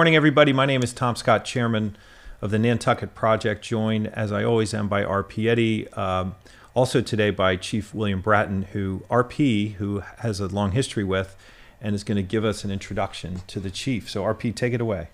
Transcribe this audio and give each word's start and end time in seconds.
Morning, 0.00 0.16
everybody. 0.16 0.54
My 0.54 0.64
name 0.64 0.82
is 0.82 0.94
Tom 0.94 1.14
Scott, 1.14 1.44
chairman 1.44 1.94
of 2.40 2.50
the 2.50 2.58
Nantucket 2.58 3.14
Project, 3.14 3.62
joined, 3.62 4.06
as 4.06 4.32
I 4.32 4.42
always 4.42 4.72
am, 4.72 4.88
by 4.88 5.04
RP 5.04 5.46
Eddy. 5.46 5.88
Um, 5.92 6.36
also 6.72 7.02
today 7.02 7.28
by 7.28 7.56
Chief 7.56 7.92
William 7.92 8.22
Bratton, 8.22 8.62
who 8.72 9.02
RP, 9.10 9.74
who 9.74 10.02
has 10.20 10.40
a 10.40 10.46
long 10.46 10.72
history 10.72 11.04
with, 11.04 11.36
and 11.82 11.94
is 11.94 12.02
going 12.02 12.16
to 12.16 12.22
give 12.22 12.46
us 12.46 12.64
an 12.64 12.70
introduction 12.70 13.42
to 13.48 13.60
the 13.60 13.70
chief. 13.70 14.08
So, 14.08 14.22
RP, 14.22 14.54
take 14.54 14.72
it 14.72 14.80
away. 14.80 15.08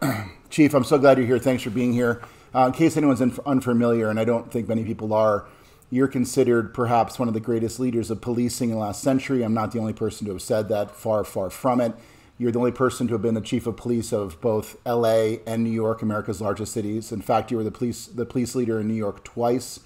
Chief, 0.48 0.72
I'm 0.74 0.84
so 0.84 0.96
glad 0.96 1.18
you're 1.18 1.26
here. 1.26 1.40
Thanks 1.40 1.64
for 1.64 1.70
being 1.70 1.92
here. 1.92 2.22
Uh, 2.54 2.66
in 2.66 2.72
case 2.74 2.96
anyone's 2.96 3.20
un- 3.20 3.36
unfamiliar, 3.44 4.10
and 4.10 4.20
I 4.20 4.24
don't 4.24 4.48
think 4.48 4.68
many 4.68 4.84
people 4.84 5.12
are, 5.12 5.48
you're 5.90 6.06
considered 6.06 6.72
perhaps 6.72 7.18
one 7.18 7.26
of 7.26 7.34
the 7.34 7.40
greatest 7.40 7.80
leaders 7.80 8.12
of 8.12 8.20
policing 8.20 8.70
in 8.70 8.76
the 8.76 8.80
last 8.80 9.02
century. 9.02 9.42
I'm 9.42 9.54
not 9.54 9.72
the 9.72 9.80
only 9.80 9.92
person 9.92 10.24
to 10.28 10.34
have 10.34 10.42
said 10.42 10.68
that. 10.68 10.92
Far, 10.92 11.24
far 11.24 11.50
from 11.50 11.80
it. 11.80 11.94
You're 12.42 12.50
the 12.50 12.58
only 12.58 12.72
person 12.72 13.06
to 13.06 13.14
have 13.14 13.22
been 13.22 13.34
the 13.34 13.40
chief 13.40 13.68
of 13.68 13.76
police 13.76 14.12
of 14.12 14.40
both 14.40 14.76
L.A. 14.84 15.40
and 15.46 15.62
New 15.62 15.70
York, 15.70 16.02
America's 16.02 16.40
largest 16.40 16.72
cities. 16.72 17.12
In 17.12 17.22
fact, 17.22 17.52
you 17.52 17.56
were 17.56 17.62
the 17.62 17.70
police 17.70 18.06
the 18.06 18.26
police 18.26 18.56
leader 18.56 18.80
in 18.80 18.88
New 18.88 18.94
York 18.94 19.22
twice. 19.22 19.78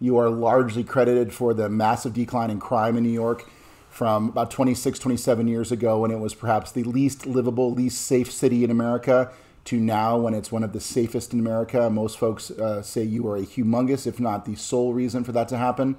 You 0.00 0.16
are 0.16 0.30
largely 0.30 0.82
credited 0.82 1.34
for 1.34 1.52
the 1.52 1.68
massive 1.68 2.14
decline 2.14 2.50
in 2.50 2.58
crime 2.58 2.96
in 2.96 3.02
New 3.02 3.10
York 3.10 3.50
from 3.90 4.30
about 4.30 4.50
26, 4.50 4.98
27 4.98 5.46
years 5.46 5.70
ago 5.70 5.98
when 5.98 6.10
it 6.10 6.20
was 6.20 6.32
perhaps 6.32 6.72
the 6.72 6.84
least 6.84 7.26
livable, 7.26 7.70
least 7.70 8.00
safe 8.00 8.32
city 8.32 8.64
in 8.64 8.70
America 8.70 9.30
to 9.66 9.78
now 9.78 10.16
when 10.16 10.32
it's 10.32 10.50
one 10.50 10.64
of 10.64 10.72
the 10.72 10.80
safest 10.80 11.34
in 11.34 11.38
America. 11.38 11.90
Most 11.90 12.16
folks 12.16 12.50
uh, 12.50 12.80
say 12.80 13.02
you 13.02 13.28
are 13.28 13.36
a 13.36 13.42
humongous, 13.42 14.06
if 14.06 14.18
not 14.18 14.46
the 14.46 14.54
sole 14.54 14.94
reason 14.94 15.22
for 15.22 15.32
that 15.32 15.48
to 15.48 15.58
happen. 15.58 15.96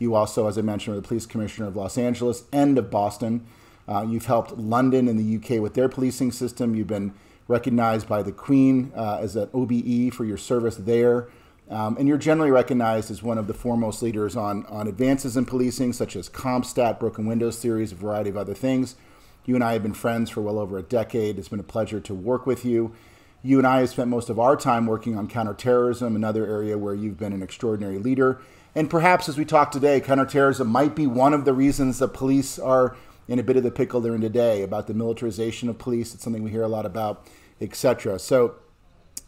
You 0.00 0.16
also, 0.16 0.48
as 0.48 0.58
I 0.58 0.62
mentioned, 0.62 0.96
are 0.96 1.00
the 1.00 1.06
police 1.06 1.26
commissioner 1.26 1.68
of 1.68 1.76
Los 1.76 1.96
Angeles 1.96 2.42
and 2.52 2.76
of 2.76 2.90
Boston. 2.90 3.46
Uh, 3.88 4.02
you've 4.02 4.26
helped 4.26 4.58
London 4.58 5.08
and 5.08 5.18
the 5.18 5.36
UK 5.36 5.60
with 5.62 5.74
their 5.74 5.88
policing 5.88 6.30
system. 6.30 6.74
You've 6.74 6.86
been 6.86 7.14
recognized 7.48 8.06
by 8.06 8.22
the 8.22 8.32
Queen 8.32 8.92
uh, 8.94 9.18
as 9.20 9.34
an 9.34 9.48
OBE 9.54 10.12
for 10.12 10.24
your 10.24 10.36
service 10.36 10.76
there. 10.76 11.28
Um, 11.70 11.96
and 11.98 12.08
you're 12.08 12.18
generally 12.18 12.50
recognized 12.50 13.10
as 13.10 13.22
one 13.22 13.38
of 13.38 13.46
the 13.46 13.54
foremost 13.54 14.02
leaders 14.02 14.36
on, 14.36 14.64
on 14.66 14.88
advances 14.88 15.36
in 15.36 15.44
policing, 15.44 15.92
such 15.92 16.16
as 16.16 16.28
CompStat, 16.28 16.98
Broken 16.98 17.26
Windows 17.26 17.58
Series, 17.58 17.92
a 17.92 17.94
variety 17.94 18.30
of 18.30 18.36
other 18.36 18.54
things. 18.54 18.96
You 19.44 19.54
and 19.54 19.64
I 19.64 19.74
have 19.74 19.82
been 19.82 19.94
friends 19.94 20.30
for 20.30 20.40
well 20.42 20.58
over 20.58 20.78
a 20.78 20.82
decade. 20.82 21.38
It's 21.38 21.48
been 21.48 21.60
a 21.60 21.64
pleasure 21.64 22.00
to 22.00 22.14
work 22.14 22.46
with 22.46 22.64
you. 22.64 22.94
You 23.42 23.58
and 23.58 23.66
I 23.66 23.80
have 23.80 23.90
spent 23.90 24.08
most 24.08 24.30
of 24.30 24.38
our 24.38 24.56
time 24.56 24.86
working 24.86 25.16
on 25.16 25.28
counterterrorism, 25.28 26.16
another 26.16 26.46
area 26.46 26.76
where 26.76 26.94
you've 26.94 27.18
been 27.18 27.32
an 27.32 27.42
extraordinary 27.42 27.98
leader. 27.98 28.40
And 28.74 28.90
perhaps 28.90 29.28
as 29.28 29.38
we 29.38 29.44
talk 29.44 29.70
today, 29.70 30.00
counterterrorism 30.00 30.68
might 30.68 30.94
be 30.94 31.06
one 31.06 31.32
of 31.34 31.44
the 31.44 31.52
reasons 31.52 31.98
that 31.98 32.08
police 32.08 32.58
are 32.58 32.96
in 33.28 33.38
a 33.38 33.42
bit 33.42 33.56
of 33.56 33.62
the 33.62 33.70
pickle 33.70 34.00
they're 34.00 34.14
in 34.14 34.22
today 34.22 34.62
about 34.62 34.86
the 34.86 34.94
militarization 34.94 35.68
of 35.68 35.78
police. 35.78 36.14
It's 36.14 36.24
something 36.24 36.42
we 36.42 36.50
hear 36.50 36.62
a 36.62 36.68
lot 36.68 36.86
about, 36.86 37.26
etc. 37.60 38.18
So 38.18 38.56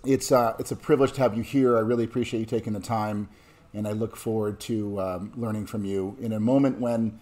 it's 0.04 0.32
uh, 0.32 0.56
it's 0.58 0.72
a 0.72 0.76
privilege 0.76 1.12
to 1.12 1.20
have 1.20 1.36
you 1.36 1.42
here. 1.42 1.76
I 1.76 1.80
really 1.80 2.04
appreciate 2.04 2.40
you 2.40 2.46
taking 2.46 2.72
the 2.72 2.80
time, 2.80 3.28
and 3.74 3.86
I 3.86 3.92
look 3.92 4.16
forward 4.16 4.58
to 4.60 5.00
um, 5.00 5.32
learning 5.36 5.66
from 5.66 5.84
you 5.84 6.16
in 6.20 6.32
a 6.32 6.40
moment 6.40 6.80
when 6.80 7.20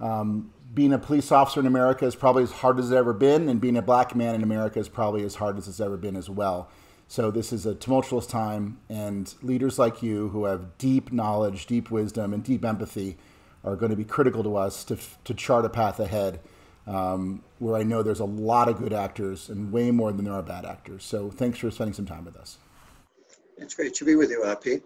um, 0.00 0.50
being 0.72 0.92
a 0.92 0.98
police 0.98 1.30
officer 1.30 1.60
in 1.60 1.66
America 1.66 2.06
is 2.06 2.16
probably 2.16 2.42
as 2.42 2.50
hard 2.50 2.78
as 2.78 2.86
it's 2.86 2.94
ever 2.94 3.12
been, 3.12 3.48
and 3.48 3.60
being 3.60 3.76
a 3.76 3.82
black 3.82 4.16
man 4.16 4.34
in 4.34 4.42
America 4.42 4.78
is 4.78 4.88
probably 4.88 5.24
as 5.24 5.36
hard 5.36 5.58
as 5.58 5.68
it's 5.68 5.80
ever 5.80 5.96
been 5.96 6.16
as 6.16 6.30
well. 6.30 6.68
So 7.06 7.30
this 7.30 7.52
is 7.52 7.66
a 7.66 7.74
tumultuous 7.74 8.26
time, 8.26 8.78
and 8.88 9.32
leaders 9.42 9.78
like 9.78 10.02
you 10.02 10.28
who 10.30 10.46
have 10.46 10.78
deep 10.78 11.12
knowledge, 11.12 11.66
deep 11.66 11.90
wisdom, 11.90 12.32
and 12.32 12.42
deep 12.42 12.64
empathy 12.64 13.18
are 13.64 13.76
going 13.76 13.90
to 13.90 13.96
be 13.96 14.04
critical 14.04 14.42
to 14.42 14.56
us 14.56 14.84
to, 14.84 14.98
to 15.24 15.34
chart 15.34 15.64
a 15.64 15.68
path 15.68 16.00
ahead 16.00 16.40
um, 16.86 17.42
where 17.58 17.76
I 17.76 17.82
know 17.82 18.02
there's 18.02 18.20
a 18.20 18.24
lot 18.24 18.68
of 18.68 18.78
good 18.78 18.92
actors 18.92 19.48
and 19.48 19.72
way 19.72 19.90
more 19.90 20.12
than 20.12 20.24
there 20.24 20.34
are 20.34 20.42
bad 20.42 20.64
actors. 20.64 21.04
So 21.04 21.30
thanks 21.30 21.58
for 21.58 21.70
spending 21.70 21.94
some 21.94 22.06
time 22.06 22.24
with 22.24 22.36
us. 22.36 22.58
It's 23.56 23.74
great 23.74 23.94
to 23.94 24.04
be 24.04 24.16
with 24.16 24.30
you, 24.30 24.42
RP. 24.44 24.82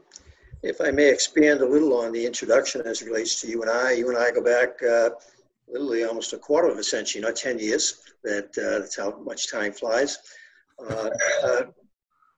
If 0.62 0.80
I 0.80 0.90
may 0.90 1.08
expand 1.10 1.60
a 1.60 1.66
little 1.66 1.96
on 1.96 2.12
the 2.12 2.24
introduction 2.24 2.82
as 2.82 3.02
it 3.02 3.06
relates 3.06 3.40
to 3.40 3.48
you 3.48 3.62
and 3.62 3.70
I, 3.70 3.92
you 3.92 4.08
and 4.08 4.18
I 4.18 4.30
go 4.30 4.42
back 4.42 4.82
uh, 4.82 5.10
literally 5.68 6.04
almost 6.04 6.32
a 6.32 6.38
quarter 6.38 6.68
of 6.68 6.78
a 6.78 6.82
century, 6.82 7.20
not 7.20 7.36
10 7.36 7.58
years. 7.58 8.02
That, 8.24 8.46
uh, 8.58 8.80
that's 8.80 8.96
how 8.96 9.18
much 9.24 9.50
time 9.50 9.72
flies. 9.72 10.18
Uh, 10.78 11.10
uh 11.44 11.62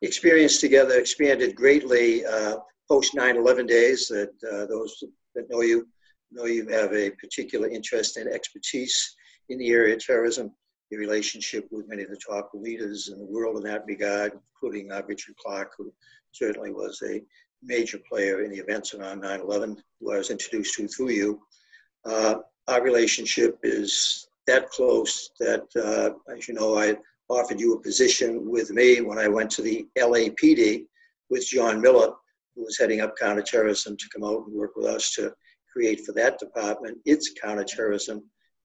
experience 0.03 0.59
together 0.59 0.99
expanded 0.99 1.55
greatly 1.55 2.25
uh, 2.25 2.57
post 2.89 3.15
9 3.15 3.37
11 3.37 3.67
days 3.67 4.09
that 4.09 4.33
uh, 4.51 4.67
those 4.67 5.05
that 5.35 5.49
know 5.51 5.61
you 5.61 5.87
know 6.31 6.47
you 6.47 6.69
have 6.69 6.93
a 6.93 7.11
particular 7.11 7.69
interest 7.69 8.17
and 8.17 8.29
expertise 8.29 9.17
in 9.49 9.59
the 9.59 9.71
area 9.71 9.95
of 9.95 10.05
terrorism, 10.05 10.53
your 10.91 11.01
relationship 11.01 11.67
with 11.71 11.89
many 11.89 12.03
of 12.03 12.11
the 12.11 12.17
top 12.17 12.51
leaders 12.55 13.09
in 13.09 13.19
the 13.19 13.25
world 13.25 13.57
in 13.57 13.63
that 13.65 13.85
regard, 13.87 14.33
including 14.55 14.91
uh, 14.91 15.03
Richard 15.07 15.37
Clarke, 15.37 15.73
who 15.79 15.93
certainly 16.33 16.73
was 16.73 17.03
a 17.09 17.23
major 17.63 17.99
player 18.09 18.43
in 18.43 18.51
the 18.51 18.59
events 18.59 18.95
around 18.95 19.21
9 19.21 19.41
11, 19.41 19.77
who 20.01 20.13
I 20.13 20.19
was 20.19 20.31
introduced 20.31 20.75
to 20.77 20.89
through 20.89 21.11
you. 21.11 21.41
Uh, 22.05 22.37
our 22.69 22.83
relationship 22.83 23.59
is 23.63 24.29
that 24.47 24.71
close 24.71 25.31
that, 25.39 25.65
uh, 25.77 26.35
as 26.35 26.49
you 26.49 26.55
know, 26.55 26.79
I 26.79 26.97
offered 27.29 27.61
you 27.61 27.75
a 27.75 27.81
position 27.81 28.51
with 28.51 28.71
me 28.71 29.01
when 29.01 29.19
I 29.19 29.29
went 29.29 29.51
to 29.53 29.63
the 29.63 29.87
LAPD 29.99 30.87
with 31.29 31.47
John 31.47 31.81
Miller, 31.81 32.13
who 32.55 32.65
was 32.65 32.79
heading 32.79 33.01
up 33.01 33.17
counterterrorism, 33.17 33.97
to 33.97 34.09
come 34.13 34.25
out 34.25 34.47
and 34.47 34.55
work 34.55 34.73
with 34.77 34.87
us 34.87 35.15
to 35.15 35.33
create 35.73 36.05
for 36.05 36.13
that 36.13 36.39
department 36.39 36.99
its 37.05 37.33
counterterrorism 37.43 38.23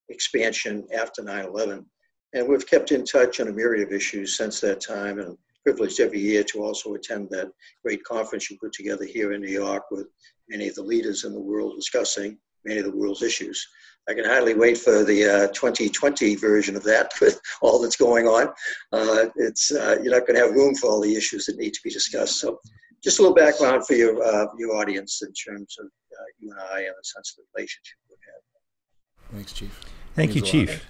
expansion 0.09 0.85
after 0.93 1.23
9 1.23 1.45
11. 1.45 1.85
And 2.33 2.47
we've 2.47 2.67
kept 2.67 2.91
in 2.91 3.05
touch 3.05 3.39
on 3.39 3.47
a 3.47 3.53
myriad 3.53 3.87
of 3.87 3.93
issues 3.93 4.37
since 4.37 4.59
that 4.61 4.81
time 4.81 5.19
and 5.19 5.37
privileged 5.63 5.99
every 5.99 6.19
year 6.19 6.43
to 6.43 6.63
also 6.63 6.93
attend 6.93 7.29
that 7.31 7.51
great 7.83 8.03
conference 8.03 8.49
you 8.49 8.57
put 8.61 8.73
together 8.73 9.05
here 9.05 9.33
in 9.33 9.41
New 9.41 9.51
York 9.51 9.83
with 9.89 10.07
many 10.49 10.67
of 10.67 10.75
the 10.75 10.83
leaders 10.83 11.23
in 11.23 11.33
the 11.33 11.39
world 11.39 11.75
discussing 11.75 12.37
many 12.65 12.79
of 12.79 12.85
the 12.85 12.95
world's 12.95 13.21
issues. 13.21 13.67
I 14.07 14.13
can 14.13 14.25
hardly 14.25 14.53
wait 14.53 14.77
for 14.77 15.03
the 15.03 15.25
uh, 15.25 15.47
2020 15.47 16.35
version 16.35 16.75
of 16.75 16.83
that 16.83 17.11
with 17.21 17.39
all 17.61 17.81
that's 17.81 17.95
going 17.95 18.27
on. 18.27 18.49
Uh, 18.91 19.27
it's 19.35 19.71
uh, 19.71 19.97
you're 20.01 20.13
not 20.13 20.27
going 20.27 20.35
to 20.35 20.45
have 20.45 20.55
room 20.55 20.75
for 20.75 20.89
all 20.89 21.01
the 21.01 21.15
issues 21.15 21.45
that 21.45 21.57
need 21.57 21.73
to 21.73 21.81
be 21.83 21.89
discussed. 21.89 22.39
So, 22.39 22.59
just 23.05 23.19
a 23.19 23.21
little 23.21 23.35
background 23.35 23.85
for 23.85 23.93
your 23.93 24.21
uh, 24.21 24.47
your 24.57 24.75
audience 24.75 25.21
in 25.21 25.31
terms 25.31 25.77
of 25.79 25.85
uh, 25.85 26.23
you 26.39 26.49
and 26.49 26.59
I 26.59 26.79
and 26.79 26.89
the 26.89 27.03
sense 27.03 27.35
of 27.37 27.43
the 27.43 27.43
relationship 27.55 27.97
we 28.09 28.15
have. 28.25 29.31
Thanks, 29.31 29.53
Chief. 29.53 29.85
Thank 30.15 30.35
you, 30.35 30.41
Chief. 30.41 30.83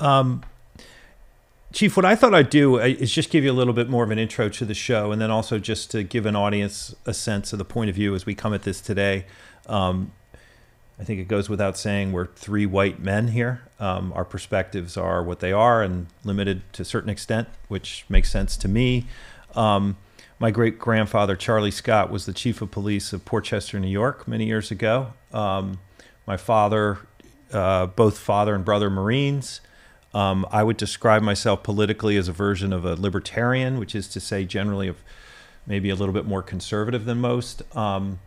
Um, 0.00 0.42
Chief, 1.72 1.96
what 1.96 2.04
I 2.04 2.16
thought 2.16 2.34
I'd 2.34 2.50
do 2.50 2.80
uh, 2.80 2.84
is 2.84 3.12
just 3.12 3.30
give 3.30 3.44
you 3.44 3.52
a 3.52 3.54
little 3.54 3.72
bit 3.72 3.88
more 3.88 4.02
of 4.02 4.10
an 4.10 4.18
intro 4.18 4.48
to 4.48 4.64
the 4.64 4.74
show, 4.74 5.12
and 5.12 5.22
then 5.22 5.30
also 5.30 5.60
just 5.60 5.92
to 5.92 6.02
give 6.02 6.26
an 6.26 6.34
audience 6.34 6.92
a 7.06 7.14
sense 7.14 7.52
of 7.52 7.58
the 7.58 7.64
point 7.64 7.88
of 7.88 7.94
view 7.94 8.14
as 8.14 8.26
we 8.26 8.34
come 8.34 8.52
at 8.52 8.64
this 8.64 8.80
today. 8.80 9.26
Um, 9.68 10.12
I 10.98 11.04
think 11.04 11.20
it 11.20 11.28
goes 11.28 11.48
without 11.48 11.78
saying 11.78 12.12
we're 12.12 12.26
three 12.26 12.66
white 12.66 13.00
men 13.00 13.28
here. 13.28 13.62
Um, 13.78 14.12
our 14.12 14.24
perspectives 14.24 14.96
are 14.96 15.22
what 15.22 15.38
they 15.38 15.52
are 15.52 15.82
and 15.82 16.08
limited 16.24 16.62
to 16.74 16.82
a 16.82 16.84
certain 16.84 17.10
extent, 17.10 17.48
which 17.68 18.04
makes 18.08 18.30
sense 18.30 18.56
to 18.58 18.68
me. 18.68 19.06
Um, 19.54 19.96
my 20.42 20.50
great 20.50 20.76
grandfather, 20.76 21.36
Charlie 21.36 21.70
Scott, 21.70 22.10
was 22.10 22.26
the 22.26 22.32
chief 22.32 22.60
of 22.60 22.72
police 22.72 23.12
of 23.12 23.24
Port 23.24 23.44
Chester, 23.44 23.78
New 23.78 23.86
York, 23.86 24.26
many 24.26 24.44
years 24.44 24.72
ago. 24.72 25.12
Um, 25.32 25.78
my 26.26 26.36
father, 26.36 26.98
uh, 27.52 27.86
both 27.86 28.18
father 28.18 28.52
and 28.52 28.64
brother 28.64 28.90
Marines. 28.90 29.60
Um, 30.12 30.44
I 30.50 30.64
would 30.64 30.76
describe 30.76 31.22
myself 31.22 31.62
politically 31.62 32.16
as 32.16 32.26
a 32.26 32.32
version 32.32 32.72
of 32.72 32.84
a 32.84 32.96
libertarian, 32.96 33.78
which 33.78 33.94
is 33.94 34.08
to 34.08 34.18
say, 34.18 34.44
generally, 34.44 34.88
of 34.88 34.96
maybe 35.64 35.90
a 35.90 35.94
little 35.94 36.12
bit 36.12 36.26
more 36.26 36.42
conservative 36.42 37.04
than 37.04 37.20
most. 37.20 37.62
Um, 37.76 38.18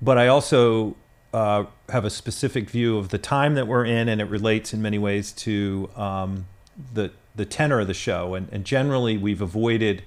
but 0.00 0.16
I 0.16 0.28
also 0.28 0.94
uh, 1.32 1.64
have 1.88 2.04
a 2.04 2.10
specific 2.10 2.70
view 2.70 2.96
of 2.96 3.08
the 3.08 3.18
time 3.18 3.56
that 3.56 3.66
we're 3.66 3.84
in, 3.84 4.08
and 4.08 4.20
it 4.20 4.26
relates 4.26 4.72
in 4.72 4.80
many 4.80 5.00
ways 5.00 5.32
to 5.32 5.90
um, 5.96 6.46
the 6.92 7.10
the 7.34 7.44
tenor 7.44 7.80
of 7.80 7.88
the 7.88 7.94
show. 7.94 8.34
And, 8.34 8.48
and 8.52 8.64
generally, 8.64 9.18
we've 9.18 9.42
avoided 9.42 10.04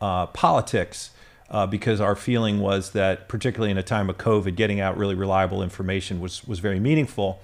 uh, 0.00 0.26
politics 0.26 1.10
uh, 1.50 1.66
because 1.66 2.00
our 2.00 2.14
feeling 2.14 2.60
was 2.60 2.92
that, 2.92 3.28
particularly 3.28 3.70
in 3.70 3.78
a 3.78 3.82
time 3.82 4.08
of 4.08 4.16
COVID, 4.18 4.54
getting 4.54 4.80
out 4.80 4.96
really 4.96 5.14
reliable 5.14 5.62
information 5.62 6.20
was 6.20 6.46
was 6.46 6.60
very 6.60 6.78
meaningful. 6.78 7.40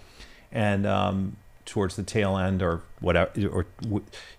And 0.52 0.86
um, 0.86 1.36
towards 1.64 1.96
the 1.96 2.04
tail 2.04 2.36
end, 2.36 2.62
or 2.62 2.82
whatever, 3.00 3.30
or 3.48 3.66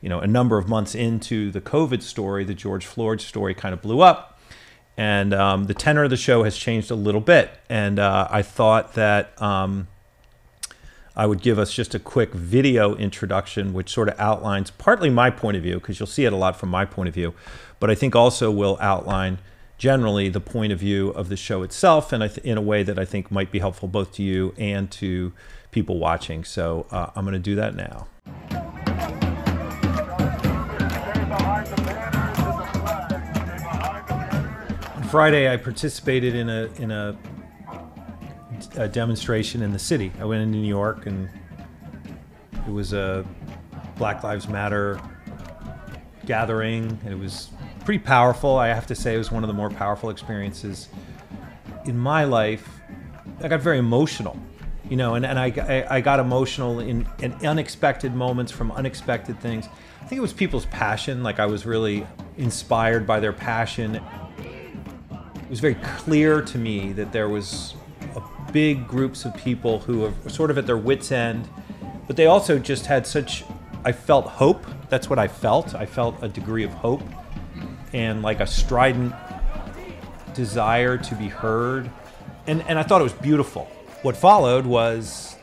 you 0.01 0.09
know, 0.09 0.19
a 0.19 0.27
number 0.27 0.57
of 0.57 0.69
months 0.69 0.95
into 0.95 1.51
the 1.51 1.61
COVID 1.61 2.01
story, 2.01 2.45
the 2.45 2.53
George 2.53 2.85
Floyd 2.85 3.19
story 3.19 3.53
kind 3.53 3.73
of 3.73 3.81
blew 3.81 4.01
up, 4.01 4.39
and 4.95 5.33
um, 5.33 5.65
the 5.65 5.73
tenor 5.73 6.05
of 6.05 6.09
the 6.09 6.17
show 6.17 6.43
has 6.43 6.57
changed 6.57 6.89
a 6.89 6.95
little 6.95 7.21
bit. 7.21 7.51
And 7.69 7.99
uh, 7.99 8.27
I 8.31 8.41
thought 8.41 8.93
that. 8.93 9.39
Um, 9.41 9.87
I 11.17 11.25
would 11.25 11.41
give 11.41 11.57
us 11.57 11.73
just 11.73 11.95
a 11.95 11.99
quick 11.99 12.31
video 12.31 12.95
introduction, 12.95 13.73
which 13.73 13.89
sort 13.89 14.07
of 14.07 14.19
outlines 14.19 14.69
partly 14.69 15.09
my 15.09 15.31
point 15.31 15.57
of 15.57 15.63
view, 15.63 15.79
because 15.79 15.99
you'll 15.99 16.05
see 16.05 16.25
it 16.25 16.31
a 16.31 16.35
lot 16.35 16.59
from 16.59 16.69
my 16.69 16.85
point 16.85 17.09
of 17.09 17.15
view, 17.15 17.33
but 17.79 17.89
I 17.89 17.95
think 17.95 18.15
also 18.15 18.51
will 18.51 18.77
outline 18.79 19.39
generally 19.79 20.29
the 20.29 20.39
point 20.39 20.71
of 20.71 20.79
view 20.79 21.09
of 21.09 21.29
the 21.29 21.35
show 21.35 21.63
itself 21.63 22.13
and 22.13 22.23
in 22.43 22.55
a 22.55 22.61
way 22.61 22.83
that 22.83 22.99
I 22.99 23.05
think 23.05 23.31
might 23.31 23.51
be 23.51 23.57
helpful 23.57 23.87
both 23.87 24.13
to 24.13 24.23
you 24.23 24.53
and 24.59 24.91
to 24.91 25.33
people 25.71 25.97
watching. 25.97 26.43
So 26.43 26.85
uh, 26.91 27.09
I'm 27.15 27.25
going 27.25 27.33
to 27.33 27.39
do 27.39 27.55
that 27.55 27.73
now. 27.75 28.07
On 34.95 35.09
Friday, 35.09 35.51
I 35.51 35.57
participated 35.57 36.35
in 36.35 36.47
a 36.47 36.69
in 36.77 36.91
a 36.91 37.17
a 38.75 38.87
demonstration 38.87 39.61
in 39.61 39.71
the 39.71 39.79
city. 39.79 40.11
I 40.19 40.25
went 40.25 40.41
into 40.41 40.57
New 40.57 40.67
York, 40.67 41.05
and 41.05 41.29
it 42.67 42.71
was 42.71 42.93
a 42.93 43.25
Black 43.97 44.23
Lives 44.23 44.47
Matter 44.47 44.99
gathering, 46.25 46.99
and 47.03 47.13
it 47.13 47.17
was 47.17 47.49
pretty 47.85 48.03
powerful. 48.03 48.57
I 48.57 48.67
have 48.67 48.85
to 48.87 48.95
say, 48.95 49.15
it 49.15 49.17
was 49.17 49.31
one 49.31 49.43
of 49.43 49.47
the 49.47 49.53
more 49.53 49.69
powerful 49.69 50.09
experiences 50.09 50.89
in 51.85 51.97
my 51.97 52.25
life. 52.25 52.67
I 53.41 53.47
got 53.47 53.61
very 53.61 53.77
emotional, 53.77 54.37
you 54.89 54.97
know, 54.97 55.15
and, 55.15 55.25
and 55.25 55.39
I, 55.39 55.85
I, 55.89 56.01
got 56.01 56.19
emotional 56.19 56.79
in, 56.79 57.07
in 57.19 57.33
unexpected 57.45 58.13
moments 58.13 58.51
from 58.51 58.71
unexpected 58.73 59.39
things. 59.39 59.67
I 60.01 60.05
think 60.05 60.19
it 60.19 60.21
was 60.21 60.33
people's 60.33 60.65
passion. 60.65 61.23
Like 61.23 61.39
I 61.39 61.45
was 61.45 61.65
really 61.65 62.05
inspired 62.37 63.07
by 63.07 63.19
their 63.19 63.33
passion. 63.33 64.01
It 64.37 65.49
was 65.49 65.61
very 65.61 65.75
clear 65.75 66.41
to 66.41 66.57
me 66.57 66.91
that 66.93 67.13
there 67.13 67.29
was 67.29 67.76
big 68.51 68.87
groups 68.87 69.25
of 69.25 69.35
people 69.35 69.79
who 69.79 70.05
are 70.05 70.13
sort 70.29 70.51
of 70.51 70.57
at 70.57 70.65
their 70.65 70.77
wits' 70.77 71.11
end, 71.11 71.47
but 72.07 72.15
they 72.15 72.25
also 72.25 72.59
just 72.59 72.85
had 72.85 73.05
such. 73.07 73.43
I 73.85 73.91
felt 73.91 74.25
hope. 74.27 74.65
That's 74.89 75.09
what 75.09 75.19
I 75.19 75.27
felt. 75.27 75.75
I 75.75 75.85
felt 75.85 76.15
a 76.21 76.27
degree 76.27 76.63
of 76.63 76.71
hope 76.71 77.01
and 77.93 78.21
like 78.21 78.39
a 78.39 78.47
strident 78.47 79.13
desire 80.33 80.97
to 80.97 81.15
be 81.15 81.27
heard. 81.27 81.89
And, 82.47 82.61
and 82.63 82.77
I 82.79 82.83
thought 82.83 83.01
it 83.01 83.05
was 83.05 83.13
beautiful. 83.13 83.65
What 84.01 84.15
followed 84.15 84.65
was 84.65 85.35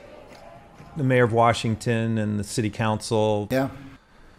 the 0.96 1.04
mayor 1.04 1.24
of 1.24 1.32
Washington 1.32 2.18
and 2.18 2.38
the 2.38 2.44
city 2.44 2.70
council 2.70 3.48
Yeah. 3.50 3.68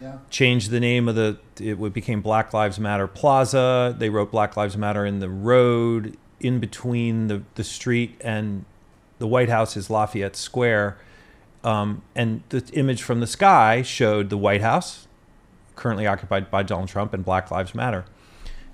Yeah. 0.00 0.18
changed 0.30 0.70
the 0.70 0.80
name 0.80 1.08
of 1.08 1.14
the 1.14 1.38
it 1.58 1.92
became 1.92 2.20
Black 2.20 2.52
Lives 2.52 2.78
Matter 2.78 3.06
Plaza. 3.06 3.94
They 3.96 4.10
wrote 4.10 4.30
Black 4.30 4.56
Lives 4.56 4.76
Matter 4.76 5.06
in 5.06 5.20
the 5.20 5.28
road 5.28 6.16
in 6.40 6.58
between 6.58 7.28
the, 7.28 7.42
the 7.54 7.64
street 7.64 8.16
and 8.20 8.64
the 9.18 9.26
White 9.26 9.48
House 9.48 9.76
is 9.76 9.88
Lafayette 9.90 10.36
Square. 10.36 10.98
Um, 11.64 12.02
and 12.14 12.42
the 12.50 12.64
image 12.74 13.02
from 13.02 13.20
the 13.20 13.26
sky 13.26 13.82
showed 13.82 14.30
the 14.30 14.36
White 14.36 14.60
House, 14.60 15.08
currently 15.74 16.06
occupied 16.06 16.50
by 16.50 16.62
Donald 16.62 16.88
Trump, 16.88 17.12
and 17.12 17.24
Black 17.24 17.50
Lives 17.50 17.74
Matter. 17.74 18.04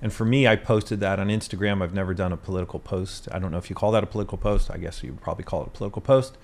And 0.02 0.12
for 0.12 0.24
me, 0.24 0.48
I 0.48 0.56
posted 0.56 0.98
that 1.00 1.20
on 1.20 1.28
Instagram. 1.28 1.80
I've 1.80 1.94
never 1.94 2.12
done 2.12 2.32
a 2.32 2.36
political 2.36 2.80
post. 2.80 3.28
I 3.30 3.38
don't 3.38 3.52
know 3.52 3.58
if 3.58 3.70
you 3.70 3.76
call 3.76 3.92
that 3.92 4.02
a 4.02 4.06
political 4.06 4.36
post. 4.36 4.70
I 4.70 4.76
guess 4.76 5.02
you 5.02 5.12
would 5.12 5.22
probably 5.22 5.44
call 5.44 5.62
it 5.62 5.68
a 5.68 5.70
political 5.70 6.02
post. 6.02 6.36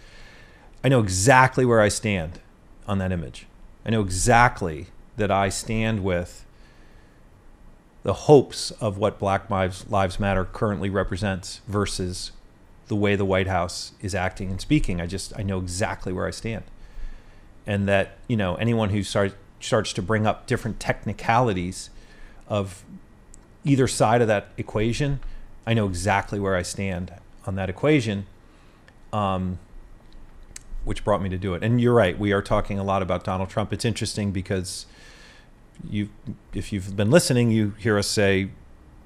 I 0.84 0.88
know 0.88 1.00
exactly 1.00 1.64
where 1.66 1.80
I 1.80 1.88
stand 1.88 2.40
on 2.86 2.98
that 2.98 3.10
image. 3.10 3.46
I 3.84 3.90
know 3.90 4.00
exactly 4.00 4.86
that 5.16 5.32
I 5.32 5.48
stand 5.48 6.04
with 6.04 6.46
the 8.02 8.12
hopes 8.12 8.70
of 8.72 8.98
what 8.98 9.18
Black 9.18 9.50
Lives, 9.50 10.20
Matter 10.20 10.44
currently 10.44 10.90
represents 10.90 11.60
versus 11.66 12.32
the 12.86 12.96
way 12.96 13.16
the 13.16 13.24
White 13.24 13.46
House 13.46 13.92
is 14.00 14.14
acting 14.14 14.50
and 14.50 14.60
speaking. 14.60 15.00
I 15.00 15.06
just 15.06 15.32
I 15.38 15.42
know 15.42 15.58
exactly 15.58 16.12
where 16.12 16.26
I 16.26 16.30
stand, 16.30 16.64
and 17.66 17.88
that 17.88 18.18
you 18.28 18.36
know 18.36 18.54
anyone 18.56 18.90
who 18.90 19.02
start, 19.02 19.34
starts 19.60 19.92
to 19.94 20.02
bring 20.02 20.26
up 20.26 20.46
different 20.46 20.80
technicalities 20.80 21.90
of 22.48 22.84
either 23.64 23.86
side 23.86 24.22
of 24.22 24.28
that 24.28 24.48
equation, 24.56 25.20
I 25.66 25.74
know 25.74 25.86
exactly 25.86 26.40
where 26.40 26.56
I 26.56 26.62
stand 26.62 27.12
on 27.46 27.56
that 27.56 27.68
equation. 27.68 28.26
Um, 29.12 29.58
which 30.88 31.04
brought 31.04 31.20
me 31.20 31.28
to 31.28 31.36
do 31.36 31.52
it. 31.52 31.62
And 31.62 31.78
you're 31.78 31.92
right, 31.92 32.18
we 32.18 32.32
are 32.32 32.40
talking 32.40 32.78
a 32.78 32.82
lot 32.82 33.02
about 33.02 33.22
Donald 33.22 33.50
Trump. 33.50 33.74
It's 33.74 33.84
interesting 33.84 34.32
because 34.32 34.86
you, 35.88 36.08
if 36.54 36.72
you've 36.72 36.96
been 36.96 37.10
listening, 37.10 37.50
you 37.50 37.74
hear 37.78 37.98
us 37.98 38.06
say 38.06 38.50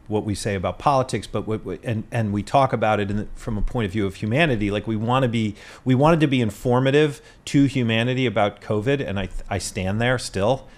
what 0.08 0.24
we 0.24 0.34
say 0.34 0.54
about 0.54 0.78
politics, 0.78 1.26
but 1.26 1.46
what, 1.46 1.80
and 1.82 2.04
and 2.10 2.32
we 2.32 2.42
talk 2.42 2.72
about 2.72 3.00
it 3.00 3.08
the, 3.08 3.26
from 3.34 3.56
a 3.56 3.62
point 3.62 3.86
of 3.86 3.92
view 3.92 4.06
of 4.06 4.16
humanity. 4.16 4.70
Like 4.70 4.86
we 4.86 4.96
want 4.96 5.22
to 5.22 5.28
be, 5.28 5.54
we 5.84 5.94
wanted 5.94 6.20
to 6.20 6.26
be 6.26 6.40
informative 6.40 7.22
to 7.46 7.64
humanity 7.64 8.26
about 8.26 8.60
COVID, 8.60 9.06
and 9.06 9.18
I 9.18 9.28
I 9.48 9.58
stand 9.58 10.00
there 10.00 10.18
still, 10.18 10.68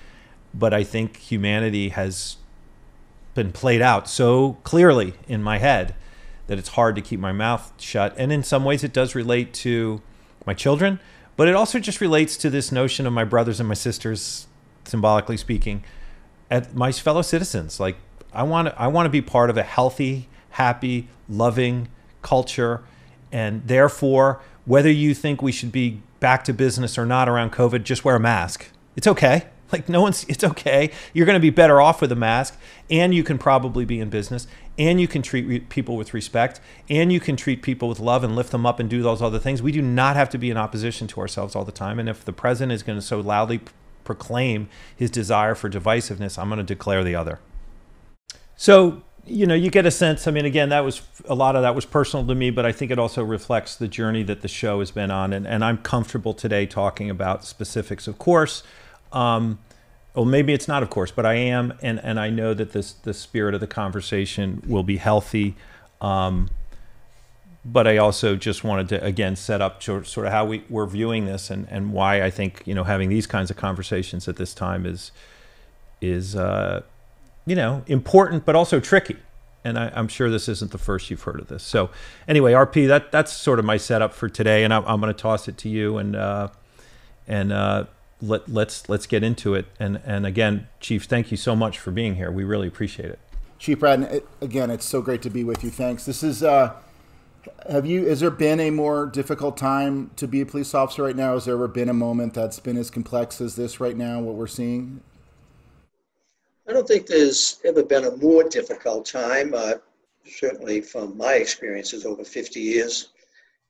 but 0.52 0.72
I 0.72 0.84
think 0.84 1.16
humanity 1.16 1.90
has 1.90 2.36
been 3.34 3.50
played 3.50 3.82
out 3.82 4.08
so 4.08 4.58
clearly 4.62 5.14
in 5.26 5.42
my 5.42 5.58
head 5.58 5.94
that 6.46 6.58
it's 6.58 6.70
hard 6.70 6.94
to 6.94 7.02
keep 7.02 7.18
my 7.18 7.32
mouth 7.32 7.72
shut. 7.80 8.14
And 8.16 8.30
in 8.30 8.42
some 8.42 8.64
ways, 8.64 8.84
it 8.84 8.92
does 8.92 9.14
relate 9.14 9.52
to 9.54 10.02
my 10.46 10.54
children, 10.54 11.00
but 11.36 11.48
it 11.48 11.54
also 11.54 11.78
just 11.78 12.00
relates 12.00 12.36
to 12.36 12.50
this 12.50 12.70
notion 12.70 13.06
of 13.06 13.12
my 13.12 13.24
brothers 13.24 13.60
and 13.60 13.68
my 13.68 13.74
sisters, 13.74 14.46
symbolically 14.84 15.36
speaking, 15.36 15.84
at 16.50 16.74
my 16.74 16.92
fellow 16.92 17.22
citizens. 17.22 17.80
Like 17.80 17.96
I 18.32 18.42
want 18.42 18.68
to, 18.68 18.80
I 18.80 18.86
want 18.88 19.06
to 19.06 19.10
be 19.10 19.22
part 19.22 19.50
of 19.50 19.56
a 19.56 19.62
healthy, 19.62 20.28
happy, 20.50 21.08
loving 21.28 21.88
culture, 22.22 22.82
and 23.32 23.66
therefore, 23.66 24.40
whether 24.64 24.90
you 24.90 25.14
think 25.14 25.42
we 25.42 25.52
should 25.52 25.72
be 25.72 26.00
back 26.20 26.44
to 26.44 26.54
business 26.54 26.96
or 26.96 27.04
not 27.04 27.28
around 27.28 27.52
COVID, 27.52 27.84
just 27.84 28.04
wear 28.04 28.16
a 28.16 28.20
mask. 28.20 28.70
It's 28.96 29.06
okay. 29.06 29.46
Like 29.72 29.88
no 29.88 30.02
one's, 30.02 30.24
it's 30.28 30.44
okay. 30.44 30.90
You're 31.14 31.26
going 31.26 31.34
to 31.34 31.40
be 31.40 31.50
better 31.50 31.80
off 31.80 32.00
with 32.00 32.12
a 32.12 32.14
mask, 32.14 32.56
and 32.90 33.12
you 33.12 33.24
can 33.24 33.38
probably 33.38 33.84
be 33.84 33.98
in 33.98 34.08
business, 34.08 34.46
and 34.78 35.00
you 35.00 35.08
can 35.08 35.20
treat 35.20 35.46
re- 35.46 35.60
people 35.60 35.96
with 35.96 36.14
respect, 36.14 36.60
and 36.88 37.10
you 37.10 37.18
can 37.18 37.34
treat 37.34 37.60
people 37.60 37.88
with 37.88 37.98
love 37.98 38.22
and 38.22 38.36
lift 38.36 38.52
them 38.52 38.66
up 38.66 38.78
and 38.78 38.88
do 38.88 39.02
those 39.02 39.20
other 39.20 39.40
things. 39.40 39.62
We 39.62 39.72
do 39.72 39.82
not 39.82 40.14
have 40.14 40.28
to 40.30 40.38
be 40.38 40.48
in 40.48 40.56
opposition 40.56 41.08
to 41.08 41.20
ourselves 41.20 41.56
all 41.56 41.64
the 41.64 41.72
time. 41.72 41.98
And 41.98 42.08
if 42.08 42.24
the 42.24 42.32
president 42.32 42.72
is 42.72 42.84
going 42.84 42.98
to 42.98 43.02
so 43.02 43.18
loudly 43.18 43.62
proclaim 44.04 44.68
his 44.94 45.10
desire 45.10 45.54
for 45.54 45.68
divisiveness, 45.70 46.38
I'm 46.38 46.48
going 46.48 46.58
to 46.58 46.64
declare 46.64 47.02
the 47.02 47.16
other. 47.16 47.38
So 48.56 49.02
you 49.26 49.46
know, 49.46 49.54
you 49.54 49.70
get 49.70 49.86
a 49.86 49.90
sense. 49.90 50.26
I 50.26 50.30
mean, 50.30 50.44
again, 50.44 50.68
that 50.68 50.84
was 50.84 51.02
a 51.26 51.34
lot 51.34 51.56
of 51.56 51.62
that 51.62 51.74
was 51.74 51.84
personal 51.84 52.26
to 52.26 52.34
me, 52.34 52.50
but 52.50 52.66
I 52.66 52.72
think 52.72 52.90
it 52.90 52.98
also 52.98 53.24
reflects 53.24 53.76
the 53.76 53.88
journey 53.88 54.22
that 54.24 54.42
the 54.42 54.48
show 54.48 54.80
has 54.80 54.90
been 54.90 55.10
on, 55.10 55.32
and, 55.32 55.46
and 55.46 55.64
I'm 55.64 55.78
comfortable 55.78 56.34
today 56.34 56.66
talking 56.66 57.08
about 57.08 57.44
specifics, 57.44 58.06
of 58.06 58.18
course. 58.18 58.62
Um, 59.12 59.58
well, 60.14 60.24
maybe 60.26 60.52
it's 60.52 60.68
not, 60.68 60.82
of 60.82 60.90
course, 60.90 61.10
but 61.10 61.26
I 61.26 61.34
am, 61.34 61.72
and, 61.82 61.98
and 62.00 62.20
I 62.20 62.30
know 62.30 62.54
that 62.54 62.72
this 62.72 62.92
the 62.92 63.14
spirit 63.14 63.54
of 63.54 63.60
the 63.60 63.66
conversation 63.66 64.62
will 64.66 64.82
be 64.82 64.98
healthy. 64.98 65.56
Um, 66.00 66.50
but 67.64 67.86
I 67.86 67.96
also 67.96 68.36
just 68.36 68.62
wanted 68.62 68.88
to 68.90 69.04
again 69.04 69.36
set 69.36 69.62
up 69.62 69.82
sort 69.82 70.18
of 70.18 70.32
how 70.32 70.44
we, 70.44 70.64
we're 70.68 70.86
viewing 70.86 71.24
this 71.24 71.50
and, 71.50 71.66
and 71.70 71.92
why 71.92 72.22
I 72.22 72.30
think 72.30 72.62
you 72.66 72.74
know 72.74 72.84
having 72.84 73.08
these 73.08 73.26
kinds 73.26 73.50
of 73.50 73.56
conversations 73.56 74.28
at 74.28 74.36
this 74.36 74.52
time 74.52 74.84
is 74.84 75.12
is 76.00 76.36
uh, 76.36 76.82
you 77.46 77.56
know 77.56 77.82
important 77.86 78.44
but 78.44 78.54
also 78.54 78.80
tricky. 78.80 79.16
And 79.66 79.78
I, 79.78 79.90
am 79.98 80.08
sure 80.08 80.28
this 80.28 80.46
isn't 80.46 80.72
the 80.72 80.78
first 80.78 81.08
you've 81.08 81.22
heard 81.22 81.40
of 81.40 81.48
this. 81.48 81.62
So 81.62 81.88
anyway, 82.28 82.52
RP, 82.52 82.86
that 82.86 83.10
that's 83.10 83.32
sort 83.32 83.58
of 83.58 83.64
my 83.64 83.78
setup 83.78 84.12
for 84.12 84.28
today, 84.28 84.62
and 84.62 84.74
I'm, 84.74 84.84
I'm 84.84 85.00
going 85.00 85.10
to 85.10 85.18
toss 85.18 85.48
it 85.48 85.56
to 85.58 85.70
you 85.70 85.96
and 85.96 86.14
uh, 86.14 86.48
and 87.26 87.50
uh, 87.50 87.84
let 88.20 88.46
let's 88.46 88.90
let's 88.90 89.06
get 89.06 89.24
into 89.24 89.54
it. 89.54 89.64
And 89.80 90.02
and 90.04 90.26
again, 90.26 90.68
Chief, 90.80 91.04
thank 91.04 91.30
you 91.30 91.38
so 91.38 91.56
much 91.56 91.78
for 91.78 91.92
being 91.92 92.16
here. 92.16 92.30
We 92.30 92.44
really 92.44 92.68
appreciate 92.68 93.08
it. 93.08 93.18
Chief 93.58 93.80
Brad, 93.80 94.22
again, 94.42 94.70
it's 94.70 94.84
so 94.84 95.00
great 95.00 95.22
to 95.22 95.30
be 95.30 95.44
with 95.44 95.64
you. 95.64 95.70
Thanks. 95.70 96.04
This 96.04 96.22
is. 96.22 96.42
Uh, 96.42 96.74
have 97.68 97.86
you? 97.86 98.06
Has 98.06 98.20
there 98.20 98.30
been 98.30 98.60
a 98.60 98.70
more 98.70 99.06
difficult 99.06 99.56
time 99.56 100.10
to 100.16 100.26
be 100.26 100.40
a 100.40 100.46
police 100.46 100.74
officer 100.74 101.02
right 101.02 101.16
now? 101.16 101.34
Has 101.34 101.44
there 101.44 101.54
ever 101.54 101.68
been 101.68 101.88
a 101.88 101.94
moment 101.94 102.34
that's 102.34 102.60
been 102.60 102.76
as 102.76 102.90
complex 102.90 103.40
as 103.40 103.56
this 103.56 103.80
right 103.80 103.96
now? 103.96 104.20
What 104.20 104.34
we're 104.34 104.46
seeing. 104.46 105.00
I 106.68 106.72
don't 106.72 106.88
think 106.88 107.06
there's 107.06 107.60
ever 107.64 107.82
been 107.82 108.04
a 108.04 108.16
more 108.16 108.44
difficult 108.44 109.06
time. 109.06 109.54
Uh, 109.54 109.74
certainly, 110.26 110.80
from 110.80 111.16
my 111.16 111.34
experiences 111.34 112.06
over 112.06 112.24
50 112.24 112.60
years, 112.60 113.10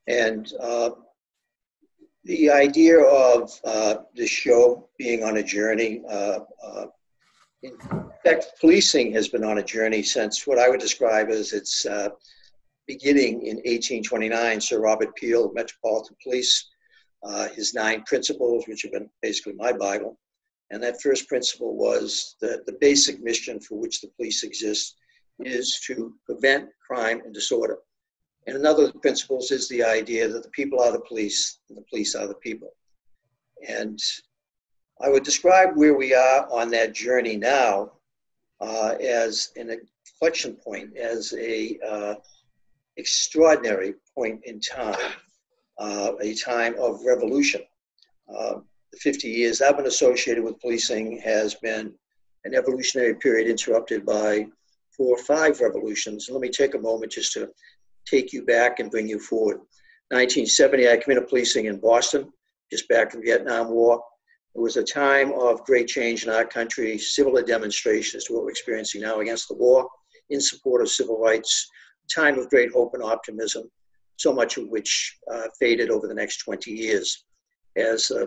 and 0.07 0.53
uh, 0.61 0.91
the 2.25 2.51
idea 2.51 3.01
of 3.01 3.53
uh, 3.65 3.97
show 4.25 4.89
being 4.99 5.23
on 5.23 5.37
a 5.37 5.43
journey. 5.43 6.03
Uh, 6.09 6.41
uh, 6.65 6.87
in 7.63 7.79
fact, 8.23 8.47
policing 8.61 9.13
has 9.13 9.29
been 9.29 9.45
on 9.45 9.59
a 9.59 9.63
journey 9.63 10.03
since 10.03 10.47
what 10.47 10.59
I 10.59 10.69
would 10.69 10.81
describe 10.81 11.29
as 11.31 11.53
its 11.53 11.87
uh, 11.87 12.11
beginning 12.87 13.43
in 13.43 13.57
1829. 13.57 14.61
Sir 14.61 14.81
Robert 14.81 15.15
Peel, 15.17 15.53
Metropolitan 15.53 16.17
Police, 16.23 16.69
uh, 17.23 17.49
his 17.49 17.75
nine 17.75 18.03
principles, 18.03 18.67
which 18.67 18.83
have 18.83 18.93
been 18.93 19.09
basically 19.23 19.55
my 19.55 19.73
Bible. 19.73 20.19
And 20.71 20.83
that 20.83 21.01
first 21.03 21.29
principle 21.29 21.77
was 21.77 22.37
that 22.41 22.67
the 22.67 22.77
basic 22.81 23.23
mission 23.23 23.61
for 23.61 23.79
which 23.79 24.01
the 24.01 24.09
police 24.17 24.43
exist 24.43 24.97
is 25.41 25.81
to 25.87 26.15
prevent 26.27 26.69
crime 26.87 27.21
and 27.25 27.35
disorder. 27.35 27.79
And 28.47 28.57
another 28.57 28.85
of 28.85 28.93
the 28.93 28.99
principles 28.99 29.51
is 29.51 29.69
the 29.69 29.83
idea 29.83 30.29
that 30.29 30.43
the 30.43 30.51
people 30.51 30.81
are 30.81 30.93
the 30.93 31.01
police 31.01 31.61
and 31.69 31.79
the 31.79 31.85
police 31.91 32.15
are 32.15 32.27
the 32.27 32.35
people. 32.35 32.75
And 33.67 33.99
I 35.01 35.09
would 35.09 35.25
describe 35.25 35.77
where 35.77 35.97
we 35.97 36.15
are 36.15 36.47
on 36.51 36.71
that 36.71 36.95
journey 36.95 37.37
now 37.37 37.93
uh, 38.61 38.95
as 39.01 39.51
an 39.57 39.71
inflection 39.71 40.57
point, 40.57 40.97
as 40.97 41.33
a 41.35 41.79
uh, 41.87 42.15
extraordinary 42.97 43.95
point 44.15 44.41
in 44.45 44.61
time, 44.61 45.13
uh, 45.79 46.13
a 46.21 46.35
time 46.35 46.75
of 46.79 47.05
revolution. 47.05 47.63
Uh, 48.29 48.57
the 48.93 48.99
50 48.99 49.29
years 49.29 49.61
I've 49.61 49.77
been 49.77 49.87
associated 49.87 50.45
with 50.45 50.61
policing 50.61 51.19
has 51.21 51.55
been 51.57 51.93
an 52.45 52.55
evolutionary 52.55 53.15
period 53.15 53.49
interrupted 53.49 54.07
by 54.07 54.47
four 54.97 55.17
or 55.17 55.23
five 55.25 55.61
revolutions. 55.61 56.29
Let 56.31 56.41
me 56.41 56.51
take 56.51 56.75
a 56.75 56.79
moment 56.79 57.13
just 57.13 57.33
to 57.33 57.51
take 58.07 58.33
you 58.33 58.45
back 58.45 58.79
and 58.79 58.91
bring 58.91 59.09
you 59.09 59.19
forward. 59.19 59.59
1970, 60.11 60.89
I 60.89 60.93
into 60.93 61.23
policing 61.23 61.65
in 61.65 61.81
Boston, 61.81 62.33
just 62.71 62.89
back 62.89 63.11
from 63.11 63.23
Vietnam 63.23 63.71
War. 63.71 64.03
It 64.55 64.61
was 64.61 64.77
a 64.77 64.85
time 64.85 65.33
of 65.33 65.65
great 65.65 65.89
change 65.89 66.25
in 66.25 66.31
our 66.31 66.45
country, 66.45 66.99
civil 66.99 67.43
demonstrations 67.43 68.25
to 68.25 68.35
what 68.35 68.45
we're 68.45 68.51
experiencing 68.51 69.01
now 69.01 69.21
against 69.21 69.49
the 69.49 69.55
war, 69.55 69.89
in 70.31 70.41
support 70.41 70.83
of 70.83 70.89
civil 70.89 71.19
rights, 71.19 71.69
time 72.13 72.39
of 72.39 72.51
great 72.51 72.73
hope 72.73 72.95
and 72.95 73.03
optimism, 73.03 73.71
so 74.17 74.33
much 74.33 74.57
of 74.57 74.69
which 74.69 75.17
uh, 75.33 75.49
faded 75.59 75.91
over 75.91 76.07
the 76.07 76.15
next 76.15 76.39
20 76.39 76.71
years 76.71 77.25
as 77.77 78.11
uh, 78.11 78.27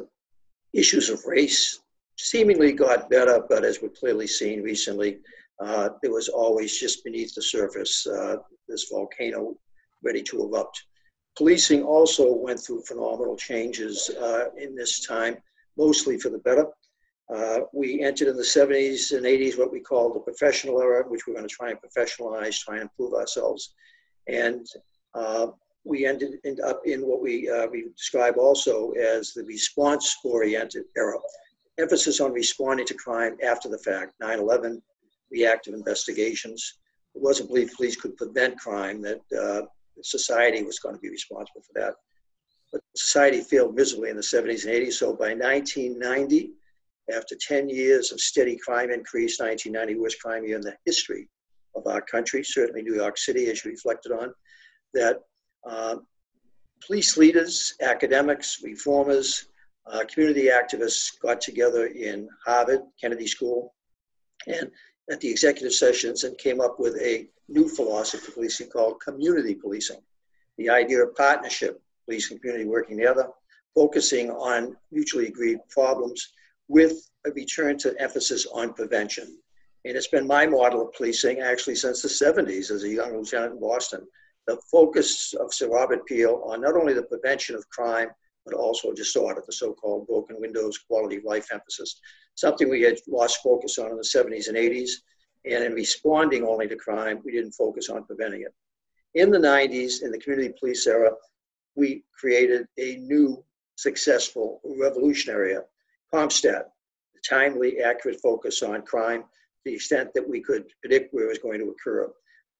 issues 0.73 1.09
of 1.09 1.23
race 1.25 1.79
seemingly 2.17 2.71
got 2.73 3.09
better, 3.09 3.43
but 3.47 3.63
as 3.63 3.81
we've 3.81 3.93
clearly 3.93 4.27
seen 4.27 4.61
recently, 4.61 5.19
uh, 5.59 5.89
was 6.03 6.29
always 6.29 6.77
just 6.77 7.03
beneath 7.03 7.33
the 7.33 7.41
surface 7.41 8.05
uh, 8.07 8.37
this 8.67 8.89
volcano 8.91 9.55
ready 10.03 10.21
to 10.21 10.43
erupt. 10.43 10.83
Policing 11.37 11.83
also 11.83 12.33
went 12.33 12.59
through 12.59 12.81
phenomenal 12.83 13.35
changes 13.35 14.09
uh, 14.09 14.45
in 14.57 14.75
this 14.75 15.05
time, 15.05 15.37
mostly 15.77 16.19
for 16.19 16.29
the 16.29 16.39
better. 16.39 16.67
Uh, 17.33 17.59
we 17.73 18.01
entered 18.01 18.29
in 18.29 18.37
the 18.37 18.43
70s 18.43 19.15
and 19.15 19.25
80s 19.25 19.57
what 19.57 19.71
we 19.71 19.81
call 19.81 20.13
the 20.13 20.19
professional 20.19 20.81
era, 20.81 21.03
which 21.07 21.27
we're 21.27 21.33
going 21.33 21.47
to 21.47 21.53
try 21.53 21.69
and 21.69 21.79
professionalize, 21.79 22.59
try 22.59 22.75
and 22.75 22.83
improve 22.83 23.13
ourselves. 23.13 23.73
And 24.27 24.65
uh, 25.13 25.47
we 25.83 26.05
ended 26.05 26.39
up 26.65 26.81
in 26.85 27.01
what 27.01 27.21
we, 27.21 27.49
uh, 27.49 27.67
we 27.67 27.89
describe 27.95 28.37
also 28.37 28.91
as 28.91 29.33
the 29.33 29.43
response 29.43 30.15
oriented 30.23 30.83
era. 30.95 31.17
Emphasis 31.77 32.21
on 32.21 32.31
responding 32.31 32.85
to 32.87 32.93
crime 32.93 33.37
after 33.45 33.69
the 33.69 33.77
fact, 33.77 34.13
9 34.19 34.39
11, 34.39 34.81
reactive 35.31 35.73
investigations. 35.73 36.75
It 37.13 37.21
wasn't 37.21 37.49
believed 37.49 37.75
police 37.75 37.95
could 37.95 38.15
prevent 38.15 38.57
crime, 38.57 39.01
that 39.01 39.21
uh, 39.37 39.61
society 40.01 40.63
was 40.63 40.79
going 40.79 40.95
to 40.95 41.01
be 41.01 41.09
responsible 41.09 41.61
for 41.61 41.79
that. 41.79 41.95
But 42.71 42.81
society 42.95 43.41
failed 43.41 43.75
miserably 43.75 44.09
in 44.09 44.15
the 44.15 44.21
70s 44.21 44.65
and 44.65 44.73
80s. 44.73 44.93
So 44.93 45.13
by 45.13 45.33
1990, 45.33 46.51
after 47.13 47.35
10 47.35 47.69
years 47.69 48.11
of 48.11 48.19
steady 48.19 48.57
crime 48.57 48.91
increase, 48.91 49.39
1990 49.39 49.99
worst 49.99 50.21
crime 50.21 50.43
year 50.43 50.55
in 50.55 50.61
the 50.61 50.75
history 50.85 51.29
of 51.75 51.87
our 51.87 52.01
country, 52.01 52.43
certainly 52.43 52.81
New 52.81 52.95
York 52.95 53.17
City, 53.17 53.49
as 53.49 53.63
you 53.63 53.71
reflected 53.71 54.11
on, 54.11 54.33
that 54.93 55.19
uh, 55.65 55.97
police 56.85 57.17
leaders, 57.17 57.75
academics, 57.81 58.61
reformers, 58.63 59.47
uh, 59.85 60.03
community 60.11 60.47
activists 60.47 61.19
got 61.21 61.39
together 61.39 61.87
in 61.87 62.27
Harvard, 62.45 62.81
Kennedy 62.99 63.27
School, 63.27 63.73
and 64.47 64.69
at 65.09 65.21
the 65.21 65.29
executive 65.29 65.73
sessions 65.73 66.23
and 66.23 66.37
came 66.37 66.59
up 66.59 66.79
with 66.79 66.95
a 66.97 67.27
new 67.47 67.69
philosophy 67.69 68.27
of 68.27 68.33
policing 68.33 68.69
called 68.69 68.99
community 68.99 69.55
policing. 69.55 70.01
The 70.57 70.69
idea 70.69 71.03
of 71.03 71.15
partnership, 71.15 71.81
police 72.05 72.31
and 72.31 72.41
community 72.41 72.65
working 72.67 72.97
together, 72.97 73.29
focusing 73.73 74.29
on 74.31 74.75
mutually 74.91 75.27
agreed 75.27 75.59
problems 75.69 76.33
with 76.67 77.09
a 77.25 77.31
return 77.31 77.77
to 77.79 77.99
emphasis 77.99 78.45
on 78.53 78.73
prevention. 78.73 79.37
And 79.85 79.95
it's 79.95 80.07
been 80.07 80.27
my 80.27 80.45
model 80.45 80.81
of 80.81 80.93
policing 80.93 81.39
actually 81.39 81.75
since 81.75 82.01
the 82.01 82.09
70s 82.09 82.71
as 82.71 82.83
a 82.83 82.89
young 82.89 83.17
lieutenant 83.17 83.53
in 83.53 83.59
Boston. 83.59 84.05
The 84.47 84.57
focus 84.71 85.33
of 85.33 85.53
Sir 85.53 85.69
Robert 85.69 86.05
Peel 86.05 86.41
on 86.45 86.61
not 86.61 86.75
only 86.75 86.93
the 86.93 87.03
prevention 87.03 87.55
of 87.55 87.69
crime, 87.69 88.09
but 88.45 88.55
also 88.55 88.93
disorder, 88.93 89.43
the 89.45 89.51
so-called 89.51 90.07
broken 90.07 90.39
windows 90.39 90.77
quality 90.77 91.17
of 91.17 91.25
life 91.25 91.47
emphasis, 91.51 91.99
something 92.35 92.69
we 92.69 92.81
had 92.81 92.97
lost 93.07 93.43
focus 93.43 93.77
on 93.77 93.91
in 93.91 93.97
the 93.97 94.03
70s 94.03 94.47
and 94.47 94.57
80s. 94.57 94.91
And 95.45 95.63
in 95.63 95.73
responding 95.73 96.43
only 96.43 96.67
to 96.67 96.75
crime, 96.75 97.21
we 97.23 97.31
didn't 97.31 97.53
focus 97.53 97.89
on 97.89 98.05
preventing 98.05 98.41
it. 98.41 98.53
In 99.15 99.31
the 99.31 99.37
90s, 99.37 100.01
in 100.01 100.11
the 100.11 100.19
community 100.19 100.53
police 100.59 100.85
era, 100.87 101.11
we 101.75 102.03
created 102.17 102.67
a 102.77 102.97
new 102.97 103.43
successful 103.75 104.61
revolutionary 104.65 105.55
CompStat, 106.13 106.63
the 107.13 107.21
timely, 107.27 107.79
accurate 107.79 108.19
focus 108.21 108.63
on 108.63 108.81
crime, 108.83 109.23
the 109.65 109.73
extent 109.73 110.13
that 110.13 110.27
we 110.27 110.41
could 110.41 110.65
predict 110.81 111.13
where 111.13 111.25
it 111.25 111.29
was 111.29 111.39
going 111.39 111.59
to 111.59 111.69
occur. 111.71 112.11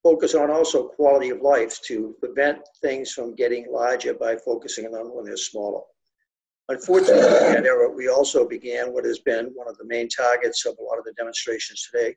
Focus 0.04 0.36
on 0.36 0.52
also 0.52 0.88
quality 0.88 1.30
of 1.30 1.42
life 1.42 1.80
to 1.88 2.16
prevent 2.20 2.60
things 2.82 3.12
from 3.12 3.36
getting 3.36 3.66
larger 3.72 4.14
by 4.14 4.36
focusing 4.36 4.86
on 4.86 4.92
them 4.92 5.16
when 5.16 5.26
they're 5.26 5.38
smaller. 5.38 5.82
Unfortunately, 6.70 7.24
in 7.24 7.54
that 7.54 7.66
era, 7.66 7.90
we 7.90 8.10
also 8.10 8.48
began 8.48 8.94
what 8.94 9.06
has 9.06 9.20
been 9.20 9.52
one 9.54 9.70
of 9.70 9.78
the 9.78 9.86
main 9.86 10.10
targets 10.10 10.66
of 10.66 10.76
a 10.80 10.84
lot 10.84 11.00
of 11.00 11.06
the 11.06 11.14
demonstrations 11.14 11.88
today 11.90 12.16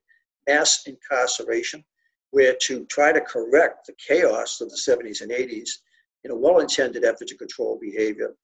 mass 0.48 0.84
incarceration, 0.86 1.84
where 2.30 2.56
to 2.62 2.84
try 2.86 3.12
to 3.12 3.20
correct 3.20 3.86
the 3.86 3.94
chaos 3.94 4.60
of 4.60 4.70
the 4.70 4.76
70s 4.76 5.20
and 5.20 5.30
80s 5.30 5.70
in 6.24 6.30
a 6.30 6.36
well 6.36 6.58
intended 6.58 7.04
effort 7.04 7.28
to 7.28 7.36
control 7.36 7.78
behavior, 7.80 8.34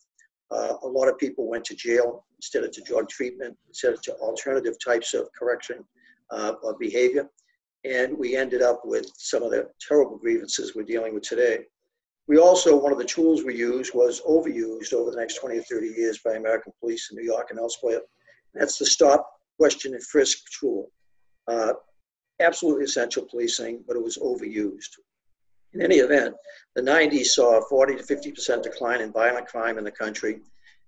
uh, 0.50 0.74
a 0.82 0.86
lot 0.86 1.08
of 1.08 1.18
people 1.18 1.48
went 1.48 1.64
to 1.66 1.74
jail 1.74 2.24
instead 2.36 2.64
of 2.64 2.70
to 2.72 2.82
drug 2.82 3.08
treatment, 3.08 3.56
instead 3.68 3.92
of 3.92 4.02
to 4.02 4.14
alternative 4.14 4.76
types 4.84 5.14
of 5.14 5.28
correction 5.38 5.84
uh, 6.30 6.54
of 6.62 6.78
behavior. 6.78 7.28
And 7.84 8.16
we 8.18 8.36
ended 8.36 8.62
up 8.62 8.82
with 8.84 9.10
some 9.16 9.42
of 9.42 9.50
the 9.50 9.68
terrible 9.86 10.18
grievances 10.18 10.74
we're 10.74 10.82
dealing 10.82 11.14
with 11.14 11.22
today. 11.22 11.60
We 12.28 12.38
also, 12.38 12.76
one 12.76 12.90
of 12.90 12.98
the 12.98 13.04
tools 13.04 13.44
we 13.44 13.56
used 13.56 13.94
was 13.94 14.20
overused 14.22 14.92
over 14.92 15.12
the 15.12 15.16
next 15.16 15.36
20 15.36 15.58
or 15.58 15.62
30 15.62 15.88
years 15.88 16.18
by 16.18 16.34
American 16.34 16.72
police 16.80 17.10
in 17.10 17.16
New 17.16 17.24
York 17.24 17.48
and 17.50 17.58
elsewhere. 17.58 18.00
That's 18.54 18.78
the 18.78 18.86
stop, 18.86 19.30
question, 19.58 19.94
and 19.94 20.02
frisk 20.02 20.38
tool. 20.58 20.90
Uh, 21.46 21.74
absolutely 22.40 22.84
essential 22.84 23.24
policing, 23.30 23.84
but 23.86 23.96
it 23.96 24.02
was 24.02 24.18
overused. 24.18 24.96
In 25.72 25.82
any 25.82 25.96
event, 25.96 26.34
the 26.74 26.82
90s 26.82 27.26
saw 27.26 27.58
a 27.58 27.68
40 27.68 27.96
to 27.96 28.02
50% 28.02 28.62
decline 28.62 29.00
in 29.00 29.12
violent 29.12 29.46
crime 29.46 29.78
in 29.78 29.84
the 29.84 29.90
country. 29.90 30.40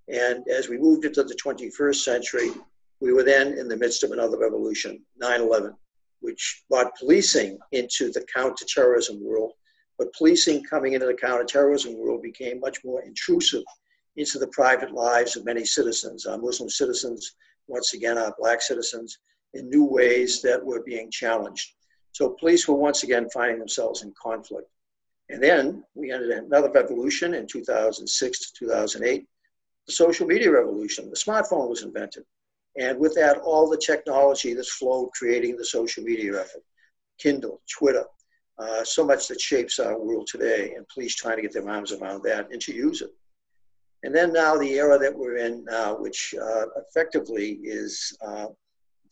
And 0.08 0.46
as 0.48 0.68
we 0.68 0.78
moved 0.78 1.04
into 1.04 1.22
the 1.22 1.34
21st 1.34 1.96
century, 1.96 2.50
we 3.00 3.12
were 3.12 3.22
then 3.22 3.58
in 3.58 3.68
the 3.68 3.76
midst 3.76 4.02
of 4.02 4.12
another 4.12 4.38
revolution, 4.38 5.04
9 5.18 5.40
11, 5.40 5.74
which 6.20 6.64
brought 6.68 6.96
policing 6.96 7.58
into 7.72 8.10
the 8.10 8.24
counterterrorism 8.34 9.22
world. 9.22 9.52
But 9.98 10.12
policing 10.14 10.64
coming 10.64 10.94
into 10.94 11.06
the 11.06 11.14
counterterrorism 11.14 11.96
world 11.96 12.22
became 12.22 12.60
much 12.60 12.84
more 12.84 13.02
intrusive 13.02 13.64
into 14.16 14.38
the 14.38 14.48
private 14.48 14.92
lives 14.92 15.36
of 15.36 15.44
many 15.44 15.64
citizens, 15.64 16.26
our 16.26 16.38
Muslim 16.38 16.68
citizens, 16.68 17.34
once 17.66 17.94
again, 17.94 18.18
our 18.18 18.34
black 18.38 18.62
citizens, 18.62 19.18
in 19.54 19.68
new 19.68 19.84
ways 19.84 20.42
that 20.42 20.64
were 20.64 20.82
being 20.82 21.10
challenged. 21.10 21.74
So 22.12 22.30
police 22.30 22.66
were 22.66 22.74
once 22.74 23.02
again 23.02 23.28
finding 23.30 23.58
themselves 23.58 24.02
in 24.02 24.12
conflict. 24.20 24.68
And 25.30 25.42
then 25.42 25.84
we 25.94 26.10
ended 26.10 26.30
another 26.30 26.70
revolution 26.70 27.34
in 27.34 27.46
2006 27.46 28.38
to 28.38 28.58
2008, 28.58 29.26
the 29.86 29.92
social 29.92 30.26
media 30.26 30.50
revolution. 30.50 31.10
The 31.10 31.16
smartphone 31.16 31.68
was 31.68 31.82
invented. 31.82 32.24
And 32.78 32.98
with 32.98 33.14
that, 33.16 33.38
all 33.38 33.68
the 33.68 33.76
technology 33.76 34.54
that's 34.54 34.72
flowed 34.72 35.10
creating 35.12 35.56
the 35.56 35.64
social 35.64 36.04
media 36.04 36.40
effort 36.40 36.62
Kindle, 37.18 37.60
Twitter, 37.68 38.04
uh, 38.58 38.84
so 38.84 39.04
much 39.04 39.28
that 39.28 39.40
shapes 39.40 39.78
our 39.78 39.98
world 39.98 40.28
today, 40.30 40.74
and 40.74 40.86
police 40.88 41.14
trying 41.14 41.36
to 41.36 41.42
get 41.42 41.52
their 41.52 41.68
arms 41.68 41.92
around 41.92 42.22
that 42.22 42.50
and 42.52 42.60
to 42.60 42.72
use 42.72 43.02
it. 43.02 43.10
And 44.04 44.14
then 44.14 44.32
now, 44.32 44.56
the 44.56 44.74
era 44.74 44.98
that 44.98 45.16
we're 45.16 45.36
in 45.36 45.64
now, 45.64 45.96
which 45.96 46.34
uh, 46.40 46.66
effectively 46.76 47.58
is 47.62 48.16
uh, 48.24 48.46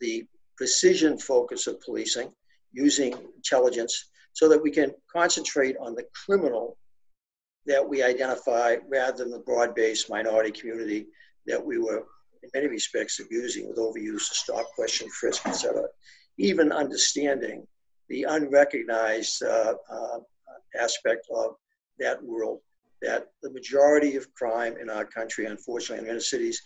the 0.00 0.24
precision 0.56 1.18
focus 1.18 1.66
of 1.66 1.80
policing 1.80 2.32
using 2.76 3.14
intelligence 3.34 4.10
so 4.34 4.48
that 4.48 4.62
we 4.62 4.70
can 4.70 4.92
concentrate 5.10 5.76
on 5.80 5.94
the 5.94 6.04
criminal 6.24 6.76
that 7.66 7.86
we 7.86 8.02
identify 8.02 8.76
rather 8.88 9.24
than 9.24 9.30
the 9.30 9.40
broad-based 9.40 10.08
minority 10.08 10.52
community 10.52 11.06
that 11.46 11.64
we 11.64 11.78
were 11.78 12.04
in 12.42 12.50
many 12.54 12.68
respects 12.68 13.18
abusing 13.18 13.66
with 13.66 13.78
overuse 13.78 14.20
stop, 14.20 14.66
question, 14.74 15.08
frisk, 15.08 15.46
etc. 15.46 15.84
Even 16.38 16.70
understanding 16.70 17.66
the 18.08 18.24
unrecognized 18.24 19.42
uh, 19.42 19.74
uh, 19.90 20.18
aspect 20.78 21.26
of 21.34 21.56
that 21.98 22.22
world, 22.22 22.60
that 23.02 23.28
the 23.42 23.50
majority 23.50 24.16
of 24.16 24.32
crime 24.34 24.76
in 24.80 24.90
our 24.90 25.04
country, 25.04 25.46
unfortunately, 25.46 26.04
in 26.04 26.10
inner 26.10 26.20
cities, 26.20 26.62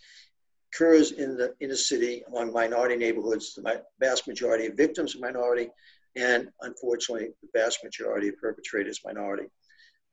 occurs 0.72 1.12
in 1.12 1.36
the 1.36 1.54
inner 1.60 1.76
city 1.76 2.22
among 2.28 2.52
minority 2.52 2.96
neighborhoods. 2.96 3.54
The 3.54 3.82
vast 4.00 4.28
majority 4.28 4.66
of 4.66 4.76
victims 4.76 5.16
are 5.16 5.20
minority, 5.20 5.70
and 6.16 6.48
unfortunately, 6.62 7.28
the 7.42 7.48
vast 7.58 7.82
majority 7.84 8.28
of 8.28 8.38
perpetrators 8.38 9.00
minority. 9.04 9.48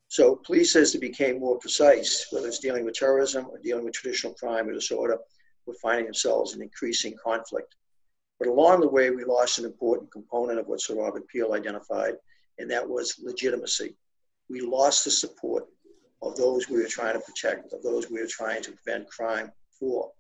So 0.10 0.36
police, 0.38 0.76
as 0.76 0.94
they 0.94 1.00
became 1.00 1.40
more 1.40 1.60
precise, 1.60 2.28
whether 2.32 2.48
it's 2.48 2.60
dealing 2.60 2.86
with 2.86 2.96
terrorism 2.96 3.48
or 3.50 3.60
dealing 3.60 3.84
with 3.84 3.94
traditional 3.94 4.34
crime 4.34 4.70
or 4.70 4.74
disorder, 4.74 5.18
were 5.66 5.76
finding 5.82 6.06
themselves 6.06 6.56
in 6.56 6.62
increasing 6.62 7.16
conflict. 7.22 7.76
But 8.40 8.48
along 8.48 8.82
the 8.82 8.90
way, 8.90 9.10
we 9.10 9.26
lost 9.26 9.60
an 9.60 9.66
important 9.66 10.12
component 10.12 10.60
of 10.60 10.68
what 10.68 10.82
Sir 10.82 10.96
Robert 10.96 11.28
Peel 11.28 11.54
identified, 11.54 12.16
and 12.58 12.70
that 12.72 12.88
was 12.88 13.20
legitimacy. 13.22 13.96
We 14.50 14.62
lost 14.62 15.04
the 15.04 15.12
support 15.12 15.66
of 16.22 16.36
those 16.36 16.70
we 16.70 16.78
were 16.78 16.88
trying 16.88 17.14
to 17.14 17.20
protect, 17.20 17.74
of 17.74 17.84
those 17.84 18.10
we 18.10 18.22
were 18.22 18.28
trying 18.28 18.62
to 18.64 18.72
prevent 18.72 19.10
crime 19.10 19.52
for. 19.78 20.12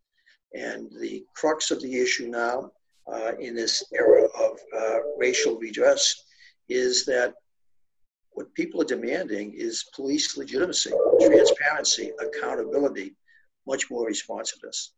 And 0.53 0.89
the 0.99 1.23
crux 1.33 1.71
of 1.71 1.81
the 1.81 1.99
issue 1.99 2.27
now 2.27 2.71
uh, 3.11 3.33
in 3.39 3.55
this 3.55 3.83
era 3.93 4.23
of 4.23 4.59
uh, 4.77 4.99
racial 5.17 5.57
redress 5.57 6.23
is 6.69 7.05
that 7.05 7.33
what 8.31 8.53
people 8.53 8.81
are 8.81 8.85
demanding 8.85 9.53
is 9.55 9.85
police 9.95 10.37
legitimacy, 10.37 10.91
transparency, 11.19 12.11
accountability, 12.19 13.15
much 13.65 13.89
more 13.89 14.05
responsiveness. 14.05 14.93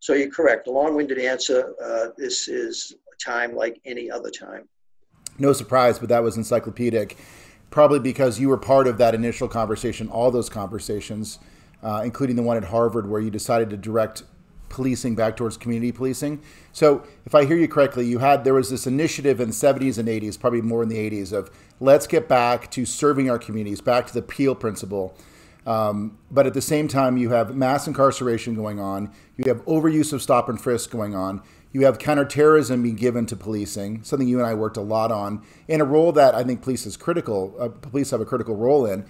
So 0.00 0.14
you're 0.14 0.30
correct. 0.30 0.66
A 0.66 0.70
long-winded 0.70 1.18
answer. 1.18 1.74
Uh, 1.82 2.08
this 2.16 2.48
is 2.48 2.94
a 3.12 3.30
time 3.30 3.54
like 3.54 3.80
any 3.84 4.10
other 4.10 4.30
time. 4.30 4.68
No 5.38 5.52
surprise, 5.52 5.98
but 5.98 6.08
that 6.08 6.22
was 6.22 6.36
encyclopedic. 6.36 7.16
Probably 7.70 8.00
because 8.00 8.40
you 8.40 8.48
were 8.48 8.56
part 8.56 8.86
of 8.88 8.98
that 8.98 9.14
initial 9.14 9.46
conversation, 9.46 10.08
all 10.08 10.30
those 10.30 10.48
conversations, 10.48 11.38
uh, 11.82 12.02
including 12.04 12.34
the 12.34 12.42
one 12.42 12.56
at 12.56 12.64
Harvard 12.64 13.08
where 13.08 13.20
you 13.20 13.30
decided 13.30 13.70
to 13.70 13.76
direct 13.76 14.24
policing 14.70 15.14
back 15.14 15.36
towards 15.36 15.58
community 15.58 15.92
policing. 15.92 16.40
So, 16.72 17.04
if 17.26 17.34
I 17.34 17.44
hear 17.44 17.58
you 17.58 17.68
correctly, 17.68 18.06
you 18.06 18.18
had 18.18 18.44
there 18.44 18.54
was 18.54 18.70
this 18.70 18.86
initiative 18.86 19.40
in 19.40 19.48
the 19.48 19.54
70s 19.54 19.98
and 19.98 20.08
80s, 20.08 20.40
probably 20.40 20.62
more 20.62 20.82
in 20.82 20.88
the 20.88 20.96
80s, 20.96 21.32
of 21.32 21.50
let's 21.78 22.06
get 22.06 22.26
back 22.26 22.70
to 22.70 22.86
serving 22.86 23.28
our 23.28 23.38
communities, 23.38 23.82
back 23.82 24.06
to 24.06 24.14
the 24.14 24.22
Peel 24.22 24.54
principle. 24.54 25.14
Um, 25.66 26.18
but 26.30 26.46
at 26.46 26.54
the 26.54 26.62
same 26.62 26.88
time, 26.88 27.18
you 27.18 27.30
have 27.30 27.54
mass 27.54 27.86
incarceration 27.86 28.54
going 28.54 28.80
on. 28.80 29.12
You 29.36 29.44
have 29.48 29.64
overuse 29.66 30.12
of 30.12 30.22
stop 30.22 30.48
and 30.48 30.60
frisk 30.60 30.90
going 30.90 31.14
on. 31.14 31.42
You 31.72 31.84
have 31.84 31.98
counterterrorism 31.98 32.82
being 32.82 32.96
given 32.96 33.26
to 33.26 33.36
policing, 33.36 34.02
something 34.02 34.26
you 34.26 34.38
and 34.38 34.46
I 34.46 34.54
worked 34.54 34.76
a 34.76 34.80
lot 34.80 35.12
on, 35.12 35.42
in 35.68 35.80
a 35.80 35.84
role 35.84 36.10
that 36.12 36.34
I 36.34 36.42
think 36.42 36.62
police 36.62 36.86
is 36.86 36.96
critical. 36.96 37.54
Uh, 37.60 37.68
police 37.68 38.10
have 38.10 38.20
a 38.20 38.24
critical 38.24 38.56
role 38.56 38.86
in. 38.86 39.04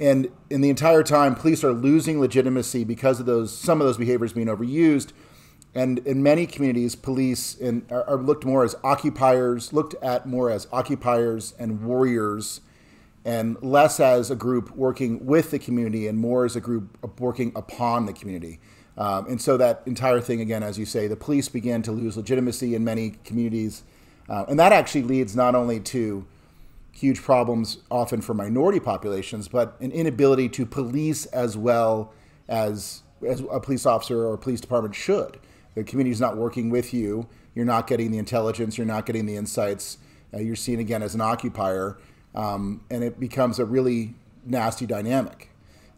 And 0.00 0.30
in 0.48 0.60
the 0.60 0.70
entire 0.70 1.02
time, 1.02 1.34
police 1.34 1.64
are 1.64 1.72
losing 1.72 2.20
legitimacy 2.20 2.84
because 2.84 3.18
of 3.20 3.26
those 3.26 3.56
some 3.56 3.80
of 3.80 3.86
those 3.86 3.96
behaviors 3.96 4.32
being 4.32 4.46
overused. 4.46 5.12
And 5.74 5.98
in 6.00 6.22
many 6.22 6.46
communities, 6.46 6.94
police 6.94 7.54
in, 7.54 7.84
are, 7.90 8.04
are 8.04 8.16
looked 8.16 8.44
more 8.44 8.64
as 8.64 8.74
occupiers, 8.82 9.72
looked 9.72 9.94
at 10.02 10.26
more 10.26 10.50
as 10.50 10.66
occupiers 10.72 11.54
and 11.58 11.82
warriors 11.84 12.60
and 13.24 13.62
less 13.62 14.00
as 14.00 14.30
a 14.30 14.36
group 14.36 14.70
working 14.74 15.26
with 15.26 15.50
the 15.50 15.58
community 15.58 16.06
and 16.06 16.18
more 16.18 16.44
as 16.44 16.56
a 16.56 16.60
group 16.60 16.96
working 17.20 17.52
upon 17.54 18.06
the 18.06 18.12
community. 18.12 18.60
Um, 18.96 19.26
and 19.26 19.40
so 19.40 19.56
that 19.56 19.82
entire 19.86 20.20
thing, 20.20 20.40
again, 20.40 20.62
as 20.62 20.78
you 20.78 20.86
say, 20.86 21.06
the 21.06 21.16
police 21.16 21.48
began 21.48 21.82
to 21.82 21.92
lose 21.92 22.16
legitimacy 22.16 22.74
in 22.74 22.84
many 22.84 23.16
communities. 23.24 23.82
Uh, 24.28 24.44
and 24.48 24.58
that 24.58 24.72
actually 24.72 25.02
leads 25.02 25.36
not 25.36 25.54
only 25.54 25.78
to 25.80 26.26
huge 26.92 27.22
problems, 27.22 27.78
often 27.90 28.20
for 28.20 28.34
minority 28.34 28.80
populations, 28.80 29.48
but 29.48 29.80
an 29.80 29.92
inability 29.92 30.48
to 30.48 30.66
police 30.66 31.26
as 31.26 31.56
well 31.56 32.12
as, 32.48 33.02
as 33.26 33.42
a 33.50 33.60
police 33.60 33.86
officer 33.86 34.26
or 34.26 34.36
police 34.36 34.60
department 34.60 34.94
should. 34.94 35.38
The 35.74 35.84
community 35.84 36.12
is 36.12 36.20
not 36.20 36.36
working 36.36 36.70
with 36.70 36.92
you. 36.92 37.28
You're 37.54 37.64
not 37.64 37.86
getting 37.86 38.10
the 38.10 38.18
intelligence. 38.18 38.76
You're 38.76 38.86
not 38.86 39.06
getting 39.06 39.26
the 39.26 39.36
insights. 39.36 39.98
Uh, 40.34 40.38
you're 40.38 40.56
seen 40.56 40.80
again 40.80 41.02
as 41.02 41.14
an 41.14 41.20
occupier 41.20 41.98
um, 42.34 42.82
and 42.90 43.02
it 43.02 43.18
becomes 43.18 43.58
a 43.58 43.64
really 43.64 44.14
nasty 44.44 44.86
dynamic. 44.86 45.50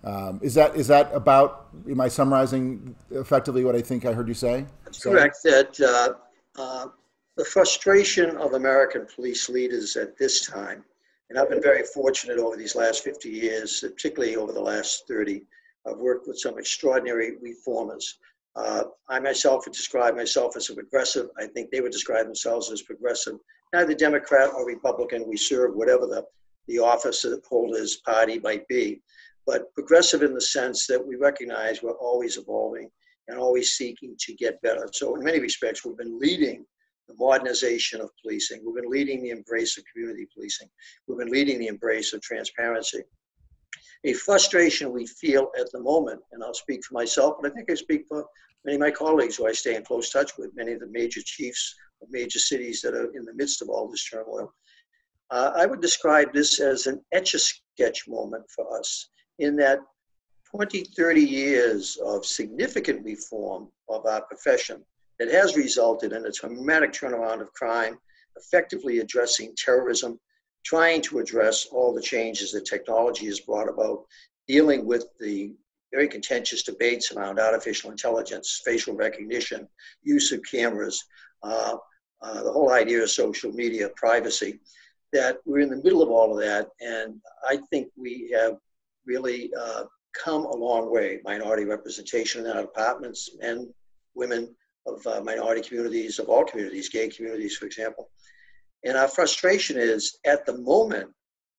Um, 0.03 0.41
is 0.43 0.55
that 0.55 0.75
is 0.77 0.89
that 0.89 1.11
about? 1.15 1.69
Am 1.89 2.01
I 2.01 2.09
summarizing 2.09 2.97
effectively 3.11 3.65
what 3.65 3.77
I 3.77 3.83
think 3.83 4.07
I 4.07 4.13
heard 4.13 4.29
you 4.29 4.35
say? 4.35 4.65
That's 4.85 5.03
correct. 5.03 5.37
That 5.45 5.79
uh, 5.79 6.61
uh, 6.61 6.87
the 7.41 7.47
frustration 7.47 8.37
of 8.37 8.53
American 8.53 9.07
police 9.07 9.49
leaders 9.49 9.97
at 9.97 10.15
this 10.19 10.47
time, 10.47 10.85
and 11.31 11.39
I've 11.39 11.49
been 11.49 11.63
very 11.63 11.85
fortunate 11.85 12.37
over 12.37 12.55
these 12.55 12.77
last 12.77 13.03
50 13.03 13.31
years, 13.31 13.81
particularly 13.81 14.37
over 14.37 14.53
the 14.53 14.61
last 14.61 15.09
30. 15.09 15.41
I've 15.89 15.97
worked 15.97 16.29
with 16.29 16.39
some 16.39 16.59
extraordinary 16.59 17.39
reformers. 17.41 18.19
Uh, 18.57 18.83
I 19.09 19.21
myself 19.21 19.65
would 19.65 19.73
describe 19.73 20.17
myself 20.17 20.55
as 20.55 20.69
a 20.69 20.75
progressive. 20.75 21.31
I 21.39 21.47
think 21.47 21.71
they 21.71 21.81
would 21.81 21.93
describe 21.93 22.27
themselves 22.27 22.71
as 22.71 22.83
progressive 22.83 23.39
neither 23.73 23.95
Democrat 23.95 24.51
or 24.55 24.67
Republican. 24.67 25.27
We 25.27 25.39
serve 25.39 25.75
whatever 25.75 26.07
the, 26.07 26.27
the 26.69 26.81
office 26.81 27.25
holder's 27.49 28.03
party 28.05 28.39
might 28.41 28.69
be. 28.69 29.01
But 29.47 29.73
progressive 29.73 30.23
in 30.23 30.35
the 30.35 30.43
sense 30.43 30.87
that 30.89 31.03
we 31.03 31.17
recognize 31.17 31.83
we're 31.83 31.93
always 31.93 32.37
evolving 32.37 32.91
and 33.29 33.39
always 33.39 33.73
seeking 33.79 34.15
to 34.27 34.35
get 34.35 34.61
better. 34.61 34.91
So, 34.93 35.15
in 35.15 35.25
many 35.25 35.41
respects, 35.41 35.87
we've 35.87 35.97
been 35.97 36.19
leading 36.19 36.67
the 37.11 37.25
modernization 37.25 38.01
of 38.01 38.11
policing. 38.23 38.63
We've 38.65 38.83
been 38.83 38.91
leading 38.91 39.23
the 39.23 39.31
embrace 39.31 39.77
of 39.77 39.85
community 39.93 40.27
policing. 40.35 40.69
We've 41.07 41.19
been 41.19 41.31
leading 41.31 41.59
the 41.59 41.69
embrace 41.69 42.13
of 42.13 42.21
transparency. 42.23 43.03
A 44.05 44.13
frustration 44.15 44.93
we 44.93 45.07
feel 45.07 45.51
at 45.59 45.71
the 45.73 45.81
moment, 45.81 46.21
and 46.33 46.43
I'll 46.43 46.55
speak 46.55 46.85
for 46.85 46.95
myself, 46.95 47.37
but 47.41 47.51
I 47.51 47.55
think 47.55 47.71
I 47.71 47.75
speak 47.75 48.05
for 48.09 48.25
many 48.65 48.77
of 48.77 48.81
my 48.81 48.91
colleagues 48.91 49.37
who 49.37 49.47
I 49.47 49.53
stay 49.53 49.77
in 49.77 49.85
close 49.85 50.11
touch 50.11 50.33
with, 50.39 50.55
many 50.55 50.73
of 50.73 50.81
the 50.81 50.89
major 50.89 51.21
chiefs 51.25 51.75
of 52.03 52.09
major 52.11 52.39
cities 52.39 52.81
that 52.83 52.95
are 52.95 53.13
in 53.15 53.25
the 53.25 53.35
midst 53.35 53.61
of 53.63 53.69
all 53.69 53.89
this 53.89 54.09
turmoil. 54.09 54.53
Uh, 55.31 55.53
I 55.55 55.67
would 55.67 55.81
describe 55.81 56.33
this 56.33 56.61
as 56.61 56.87
an 56.87 57.03
etch 57.13 57.35
a 57.35 57.39
sketch 57.39 58.09
moment 58.09 58.45
for 58.55 58.79
us 58.79 59.11
in 59.39 59.57
that 59.57 59.81
20, 60.51 60.85
30 60.97 61.21
years 61.21 61.97
of 62.05 62.27
significant 62.27 63.05
reform 63.05 63.69
of 63.89 64.07
our 64.07 64.23
profession 64.23 64.85
that 65.21 65.31
has 65.31 65.55
resulted 65.55 66.15
in 66.15 66.25
a 66.25 66.33
dramatic 66.33 66.93
turnaround 66.93 67.43
of 67.43 67.53
crime, 67.53 67.99
effectively 68.37 68.99
addressing 69.01 69.55
terrorism, 69.55 70.19
trying 70.65 71.03
to 71.03 71.19
address 71.19 71.67
all 71.71 71.95
the 71.95 72.01
changes 72.01 72.51
that 72.53 72.65
technology 72.65 73.27
has 73.27 73.39
brought 73.39 73.69
about, 73.69 74.03
dealing 74.49 74.87
with 74.87 75.05
the 75.21 75.55
very 75.93 76.09
contentious 76.09 76.63
debates 76.63 77.13
around 77.13 77.39
artificial 77.39 77.91
intelligence, 77.91 78.63
facial 78.65 78.95
recognition, 78.95 79.69
use 80.03 80.33
of 80.33 80.41
cameras, 80.51 81.05
uh, 81.43 81.77
uh, 82.23 82.43
the 82.43 82.53
whole 82.53 82.73
idea 82.73 83.03
of 83.03 83.11
social 83.11 83.53
media 83.53 83.91
privacy, 83.97 84.59
that 85.13 85.39
we're 85.45 85.61
in 85.61 85.69
the 85.69 85.83
middle 85.83 86.03
of 86.03 86.09
all 86.09 86.33
of 86.33 86.43
that. 86.43 86.69
And 86.81 87.21
I 87.47 87.59
think 87.69 87.89
we 87.95 88.31
have 88.35 88.57
really 89.05 89.51
uh, 89.59 89.85
come 90.15 90.47
a 90.47 90.57
long 90.57 90.91
way. 90.91 91.21
Minority 91.25 91.65
representation 91.65 92.47
in 92.47 92.53
our 92.53 92.63
departments, 92.63 93.31
men, 93.39 93.73
women 94.15 94.55
of 94.87 95.07
uh, 95.07 95.21
minority 95.23 95.67
communities, 95.67 96.19
of 96.19 96.29
all 96.29 96.45
communities, 96.45 96.89
gay 96.89 97.09
communities, 97.09 97.57
for 97.57 97.67
example. 97.67 98.11
And 98.85 98.97
our 98.97 99.09
frustration 99.09 99.79
is 99.79 100.19
at 100.25 100.47
the 100.47 100.59
moment, 100.59 101.11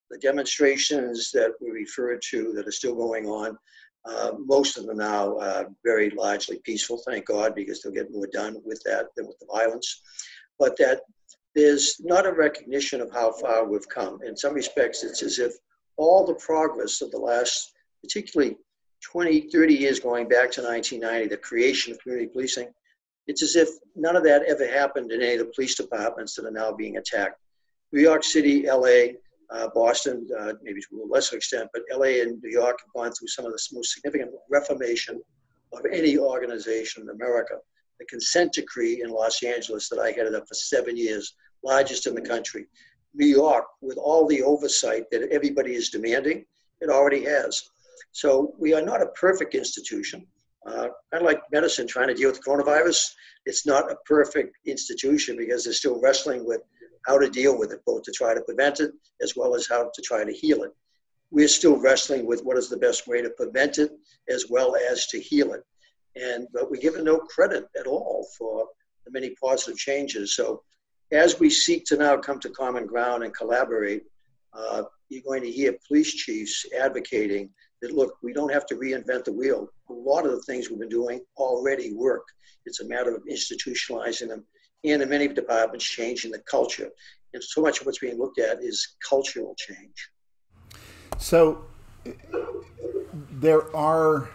the 0.09 0.17
demonstrations 0.17 1.31
that 1.31 1.51
we 1.61 1.71
referred 1.71 2.21
to 2.31 2.51
that 2.53 2.67
are 2.67 2.71
still 2.71 2.95
going 2.95 3.25
on, 3.27 3.57
uh, 4.05 4.31
most 4.37 4.77
of 4.77 4.87
them 4.87 4.97
now 4.97 5.37
are 5.39 5.69
very 5.85 6.09
largely 6.09 6.59
peaceful, 6.65 7.01
thank 7.05 7.27
God, 7.27 7.53
because 7.53 7.81
they'll 7.81 7.93
get 7.93 8.11
more 8.11 8.27
done 8.27 8.57
with 8.65 8.81
that 8.83 9.07
than 9.15 9.27
with 9.27 9.37
the 9.39 9.47
violence 9.51 10.01
but 10.61 10.77
that 10.77 11.01
there's 11.55 11.95
not 12.01 12.27
a 12.27 12.31
recognition 12.31 13.01
of 13.01 13.11
how 13.11 13.31
far 13.31 13.67
we've 13.67 13.89
come. 13.89 14.19
In 14.23 14.37
some 14.37 14.53
respects, 14.53 15.03
it's 15.03 15.23
as 15.23 15.39
if 15.39 15.53
all 15.97 16.23
the 16.23 16.35
progress 16.35 17.01
of 17.01 17.09
the 17.09 17.17
last, 17.17 17.73
particularly 18.03 18.55
20, 19.03 19.49
30 19.49 19.73
years 19.73 19.99
going 19.99 20.27
back 20.29 20.51
to 20.51 20.61
1990, 20.61 21.27
the 21.27 21.37
creation 21.37 21.91
of 21.91 21.99
community 21.99 22.29
policing, 22.31 22.67
it's 23.31 23.41
as 23.41 23.55
if 23.55 23.69
none 23.95 24.17
of 24.17 24.23
that 24.25 24.43
ever 24.43 24.67
happened 24.67 25.09
in 25.13 25.21
any 25.21 25.35
of 25.35 25.39
the 25.39 25.53
police 25.55 25.75
departments 25.75 26.35
that 26.35 26.45
are 26.45 26.51
now 26.51 26.73
being 26.73 26.97
attacked. 26.97 27.39
New 27.93 28.01
York 28.01 28.25
City, 28.25 28.67
LA, 28.67 29.13
uh, 29.49 29.69
Boston, 29.73 30.27
uh, 30.37 30.53
maybe 30.61 30.81
to 30.81 31.01
a 31.01 31.07
lesser 31.07 31.37
extent, 31.37 31.69
but 31.73 31.83
LA 31.89 32.21
and 32.21 32.41
New 32.43 32.51
York 32.51 32.77
have 32.81 32.93
gone 32.93 33.13
through 33.13 33.29
some 33.29 33.45
of 33.45 33.53
the 33.53 33.61
most 33.71 33.93
significant 33.93 34.31
reformation 34.49 35.21
of 35.71 35.85
any 35.93 36.17
organization 36.17 37.03
in 37.03 37.09
America 37.09 37.55
the 38.01 38.05
consent 38.07 38.51
decree 38.51 39.01
in 39.03 39.11
Los 39.11 39.43
Angeles 39.43 39.87
that 39.89 39.99
I 39.99 40.11
headed 40.11 40.33
up 40.33 40.47
for 40.47 40.55
seven 40.55 40.97
years, 40.97 41.35
largest 41.63 42.07
in 42.07 42.15
the 42.15 42.21
country. 42.21 42.65
New 43.13 43.27
York, 43.27 43.65
with 43.79 43.97
all 43.97 44.25
the 44.27 44.41
oversight 44.41 45.03
that 45.11 45.29
everybody 45.31 45.75
is 45.75 45.91
demanding, 45.91 46.43
it 46.81 46.89
already 46.89 47.23
has. 47.25 47.61
So 48.11 48.55
we 48.57 48.73
are 48.73 48.81
not 48.81 49.03
a 49.03 49.13
perfect 49.25 49.53
institution. 49.53 50.25
Uh, 50.65 50.89
kind 51.11 51.21
of 51.21 51.23
like 51.23 51.41
medicine 51.51 51.87
trying 51.87 52.07
to 52.07 52.13
deal 52.13 52.29
with 52.29 52.43
coronavirus, 52.45 53.03
it's 53.45 53.65
not 53.65 53.91
a 53.91 53.97
perfect 54.05 54.55
institution 54.65 55.35
because 55.35 55.63
they're 55.63 55.73
still 55.73 55.99
wrestling 55.99 56.45
with 56.45 56.61
how 57.07 57.17
to 57.17 57.29
deal 57.29 57.57
with 57.57 57.71
it, 57.71 57.79
both 57.85 58.03
to 58.03 58.11
try 58.11 58.33
to 58.33 58.41
prevent 58.41 58.79
it 58.79 58.91
as 59.23 59.35
well 59.35 59.55
as 59.55 59.67
how 59.67 59.89
to 59.91 60.01
try 60.03 60.23
to 60.23 60.31
heal 60.31 60.61
it. 60.63 60.71
We're 61.31 61.47
still 61.47 61.77
wrestling 61.77 62.27
with 62.27 62.41
what 62.41 62.57
is 62.57 62.69
the 62.69 62.77
best 62.77 63.07
way 63.07 63.21
to 63.21 63.29
prevent 63.31 63.79
it 63.79 63.91
as 64.29 64.45
well 64.49 64.75
as 64.75 65.07
to 65.07 65.19
heal 65.19 65.53
it 65.53 65.63
and 66.15 66.47
but 66.53 66.69
we 66.69 66.77
give 66.77 66.95
it 66.95 67.03
no 67.03 67.17
credit 67.17 67.67
at 67.79 67.87
all 67.87 68.27
for 68.37 68.67
the 69.05 69.11
many 69.11 69.31
positive 69.41 69.77
changes. 69.77 70.35
So 70.35 70.63
as 71.11 71.39
we 71.39 71.49
seek 71.49 71.85
to 71.85 71.97
now 71.97 72.17
come 72.17 72.39
to 72.39 72.49
common 72.49 72.85
ground 72.85 73.23
and 73.23 73.35
collaborate, 73.35 74.03
uh, 74.53 74.83
you're 75.09 75.23
going 75.23 75.43
to 75.43 75.51
hear 75.51 75.77
police 75.87 76.13
chiefs 76.13 76.65
advocating 76.77 77.49
that 77.81 77.93
look, 77.93 78.17
we 78.21 78.33
don't 78.33 78.51
have 78.51 78.65
to 78.67 78.75
reinvent 78.75 79.25
the 79.25 79.33
wheel. 79.33 79.69
A 79.89 79.93
lot 79.93 80.25
of 80.25 80.31
the 80.31 80.41
things 80.43 80.69
we've 80.69 80.79
been 80.79 80.89
doing 80.89 81.21
already 81.37 81.93
work. 81.93 82.23
It's 82.65 82.79
a 82.79 82.85
matter 82.85 83.15
of 83.15 83.23
institutionalizing 83.25 84.27
them, 84.29 84.45
and 84.83 85.01
in 85.01 85.09
many 85.09 85.27
departments, 85.27 85.85
changing 85.85 86.31
the 86.31 86.39
culture. 86.39 86.89
And 87.33 87.43
so 87.43 87.61
much 87.61 87.79
of 87.79 87.85
what's 87.85 87.99
being 87.99 88.17
looked 88.17 88.39
at 88.39 88.61
is 88.61 88.95
cultural 89.07 89.55
change. 89.57 90.09
So 91.17 91.63
there 93.31 93.75
are 93.75 94.29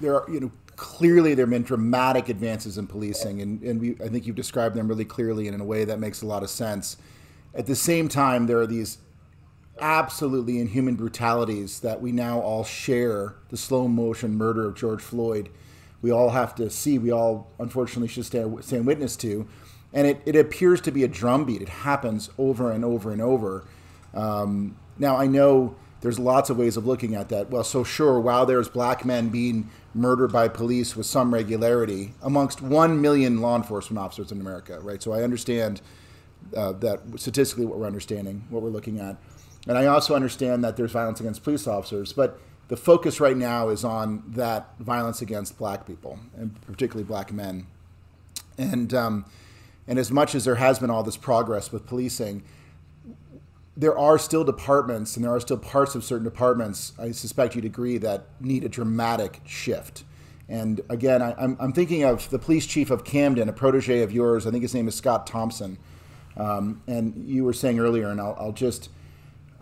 there 0.00 0.16
are 0.16 0.30
you 0.30 0.40
know 0.40 0.52
clearly 0.76 1.34
there 1.34 1.44
have 1.44 1.50
been 1.50 1.62
dramatic 1.62 2.28
advances 2.28 2.76
in 2.76 2.86
policing, 2.86 3.40
and, 3.40 3.62
and 3.62 3.80
we, 3.80 3.96
I 4.04 4.08
think 4.08 4.26
you've 4.26 4.36
described 4.36 4.74
them 4.74 4.88
really 4.88 5.04
clearly 5.04 5.46
and 5.46 5.54
in 5.54 5.60
a 5.60 5.64
way 5.64 5.84
that 5.84 5.98
makes 5.98 6.22
a 6.22 6.26
lot 6.26 6.42
of 6.42 6.50
sense. 6.50 6.96
At 7.54 7.66
the 7.66 7.76
same 7.76 8.08
time, 8.08 8.46
there 8.46 8.58
are 8.58 8.66
these 8.66 8.98
absolutely 9.80 10.58
inhuman 10.58 10.94
brutalities 10.94 11.80
that 11.80 12.00
we 12.00 12.12
now 12.12 12.40
all 12.40 12.64
share 12.64 13.34
the 13.48 13.56
slow 13.56 13.88
motion 13.88 14.36
murder 14.36 14.66
of 14.66 14.74
George 14.74 15.02
Floyd. 15.02 15.48
We 16.00 16.10
all 16.10 16.30
have 16.30 16.54
to 16.56 16.68
see, 16.70 16.98
we 16.98 17.10
all 17.10 17.50
unfortunately 17.58 18.08
should 18.08 18.26
stand, 18.26 18.64
stand 18.64 18.86
witness 18.86 19.16
to. 19.16 19.48
And 19.92 20.06
it, 20.06 20.22
it 20.24 20.36
appears 20.36 20.80
to 20.82 20.90
be 20.90 21.04
a 21.04 21.08
drumbeat. 21.08 21.62
It 21.62 21.68
happens 21.68 22.30
over 22.38 22.70
and 22.70 22.84
over 22.84 23.12
and 23.12 23.20
over. 23.20 23.64
Um, 24.14 24.76
now, 24.98 25.16
I 25.16 25.26
know 25.26 25.76
there's 26.00 26.18
lots 26.18 26.50
of 26.50 26.58
ways 26.58 26.76
of 26.76 26.86
looking 26.86 27.14
at 27.14 27.28
that. 27.28 27.50
Well, 27.50 27.64
so 27.64 27.84
sure, 27.84 28.18
while 28.20 28.44
there's 28.44 28.68
black 28.68 29.04
men 29.04 29.28
being 29.28 29.70
murdered 29.94 30.32
by 30.32 30.48
police 30.48 30.96
with 30.96 31.06
some 31.06 31.32
regularity 31.32 32.14
amongst 32.22 32.60
1 32.60 33.00
million 33.00 33.40
law 33.40 33.56
enforcement 33.56 34.02
officers 34.02 34.32
in 34.32 34.40
America, 34.40 34.80
right? 34.80 35.02
So 35.02 35.12
I 35.12 35.22
understand 35.22 35.80
uh, 36.56 36.72
that 36.72 37.00
statistically 37.16 37.66
what 37.66 37.78
we're 37.78 37.86
understanding, 37.86 38.44
what 38.50 38.62
we're 38.62 38.70
looking 38.70 38.98
at. 38.98 39.16
And 39.68 39.78
I 39.78 39.86
also 39.86 40.14
understand 40.14 40.64
that 40.64 40.76
there's 40.76 40.92
violence 40.92 41.20
against 41.20 41.44
police 41.44 41.66
officers, 41.66 42.12
but 42.12 42.40
the 42.68 42.76
focus 42.76 43.20
right 43.20 43.36
now 43.36 43.68
is 43.68 43.84
on 43.84 44.22
that 44.28 44.76
violence 44.78 45.22
against 45.22 45.58
black 45.58 45.86
people, 45.86 46.18
and 46.36 46.60
particularly 46.62 47.04
black 47.04 47.32
men. 47.32 47.66
And, 48.58 48.92
um, 48.94 49.24
and 49.86 49.98
as 49.98 50.10
much 50.10 50.34
as 50.34 50.44
there 50.44 50.56
has 50.56 50.78
been 50.78 50.90
all 50.90 51.02
this 51.02 51.16
progress 51.16 51.70
with 51.70 51.86
policing, 51.86 52.42
there 53.76 53.96
are 53.96 54.18
still 54.18 54.44
departments 54.44 55.16
and 55.16 55.24
there 55.24 55.34
are 55.34 55.40
still 55.40 55.56
parts 55.56 55.94
of 55.94 56.04
certain 56.04 56.24
departments, 56.24 56.92
I 56.98 57.12
suspect 57.12 57.54
you'd 57.54 57.64
agree, 57.64 57.98
that 57.98 58.26
need 58.40 58.64
a 58.64 58.68
dramatic 58.68 59.40
shift. 59.46 60.04
And 60.48 60.82
again, 60.90 61.22
I, 61.22 61.34
am 61.38 61.72
thinking 61.72 62.04
of 62.04 62.28
the 62.28 62.38
police 62.38 62.66
chief 62.66 62.90
of 62.90 63.04
Camden, 63.04 63.48
a 63.48 63.52
protege 63.52 64.02
of 64.02 64.12
yours. 64.12 64.46
I 64.46 64.50
think 64.50 64.62
his 64.62 64.74
name 64.74 64.86
is 64.88 64.94
Scott 64.94 65.26
Thomson. 65.26 65.78
Um, 66.36 66.82
and 66.86 67.26
you 67.26 67.44
were 67.44 67.52
saying 67.52 67.78
earlier, 67.78 68.10
and 68.10 68.20
I'll, 68.20 68.36
I'll, 68.38 68.52
just 68.52 68.90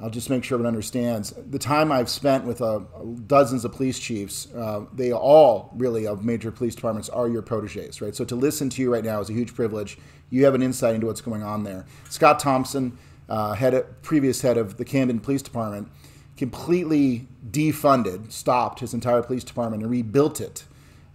I'll 0.03 0.11
just 0.11 0.31
make 0.31 0.45
sure 0.45 0.57
everyone 0.57 0.75
understands 0.75 1.35
the 1.37 1.59
time 1.59 1.93
I've 1.93 2.09
spent 2.09 2.45
with 2.45 2.63
uh, 2.63 2.81
dozens 3.27 3.65
of 3.65 3.73
police 3.73 3.99
chiefs. 3.99 4.49
Uh, 4.55 4.87
they 4.95 5.13
all 5.13 5.71
really 5.77 6.07
of 6.07 6.25
major 6.25 6.51
police 6.51 6.75
departments 6.75 7.09
are 7.11 7.29
your 7.29 7.43
proteges, 7.43 8.01
right? 8.01 8.15
So 8.15 8.25
to 8.25 8.35
listen 8.35 8.71
to 8.71 8.83
you 8.83 8.93
right 8.93 9.05
now 9.05 9.21
is 9.21 9.29
a 9.29 9.35
huge 9.35 9.55
privilege. 9.55 9.99
You 10.31 10.45
have 10.47 10.55
an 10.55 10.63
insight 10.63 10.95
into 10.95 11.07
what's 11.07 11.21
going 11.21 11.43
on 11.43 11.65
there. 11.65 11.85
Scott 12.09 12.39
Thomson 12.39 12.97
uh, 13.29 13.53
head 13.53 13.75
of, 13.75 14.03
previous 14.03 14.41
head 14.41 14.57
of 14.57 14.79
the 14.79 14.85
Camden 14.85 15.21
Police 15.21 15.43
Department, 15.43 15.89
completely 16.37 17.29
defunded, 17.51 18.33
stopped 18.33 18.81
his 18.81 18.95
entire 18.95 19.23
police 19.23 19.45
department 19.45 19.83
and 19.83 19.91
rebuilt 19.91 20.41
it. 20.41 20.65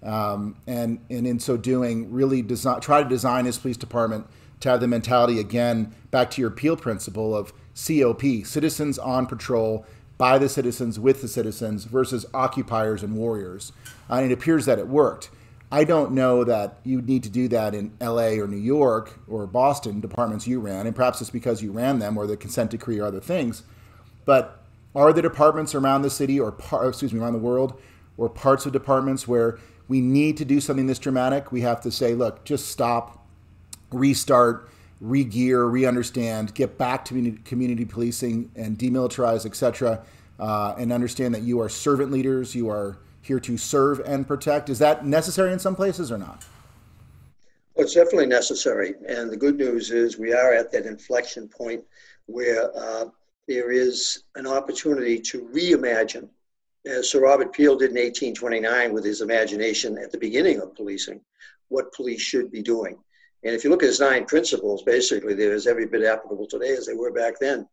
Um, 0.04 0.58
and, 0.68 1.04
and 1.10 1.26
in 1.26 1.40
so 1.40 1.58
doing, 1.58 2.12
really 2.12 2.44
design, 2.44 2.80
try 2.80 3.02
to 3.02 3.10
design 3.10 3.46
his 3.46 3.58
police 3.58 3.78
department 3.78 4.28
to 4.60 4.70
have 4.70 4.80
the 4.80 4.88
mentality 4.88 5.40
again 5.40 5.96
back 6.12 6.30
to 6.32 6.42
your 6.42 6.52
appeal 6.52 6.78
principle 6.78 7.36
of 7.36 7.52
COP, 7.76 8.46
citizens 8.46 8.98
on 8.98 9.26
patrol 9.26 9.86
by 10.18 10.38
the 10.38 10.48
citizens 10.48 11.00
with 11.00 11.22
the 11.22 11.28
citizens 11.28 11.84
versus 11.86 12.26
occupiers 12.34 13.04
and 13.04 13.16
warriors. 13.16 13.74
Uh, 14.10 14.16
and 14.16 14.32
it 14.32 14.34
appears 14.34 14.66
that 14.66 14.80
it 14.80 14.88
worked. 14.88 15.30
I 15.72 15.84
don't 15.84 16.14
know 16.14 16.44
that 16.44 16.78
you'd 16.84 17.10
need 17.10 17.24
to 17.24 17.30
do 17.30 17.48
that 17.50 17.76
in 17.76 17.92
LA 18.00 18.36
or 18.38 18.48
New 18.48 18.56
York 18.56 19.20
or 19.28 19.46
Boston 19.46 20.00
departments 20.00 20.48
you 20.48 20.60
ran, 20.60 20.88
and 20.88 20.96
perhaps 20.96 21.20
it's 21.20 21.30
because 21.30 21.62
you 21.62 21.72
ran 21.72 22.00
them 22.00 22.18
or 22.18 22.28
the 22.28 22.38
consent 22.38 22.72
decree 22.72 23.00
or 23.00 23.06
other 23.06 23.20
things. 23.20 23.64
But 24.24 24.62
are 24.96 25.12
the 25.12 25.22
departments 25.22 25.76
around 25.76 26.04
the 26.04 26.10
city 26.10 26.40
or 26.40 26.52
par- 26.52 26.88
excuse 26.88 27.12
me 27.12 27.20
around 27.20 27.34
the 27.34 27.40
world 27.40 27.80
or 28.18 28.30
parts 28.30 28.66
of 28.66 28.72
departments 28.72 29.28
where 29.28 29.60
we 29.88 30.00
need 30.00 30.38
to 30.38 30.46
do 30.46 30.62
something 30.62 30.88
this 30.88 31.00
dramatic? 31.00 31.52
We 31.52 31.62
have 31.62 31.82
to 31.82 31.92
say, 31.92 32.14
look, 32.14 32.46
just 32.46 32.68
stop, 32.68 33.26
restart, 33.92 34.70
re-gear, 35.02 35.66
re-understand, 35.66 36.54
get 36.54 36.78
back 36.78 37.06
to 37.06 37.38
community 37.44 37.86
policing 37.86 38.52
and 38.56 38.78
demilitarize, 38.78 39.46
etc., 39.46 40.04
uh, 40.40 40.76
and 40.78 40.92
understand 40.92 41.34
that 41.34 41.44
you 41.44 41.60
are 41.62 41.70
servant 41.70 42.12
leaders, 42.12 42.56
you 42.56 42.70
are 42.70 42.98
here 43.22 43.40
to 43.40 43.58
serve 43.58 44.00
and 44.02 44.28
protect. 44.28 44.70
Is 44.70 44.80
that 44.80 45.06
necessary 45.06 45.52
in 45.52 45.60
some 45.60 45.76
places 45.76 46.12
or 46.12 46.18
not? 46.18 46.46
Well, 47.74 47.86
it's 47.86 47.94
definitely 47.94 48.28
necessary. 48.28 48.94
And 49.08 49.32
the 49.32 49.38
good 49.38 49.58
news 49.58 49.92
is 49.92 50.18
we 50.18 50.34
are 50.34 50.54
at 50.54 50.72
that 50.72 50.86
inflection 50.86 51.48
point 51.48 51.84
where 52.28 52.76
uh, 52.78 53.06
there 53.48 53.72
is 53.72 54.24
an 54.36 54.48
opportunity 54.48 55.20
to 55.20 55.42
reimagine, 55.54 56.30
as 56.86 57.10
Sir 57.10 57.22
Robert 57.22 57.54
Peel 57.54 57.78
did 57.78 57.92
in 57.92 57.98
1829 57.98 58.94
with 58.94 59.04
his 59.04 59.22
imagination 59.22 59.98
at 59.98 60.12
the 60.12 60.18
beginning 60.18 60.62
of 60.62 60.76
policing, 60.76 61.20
what 61.70 61.94
police 61.94 62.22
should 62.22 62.52
be 62.52 62.62
doing. 62.62 62.98
And 63.46 63.54
if 63.54 63.64
you 63.64 63.70
look 63.70 63.84
at 63.84 63.90
his 63.90 64.00
nine 64.00 64.26
principles, 64.26 64.82
basically, 64.82 65.36
they're 65.36 65.54
as 65.54 65.68
every 65.68 65.86
bit 65.86 66.04
applicable 66.04 66.48
today 66.48 66.72
as 66.72 66.88
they 66.88 66.96
were 66.96 67.12
back 67.12 67.36
then. 67.40 67.68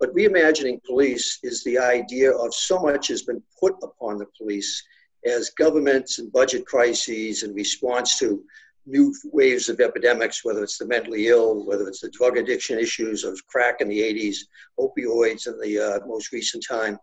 But 0.00 0.14
reimagining 0.14 0.82
police 0.82 1.38
is 1.42 1.62
the 1.62 1.78
idea 1.78 2.32
of 2.32 2.54
so 2.54 2.78
much 2.78 3.08
has 3.08 3.22
been 3.22 3.42
put 3.60 3.74
upon 3.82 4.16
the 4.16 4.26
police 4.36 4.82
as 5.26 5.50
governments 5.50 6.18
and 6.18 6.32
budget 6.32 6.64
crises 6.64 7.42
in 7.42 7.54
response 7.54 8.18
to 8.18 8.42
new 8.86 9.14
waves 9.32 9.68
of 9.68 9.80
epidemics, 9.80 10.42
whether 10.42 10.62
it's 10.62 10.78
the 10.78 10.86
mentally 10.86 11.28
ill, 11.28 11.66
whether 11.66 11.86
it's 11.86 12.00
the 12.00 12.10
drug 12.10 12.38
addiction 12.38 12.78
issues 12.78 13.24
of 13.24 13.46
crack 13.46 13.82
in 13.82 13.88
the 13.88 14.00
80s, 14.00 14.38
opioids 14.78 15.46
in 15.46 15.58
the 15.60 15.78
uh, 15.78 16.06
most 16.06 16.32
recent 16.32 16.64
time, 16.66 16.98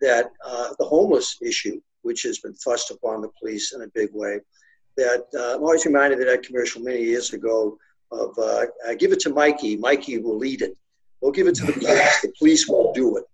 that 0.00 0.30
uh, 0.44 0.70
the 0.78 0.84
homeless 0.84 1.36
issue, 1.42 1.80
which 2.02 2.22
has 2.22 2.38
been 2.38 2.54
thrust 2.54 2.92
upon 2.92 3.20
the 3.20 3.30
police 3.40 3.72
in 3.72 3.82
a 3.82 3.88
big 3.88 4.10
way, 4.12 4.40
that 5.00 5.26
uh, 5.34 5.56
I'm 5.56 5.62
always 5.62 5.86
reminded 5.86 6.20
of 6.20 6.26
that 6.26 6.42
commercial 6.42 6.82
many 6.82 7.02
years 7.02 7.32
ago 7.32 7.78
of 8.12 8.38
uh, 8.38 8.66
give 8.98 9.12
it 9.12 9.20
to 9.20 9.30
Mikey, 9.30 9.76
Mikey 9.76 10.18
will 10.18 10.36
lead 10.36 10.62
it. 10.62 10.76
We'll 11.20 11.32
give 11.32 11.46
it 11.46 11.54
to 11.56 11.66
the 11.66 11.72
police. 11.80 12.20
The 12.20 12.32
police 12.38 12.68
will 12.68 12.92
do 12.92 13.16
it. 13.16 13.24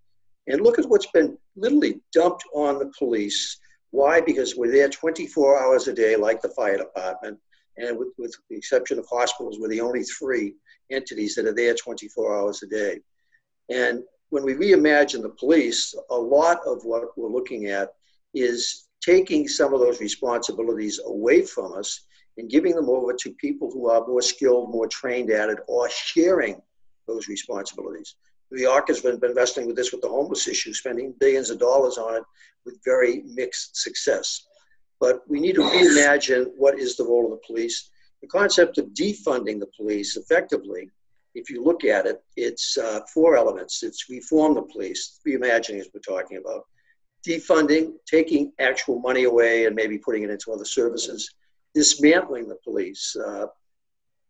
And 0.47 0.61
look 0.61 0.79
at 0.79 0.89
what's 0.89 1.11
been 1.11 1.37
literally 1.57 2.01
dumped 2.13 2.45
on 2.55 2.79
the 2.79 2.93
police. 2.97 3.59
Why? 3.91 4.21
Because 4.21 4.55
we're 4.57 4.71
there 4.71 4.89
24 4.89 5.61
hours 5.61 5.89
a 5.89 5.93
day, 5.93 6.15
like 6.15 6.41
the 6.41 6.51
fire 6.51 6.79
department. 6.79 7.39
And 7.79 7.99
with, 7.99 8.09
with 8.17 8.35
the 8.49 8.57
exception 8.57 8.99
of 8.99 9.07
hospitals, 9.11 9.59
we're 9.59 9.69
the 9.69 9.81
only 9.81 10.05
three 10.05 10.55
entities 10.91 11.35
that 11.35 11.47
are 11.47 11.55
there 11.55 11.75
24 11.75 12.37
hours 12.37 12.63
a 12.63 12.67
day. 12.67 13.01
And 13.71 14.03
when 14.31 14.45
we 14.45 14.55
reimagine 14.55 15.23
the 15.23 15.31
police, 15.31 15.95
a 16.11 16.17
lot 16.17 16.61
of 16.67 16.85
what 16.85 17.17
we're 17.17 17.29
looking 17.29 17.67
at 17.67 17.95
is 18.35 18.86
taking 19.07 19.47
some 19.47 19.73
of 19.73 19.81
those 19.81 20.01
responsibilities 20.01 21.01
away 21.07 21.43
from 21.43 21.73
us 21.73 22.01
and 22.39 22.51
giving 22.51 22.75
them 22.75 22.91
over 22.91 23.13
to 23.13 23.31
people 23.41 23.71
who 23.71 23.89
are 23.89 24.07
more 24.07 24.21
skilled, 24.21 24.71
more 24.71 24.89
trained 24.89 25.31
at 25.31 25.49
it, 25.49 25.59
or 25.69 25.89
sharing 25.89 26.61
those 27.07 27.29
responsibilities. 27.29 28.17
New 28.51 28.63
York 28.63 28.89
has 28.89 29.01
been 29.01 29.19
investing 29.23 29.67
with 29.67 29.77
this 29.77 29.93
with 29.93 30.03
the 30.03 30.09
homeless 30.09 30.47
issue, 30.49 30.73
spending 30.73 31.15
billions 31.19 31.51
of 31.51 31.59
dollars 31.59 31.99
on 31.99 32.17
it 32.17 32.23
with 32.65 32.79
very 32.85 33.23
mixed 33.27 33.77
success. 33.77 34.43
But 35.01 35.23
we 35.29 35.41
need 35.41 35.55
to 35.55 35.63
reimagine 35.63 36.51
what 36.57 36.79
is 36.79 36.97
the 36.97 37.05
role 37.05 37.27
of 37.27 37.31
the 37.31 37.47
police. 37.47 37.91
The 38.23 38.29
concept 38.29 38.79
of 38.79 38.87
defunding 38.87 39.61
the 39.61 39.71
police 39.77 40.17
effectively, 40.17 40.91
if 41.35 41.51
you 41.51 41.63
look 41.63 41.85
at 41.85 42.07
it, 42.07 42.23
it's 42.37 42.79
uh, 42.79 43.01
four 43.13 43.37
elements. 43.37 43.83
It's 43.83 44.09
reform 44.09 44.55
the 44.55 44.63
police, 44.63 45.21
reimagining 45.27 45.81
as 45.81 45.89
we're 45.93 46.01
talking 46.01 46.39
about. 46.39 46.65
Defunding, 47.27 47.95
taking 48.07 48.53
actual 48.59 49.01
money 49.01 49.25
away 49.25 49.67
and 49.67 49.75
maybe 49.75 49.99
putting 49.99 50.23
it 50.23 50.31
into 50.31 50.53
other 50.53 50.65
services. 50.65 51.35
Dismantling 51.75 52.49
the 52.49 52.57
police, 52.63 53.17
uh, 53.17 53.47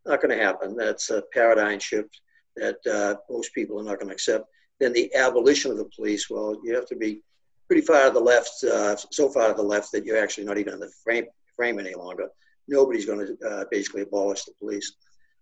not 0.05 0.21
going 0.21 0.35
to 0.37 0.43
happen. 0.43 0.75
That's 0.75 1.09
a 1.09 1.23
paradigm 1.33 1.79
shift 1.79 2.21
that 2.55 2.77
uh, 2.91 3.15
most 3.29 3.53
people 3.53 3.79
are 3.79 3.83
not 3.83 3.99
going 3.99 4.07
to 4.07 4.13
accept. 4.13 4.45
Then 4.79 4.93
the 4.93 5.13
abolition 5.15 5.71
of 5.71 5.77
the 5.77 5.89
police, 5.95 6.29
well, 6.29 6.59
you 6.63 6.73
have 6.75 6.87
to 6.87 6.95
be 6.95 7.21
pretty 7.67 7.83
far 7.83 8.07
to 8.07 8.11
the 8.11 8.19
left, 8.19 8.63
uh, 8.63 8.95
so 8.95 9.29
far 9.29 9.49
to 9.49 9.53
the 9.53 9.61
left 9.61 9.91
that 9.91 10.05
you're 10.05 10.21
actually 10.21 10.45
not 10.45 10.57
even 10.57 10.73
in 10.73 10.79
the 10.79 10.91
frame, 11.03 11.25
frame 11.55 11.79
any 11.79 11.93
longer. 11.93 12.29
Nobody's 12.67 13.05
going 13.05 13.27
to 13.27 13.47
uh, 13.47 13.65
basically 13.69 14.01
abolish 14.01 14.43
the 14.45 14.53
police. 14.59 14.93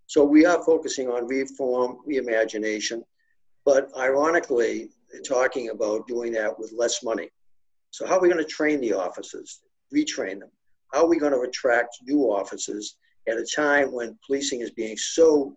So 0.08 0.24
we 0.24 0.46
are 0.46 0.64
focusing 0.64 1.10
on 1.10 1.28
reform, 1.28 1.98
reimagination, 2.08 3.02
but 3.64 3.90
ironically, 3.98 4.90
talking 5.28 5.70
about 5.70 6.08
doing 6.08 6.34
that 6.34 6.60
with 6.60 6.74
less 6.76 7.04
money. 7.04 7.30
So 7.96 8.06
how 8.06 8.18
are 8.18 8.22
we 8.22 8.28
going 8.28 8.44
to 8.44 8.50
train 8.50 8.82
the 8.82 8.92
officers, 8.92 9.62
retrain 9.96 10.42
them? 10.42 10.50
How 10.92 11.04
are 11.04 11.08
we 11.08 11.18
going 11.18 11.32
to 11.32 11.48
attract 11.48 12.00
new 12.04 12.24
officers 12.24 12.98
at 13.26 13.38
a 13.38 13.48
time 13.56 13.94
when 13.94 14.20
policing 14.28 14.60
is 14.60 14.72
being 14.72 14.98
so 14.98 15.56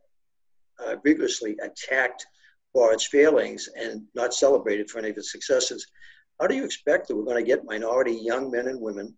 uh, 0.79 0.95
vigorously 1.03 1.57
attacked 1.61 2.25
for 2.73 2.93
its 2.93 3.09
failings 3.09 3.69
and 3.77 4.05
not 4.15 4.33
celebrated 4.33 4.89
for 4.89 5.01
any 5.01 5.11
of 5.11 5.17
its 5.17 5.33
successes. 5.33 5.85
How 6.39 6.47
do 6.47 6.55
you 6.55 6.65
expect 6.65 7.09
that 7.09 7.17
we're 7.17 7.25
going 7.25 7.45
to 7.45 7.51
get 7.51 7.65
minority 7.65 8.13
young 8.13 8.53
men 8.53 8.69
and 8.69 8.81
women 8.81 9.17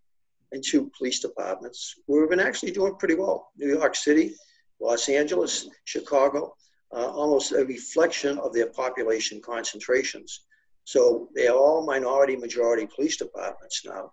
into 0.53 0.91
police 0.97 1.21
departments 1.21 1.97
where 2.07 2.23
we've 2.23 2.31
been 2.31 2.41
actually 2.41 2.73
doing 2.73 2.97
pretty 2.97 3.17
well? 3.17 3.51
New 3.59 3.69
York 3.69 3.97
City, 3.97 4.35
Los 4.81 5.11
Angeles, 5.11 5.69
Chicago, 5.85 6.57
uh, 6.97 7.11
almost 7.11 7.53
a 7.53 7.67
reflection 7.67 8.39
of 8.39 8.55
their 8.55 8.71
population 8.71 9.43
concentrations. 9.43 10.47
So 10.91 11.29
they 11.37 11.47
are 11.47 11.57
all 11.57 11.87
minority 11.87 12.35
majority 12.35 12.85
police 12.85 13.17
departments 13.17 13.83
now. 13.87 14.11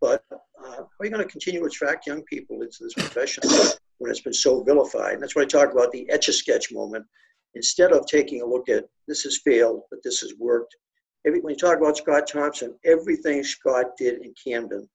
But 0.00 0.24
uh, 0.32 0.36
how 0.64 0.88
are 0.98 1.04
you 1.04 1.10
going 1.10 1.22
to 1.22 1.30
continue 1.30 1.60
to 1.60 1.66
attract 1.66 2.06
young 2.06 2.22
people 2.22 2.62
into 2.62 2.78
this 2.80 2.94
profession 2.94 3.42
when 3.98 4.10
it's 4.10 4.22
been 4.22 4.32
so 4.32 4.62
vilified? 4.64 5.12
And 5.12 5.22
that's 5.22 5.36
what 5.36 5.42
I 5.42 5.46
talk 5.46 5.72
about 5.74 5.92
the 5.92 6.08
etch 6.08 6.28
a 6.28 6.32
sketch 6.32 6.72
moment 6.72 7.04
instead 7.54 7.92
of 7.92 8.06
taking 8.06 8.40
a 8.40 8.46
look 8.46 8.70
at 8.70 8.86
this 9.06 9.24
has 9.24 9.40
failed, 9.44 9.82
but 9.90 10.02
this 10.02 10.20
has 10.20 10.32
worked. 10.38 10.74
Every, 11.26 11.40
when 11.40 11.52
you 11.52 11.58
talk 11.58 11.76
about 11.76 11.98
Scott 11.98 12.26
Thomson, 12.26 12.74
everything 12.86 13.44
Scott 13.44 13.88
did 13.98 14.24
in 14.24 14.32
Camden 14.42 14.88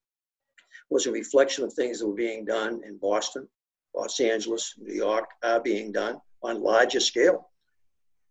was 0.89 1.05
a 1.05 1.12
reflection 1.12 1.63
of 1.63 1.71
things 1.73 1.99
that 1.99 2.07
were 2.07 2.15
being 2.15 2.45
done 2.45 2.81
in 2.84 2.97
Boston, 2.97 3.47
Los 3.95 4.19
Angeles, 4.19 4.73
New 4.79 4.95
York, 4.95 5.29
are 5.43 5.62
being 5.62 5.91
done 5.91 6.19
on 6.41 6.63
larger 6.63 6.99
scale. 6.99 7.51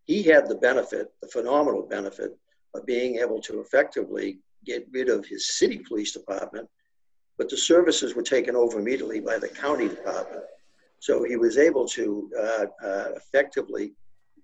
He 0.06 0.24
had 0.24 0.48
the 0.48 0.56
benefit, 0.56 1.12
the 1.22 1.28
phenomenal 1.28 1.82
benefit, 1.82 2.36
of 2.74 2.86
being 2.86 3.16
able 3.16 3.40
to 3.42 3.60
effectively 3.60 4.38
get 4.64 4.86
rid 4.92 5.08
of 5.08 5.26
his 5.26 5.56
city 5.56 5.78
police 5.78 6.12
department, 6.12 6.68
but 7.38 7.48
the 7.48 7.56
services 7.56 8.14
were 8.14 8.22
taken 8.22 8.54
over 8.54 8.78
immediately 8.78 9.20
by 9.20 9.38
the 9.38 9.48
county 9.48 9.88
department. 9.88 10.44
So 10.98 11.24
he 11.24 11.36
was 11.36 11.56
able 11.56 11.86
to 11.88 12.30
uh, 12.38 12.66
uh, 12.84 13.08
effectively 13.16 13.94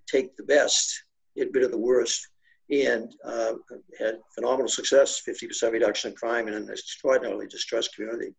take 0.07 0.35
the 0.35 0.43
best, 0.43 1.03
get 1.35 1.53
rid 1.53 1.63
of 1.63 1.71
the 1.71 1.77
worst, 1.77 2.27
and 2.69 3.13
uh, 3.23 3.53
had 3.99 4.19
phenomenal 4.33 4.67
success 4.67 5.21
50% 5.27 5.71
reduction 5.71 6.11
in 6.11 6.17
crime 6.17 6.47
in 6.47 6.53
an 6.53 6.69
extraordinarily 6.69 7.47
distressed 7.47 7.95
community. 7.95 8.33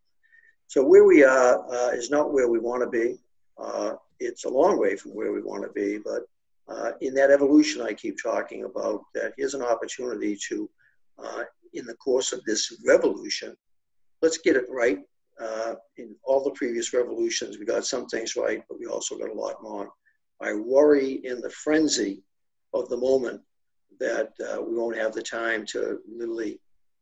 So, 0.66 0.84
where 0.84 1.04
we 1.04 1.24
are 1.24 1.64
uh, 1.72 1.90
is 1.92 2.10
not 2.10 2.32
where 2.32 2.48
we 2.48 2.58
want 2.58 2.82
to 2.82 2.90
be. 2.90 3.18
Uh, 3.56 3.94
it's 4.20 4.44
a 4.44 4.50
long 4.50 4.78
way 4.78 4.96
from 4.96 5.14
where 5.14 5.32
we 5.32 5.40
want 5.40 5.62
to 5.62 5.70
be, 5.70 5.98
but 5.98 6.28
uh, 6.68 6.92
in 7.00 7.14
that 7.14 7.30
evolution 7.30 7.80
I 7.80 7.94
keep 7.94 8.16
talking 8.22 8.64
about, 8.64 9.02
that 9.14 9.32
here's 9.36 9.54
an 9.54 9.62
opportunity 9.62 10.36
to, 10.48 10.68
uh, 11.18 11.44
in 11.72 11.86
the 11.86 11.94
course 11.94 12.32
of 12.32 12.44
this 12.44 12.80
revolution, 12.86 13.56
let's 14.22 14.38
get 14.38 14.56
it 14.56 14.66
right. 14.68 14.98
Uh, 15.40 15.74
in 15.96 16.14
all 16.24 16.42
the 16.42 16.50
previous 16.50 16.92
revolutions, 16.92 17.58
we 17.58 17.64
got 17.64 17.86
some 17.86 18.06
things 18.06 18.36
right, 18.36 18.62
but 18.68 18.78
we 18.78 18.86
also 18.86 19.16
got 19.16 19.30
a 19.30 19.34
lot 19.34 19.62
wrong. 19.62 19.88
I 20.42 20.54
worry 20.54 21.20
in 21.24 21.40
the 21.40 21.50
frenzy 21.50 22.22
of 22.74 22.88
the 22.88 22.96
moment 22.96 23.40
that 24.00 24.32
uh, 24.40 24.60
we 24.60 24.76
won't 24.76 24.96
have 24.96 25.12
the 25.12 25.22
time 25.22 25.64
to 25.66 26.00
literally 26.08 26.60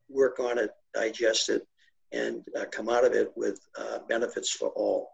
work 0.09 0.38
on 0.38 0.59
it, 0.59 0.70
digest 0.94 1.48
it, 1.48 1.66
and 2.12 2.42
uh, 2.59 2.64
come 2.70 2.88
out 2.88 3.05
of 3.05 3.12
it 3.12 3.33
with 3.37 3.61
uh, 3.79 3.98
benefits 4.09 4.50
for 4.50 4.68
all. 4.70 5.11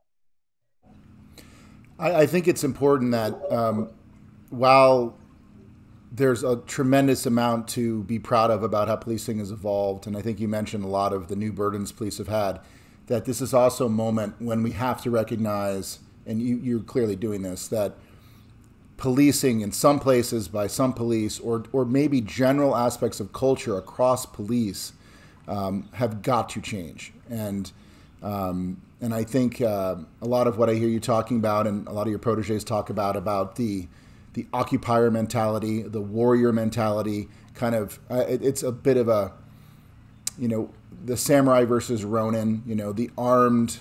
I, 1.98 2.22
I, 2.22 2.26
think 2.26 2.48
it's 2.48 2.64
important 2.64 3.12
that 3.12 3.34
um, 3.52 3.90
while 4.52 5.16
there's 6.14 6.44
a 6.44 6.56
tremendous 6.56 7.24
amount 7.24 7.66
to 7.68 8.02
be 8.04 8.18
proud 8.18 8.50
of 8.50 8.62
about 8.62 8.86
how 8.86 8.96
policing 8.96 9.38
has 9.38 9.50
evolved, 9.50 10.06
and 10.06 10.14
I 10.14 10.20
think 10.20 10.38
you 10.40 10.46
mentioned 10.46 10.84
a 10.84 10.88
lot 10.88 11.14
of 11.14 11.28
the 11.28 11.36
new 11.36 11.52
burdens 11.52 11.90
police 11.90 12.18
have 12.18 12.28
had, 12.28 12.60
that 13.06 13.24
this 13.24 13.40
is 13.40 13.54
also 13.54 13.86
a 13.86 13.90
moment 13.90 14.34
when 14.38 14.62
we 14.62 14.72
have 14.72 15.02
to 15.02 15.10
recognize, 15.10 16.00
and 16.26 16.42
you, 16.42 16.56
you're 16.56 16.80
clearly 16.80 17.16
doing 17.16 17.42
this, 17.42 17.66
that 17.68 17.94
policing 18.98 19.62
in 19.62 19.72
some 19.72 19.98
places 19.98 20.48
by 20.48 20.66
some 20.66 20.92
police, 20.92 21.40
or 21.40 21.64
or 21.72 21.84
maybe 21.84 22.20
general 22.20 22.76
aspects 22.76 23.18
of 23.18 23.32
culture 23.32 23.76
across 23.78 24.26
police, 24.26 24.92
um, 25.48 25.88
have 25.94 26.22
got 26.22 26.48
to 26.50 26.60
change. 26.60 27.12
And 27.30 27.72
um, 28.22 28.82
and 29.00 29.12
I 29.12 29.24
think 29.24 29.60
uh, 29.60 29.96
a 30.20 30.26
lot 30.26 30.46
of 30.46 30.58
what 30.58 30.70
I 30.70 30.74
hear 30.74 30.88
you 30.88 31.00
talking 31.00 31.38
about, 31.38 31.66
and 31.66 31.88
a 31.88 31.92
lot 31.92 32.02
of 32.02 32.10
your 32.10 32.20
proteges 32.20 32.62
talk 32.62 32.90
about, 32.90 33.16
about 33.16 33.56
the 33.56 33.88
the 34.34 34.46
occupier 34.52 35.10
mentality, 35.10 35.82
the 35.82 36.00
warrior 36.00 36.52
mentality, 36.52 37.28
kind 37.54 37.74
of, 37.74 37.98
uh, 38.10 38.24
it, 38.28 38.42
it's 38.42 38.62
a 38.62 38.72
bit 38.72 38.96
of 38.96 39.08
a, 39.08 39.32
you 40.38 40.48
know, 40.48 40.70
the 41.04 41.16
samurai 41.16 41.64
versus 41.64 42.04
Ronin, 42.04 42.62
you 42.66 42.74
know, 42.74 42.92
the 42.92 43.10
armed, 43.18 43.78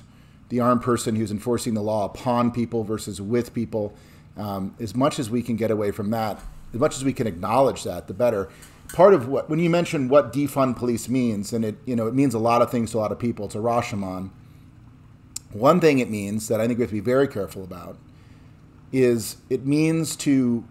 the 0.50 0.60
armed 0.60 0.82
person 0.82 1.16
who's 1.16 1.32
enforcing 1.32 1.74
the 1.74 1.82
law 1.82 2.06
upon 2.06 2.52
people 2.52 2.84
versus 2.84 3.22
with 3.22 3.54
people. 3.54 3.94
Um, 4.38 4.76
as 4.80 4.96
much 4.96 5.20
as 5.20 5.30
we 5.30 5.42
can 5.42 5.56
get 5.56 5.72
away 5.72 5.92
from 5.92 6.10
that, 6.12 6.40
as 6.74 6.80
much 6.80 6.96
as 6.96 7.06
we 7.06 7.14
can 7.14 7.28
acknowledge 7.28 7.84
that, 7.84 8.08
the 8.08 8.14
better. 8.14 8.50
Part 8.94 9.14
of 9.14 9.28
what 9.28 9.50
when 9.50 9.60
you 9.60 9.70
mention 9.70 10.10
what 10.10 10.34
defund 10.34 10.76
police 10.76 11.08
means, 11.08 11.54
and 11.54 11.64
it 11.64 11.76
you 11.86 11.96
know 11.96 12.08
it 12.08 12.14
means 12.14 12.34
a 12.34 12.40
lot 12.40 12.62
of 12.62 12.70
things 12.70 12.92
to 12.92 12.98
a 12.98 13.00
lot 13.00 13.12
of 13.12 13.20
people. 13.20 13.46
It's 13.46 13.56
a 13.56 13.60
Rashomon. 13.60 14.32
One 15.54 15.80
thing 15.80 16.00
it 16.00 16.10
means 16.10 16.48
that 16.48 16.60
I 16.60 16.68
think 16.68 16.80
we 16.80 16.84
have 16.84 16.90
to 16.90 16.96
be 16.96 17.02
very 17.02 17.28
careful 17.28 17.64
about 17.64 17.98
is 18.92 19.38
it 19.50 19.66
means 19.66 20.16
to 20.18 20.64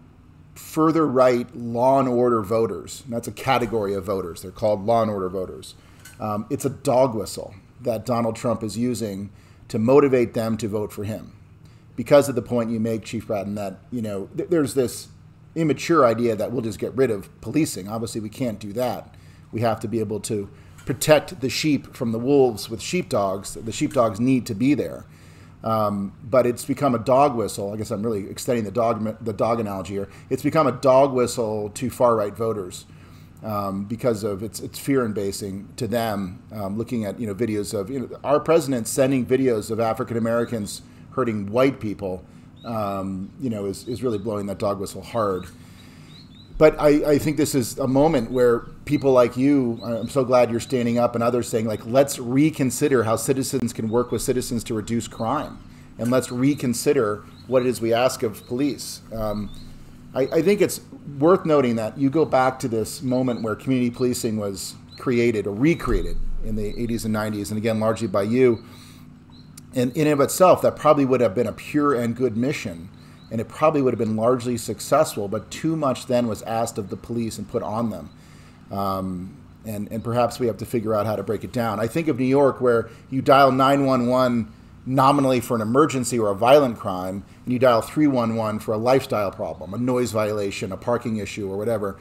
further 0.55 1.07
right 1.07 1.53
law 1.55 1.99
and 1.99 2.07
order 2.07 2.41
voters. 2.41 3.01
And 3.05 3.13
that's 3.13 3.27
a 3.27 3.31
category 3.31 3.93
of 3.93 4.05
voters. 4.05 4.41
They're 4.41 4.51
called 4.51 4.85
law 4.85 5.01
and 5.01 5.11
order 5.11 5.29
voters. 5.29 5.75
Um, 6.19 6.45
it's 6.49 6.65
a 6.65 6.69
dog 6.69 7.15
whistle 7.15 7.55
that 7.81 8.05
Donald 8.05 8.35
Trump 8.35 8.63
is 8.63 8.77
using 8.77 9.31
to 9.69 9.79
motivate 9.79 10.33
them 10.33 10.57
to 10.57 10.67
vote 10.67 10.91
for 10.91 11.03
him 11.03 11.33
because 11.95 12.29
of 12.29 12.35
the 12.35 12.41
point 12.41 12.69
you 12.69 12.79
make, 12.79 13.03
Chief 13.03 13.27
Bratton, 13.27 13.55
that 13.55 13.79
you 13.91 14.01
know 14.01 14.29
th- 14.37 14.49
there's 14.49 14.73
this 14.73 15.07
immature 15.55 16.05
idea 16.05 16.35
that 16.35 16.51
we'll 16.51 16.61
just 16.61 16.79
get 16.79 16.93
rid 16.95 17.11
of 17.11 17.29
policing. 17.41 17.87
Obviously, 17.87 18.21
we 18.21 18.29
can't 18.29 18.59
do 18.59 18.71
that. 18.73 19.15
We 19.51 19.61
have 19.61 19.79
to 19.81 19.87
be 19.87 19.99
able 19.99 20.19
to 20.21 20.49
protect 20.85 21.41
the 21.41 21.49
sheep 21.49 21.95
from 21.95 22.11
the 22.11 22.19
wolves 22.19 22.69
with 22.69 22.81
sheepdogs. 22.81 23.53
The 23.55 23.71
sheepdogs 23.71 24.19
need 24.19 24.45
to 24.45 24.55
be 24.55 24.73
there. 24.73 25.05
Um, 25.63 26.13
but 26.23 26.47
it's 26.47 26.65
become 26.65 26.95
a 26.95 26.99
dog 26.99 27.35
whistle. 27.35 27.71
I 27.73 27.77
guess 27.77 27.91
I'm 27.91 28.01
really 28.01 28.29
extending 28.29 28.65
the 28.65 28.71
dog 28.71 29.23
the 29.23 29.33
dog 29.33 29.59
analogy 29.59 29.93
here. 29.93 30.09
It's 30.29 30.43
become 30.43 30.67
a 30.67 30.71
dog 30.71 31.13
whistle 31.13 31.69
to 31.69 31.89
far 31.89 32.15
right 32.15 32.35
voters 32.35 32.85
um, 33.43 33.85
because 33.85 34.23
of 34.23 34.41
its 34.41 34.59
its 34.59 34.79
fear 34.79 35.07
basing 35.09 35.69
to 35.77 35.87
them. 35.87 36.41
Um, 36.51 36.77
looking 36.77 37.05
at 37.05 37.19
you 37.19 37.27
know 37.27 37.35
videos 37.35 37.79
of 37.79 37.89
you 37.89 37.99
know 37.99 38.19
our 38.23 38.39
president 38.39 38.87
sending 38.87 39.25
videos 39.25 39.69
of 39.69 39.79
African 39.79 40.17
Americans 40.17 40.81
hurting 41.11 41.51
white 41.51 41.79
people, 41.79 42.23
um, 42.65 43.31
you 43.39 43.49
know, 43.49 43.65
is, 43.65 43.87
is 43.87 44.03
really 44.03 44.17
blowing 44.17 44.45
that 44.47 44.57
dog 44.57 44.79
whistle 44.79 45.01
hard. 45.01 45.45
But 46.57 46.79
I, 46.79 47.13
I 47.13 47.17
think 47.17 47.37
this 47.37 47.55
is 47.55 47.77
a 47.79 47.87
moment 47.87 48.31
where 48.31 48.59
people 48.85 49.11
like 49.11 49.35
you, 49.35 49.79
I'm 49.83 50.09
so 50.09 50.23
glad 50.23 50.51
you're 50.51 50.59
standing 50.59 50.99
up, 50.99 51.15
and 51.15 51.23
others 51.23 51.47
saying, 51.47 51.65
like, 51.65 51.85
let's 51.85 52.19
reconsider 52.19 53.03
how 53.03 53.15
citizens 53.15 53.73
can 53.73 53.89
work 53.89 54.11
with 54.11 54.21
citizens 54.21 54.63
to 54.65 54.73
reduce 54.73 55.07
crime. 55.07 55.57
And 55.97 56.11
let's 56.11 56.31
reconsider 56.31 57.23
what 57.47 57.63
it 57.63 57.67
is 57.67 57.81
we 57.81 57.93
ask 57.93 58.23
of 58.23 58.45
police. 58.47 59.01
Um, 59.13 59.49
I, 60.13 60.21
I 60.21 60.41
think 60.41 60.61
it's 60.61 60.81
worth 61.17 61.45
noting 61.45 61.75
that 61.77 61.97
you 61.97 62.09
go 62.09 62.25
back 62.25 62.59
to 62.59 62.67
this 62.67 63.01
moment 63.01 63.41
where 63.41 63.55
community 63.55 63.89
policing 63.89 64.37
was 64.37 64.75
created 64.97 65.47
or 65.47 65.53
recreated 65.53 66.17
in 66.43 66.55
the 66.55 66.73
80s 66.73 67.05
and 67.05 67.15
90s, 67.15 67.49
and 67.49 67.57
again, 67.57 67.79
largely 67.79 68.07
by 68.07 68.23
you 68.23 68.63
and 69.73 69.95
in 69.95 70.07
and 70.07 70.13
of 70.13 70.21
itself, 70.21 70.61
that 70.61 70.75
probably 70.75 71.05
would 71.05 71.21
have 71.21 71.33
been 71.33 71.47
a 71.47 71.53
pure 71.53 71.93
and 71.93 72.15
good 72.15 72.35
mission, 72.35 72.89
and 73.31 73.39
it 73.39 73.47
probably 73.47 73.81
would 73.81 73.93
have 73.93 73.99
been 73.99 74.17
largely 74.17 74.57
successful. 74.57 75.27
But 75.27 75.49
too 75.49 75.75
much 75.75 76.05
then 76.05 76.27
was 76.27 76.41
asked 76.43 76.77
of 76.77 76.89
the 76.89 76.97
police 76.97 77.37
and 77.37 77.47
put 77.47 77.63
on 77.63 77.89
them, 77.89 78.09
um, 78.69 79.37
and 79.65 79.91
and 79.91 80.03
perhaps 80.03 80.39
we 80.39 80.47
have 80.47 80.57
to 80.57 80.65
figure 80.65 80.93
out 80.93 81.05
how 81.05 81.15
to 81.15 81.23
break 81.23 81.43
it 81.43 81.53
down. 81.53 81.79
I 81.79 81.87
think 81.87 82.07
of 82.07 82.19
New 82.19 82.25
York, 82.25 82.61
where 82.61 82.89
you 83.09 83.21
dial 83.21 83.51
nine 83.51 83.85
one 83.85 84.07
one 84.07 84.51
nominally 84.85 85.39
for 85.39 85.55
an 85.55 85.61
emergency 85.61 86.19
or 86.19 86.29
a 86.29 86.35
violent 86.35 86.77
crime, 86.77 87.23
and 87.45 87.53
you 87.53 87.57
dial 87.57 87.81
three 87.81 88.07
one 88.07 88.35
one 88.35 88.59
for 88.59 88.73
a 88.73 88.77
lifestyle 88.77 89.31
problem, 89.31 89.73
a 89.73 89.77
noise 89.77 90.11
violation, 90.11 90.71
a 90.71 90.77
parking 90.77 91.17
issue, 91.17 91.49
or 91.49 91.57
whatever. 91.57 91.97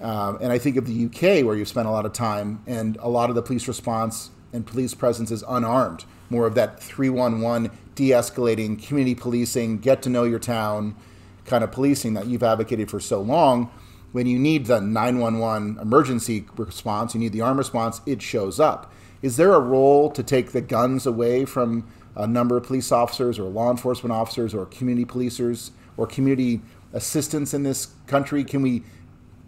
Um, 0.00 0.38
and 0.40 0.50
I 0.50 0.58
think 0.58 0.76
of 0.76 0.86
the 0.86 1.04
UK, 1.06 1.44
where 1.44 1.54
you've 1.54 1.68
spent 1.68 1.86
a 1.86 1.90
lot 1.90 2.06
of 2.06 2.12
time, 2.12 2.60
and 2.66 2.96
a 3.00 3.08
lot 3.08 3.28
of 3.28 3.36
the 3.36 3.42
police 3.42 3.68
response 3.68 4.30
and 4.52 4.66
police 4.66 4.94
presence 4.94 5.30
is 5.30 5.44
unarmed 5.48 6.04
more 6.32 6.46
of 6.46 6.56
that 6.56 6.80
311 6.80 7.70
de 7.94 8.10
escalating 8.10 8.82
community 8.82 9.14
policing, 9.14 9.78
get 9.78 10.02
to 10.02 10.10
know 10.10 10.24
your 10.24 10.38
town 10.40 10.96
kind 11.44 11.62
of 11.62 11.70
policing 11.70 12.14
that 12.14 12.26
you've 12.26 12.42
advocated 12.42 12.90
for 12.90 12.98
so 12.98 13.20
long. 13.20 13.70
When 14.12 14.26
you 14.26 14.38
need 14.38 14.66
the 14.66 14.80
911 14.80 15.78
emergency 15.80 16.46
response, 16.56 17.14
you 17.14 17.20
need 17.20 17.32
the 17.32 17.40
arm 17.42 17.58
response, 17.58 18.00
it 18.06 18.20
shows 18.20 18.58
up. 18.58 18.92
Is 19.20 19.36
there 19.36 19.54
a 19.54 19.60
role 19.60 20.10
to 20.10 20.22
take 20.22 20.52
the 20.52 20.60
guns 20.60 21.06
away 21.06 21.44
from 21.44 21.86
a 22.16 22.26
number 22.26 22.56
of 22.56 22.64
police 22.64 22.90
officers 22.90 23.38
or 23.38 23.44
law 23.44 23.70
enforcement 23.70 24.12
officers 24.12 24.54
or 24.54 24.66
community 24.66 25.04
policers 25.04 25.70
or 25.96 26.06
community 26.06 26.60
assistants 26.92 27.54
in 27.54 27.62
this 27.62 27.94
country? 28.06 28.42
Can 28.42 28.62
we 28.62 28.82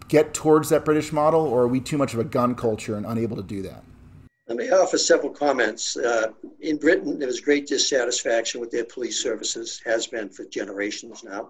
get 0.07 0.33
towards 0.33 0.69
that 0.69 0.85
British 0.85 1.11
model, 1.11 1.41
or 1.41 1.63
are 1.63 1.67
we 1.67 1.79
too 1.79 1.97
much 1.97 2.13
of 2.13 2.19
a 2.19 2.23
gun 2.23 2.53
culture 2.55 2.95
and 2.95 3.05
unable 3.05 3.35
to 3.35 3.43
do 3.43 3.61
that? 3.63 3.83
Let 4.47 4.57
me 4.57 4.69
offer 4.69 4.99
several 4.99 5.31
comments. 5.31 5.97
Uh, 5.97 6.27
in 6.59 6.77
Britain, 6.77 7.17
there 7.17 7.27
was 7.27 7.41
great 7.41 7.65
dissatisfaction 7.65 8.61
with 8.61 8.69
their 8.69 8.85
police 8.85 9.19
services, 9.19 9.81
has 9.85 10.05
been 10.05 10.29
for 10.29 10.45
generations 10.45 11.23
now, 11.23 11.49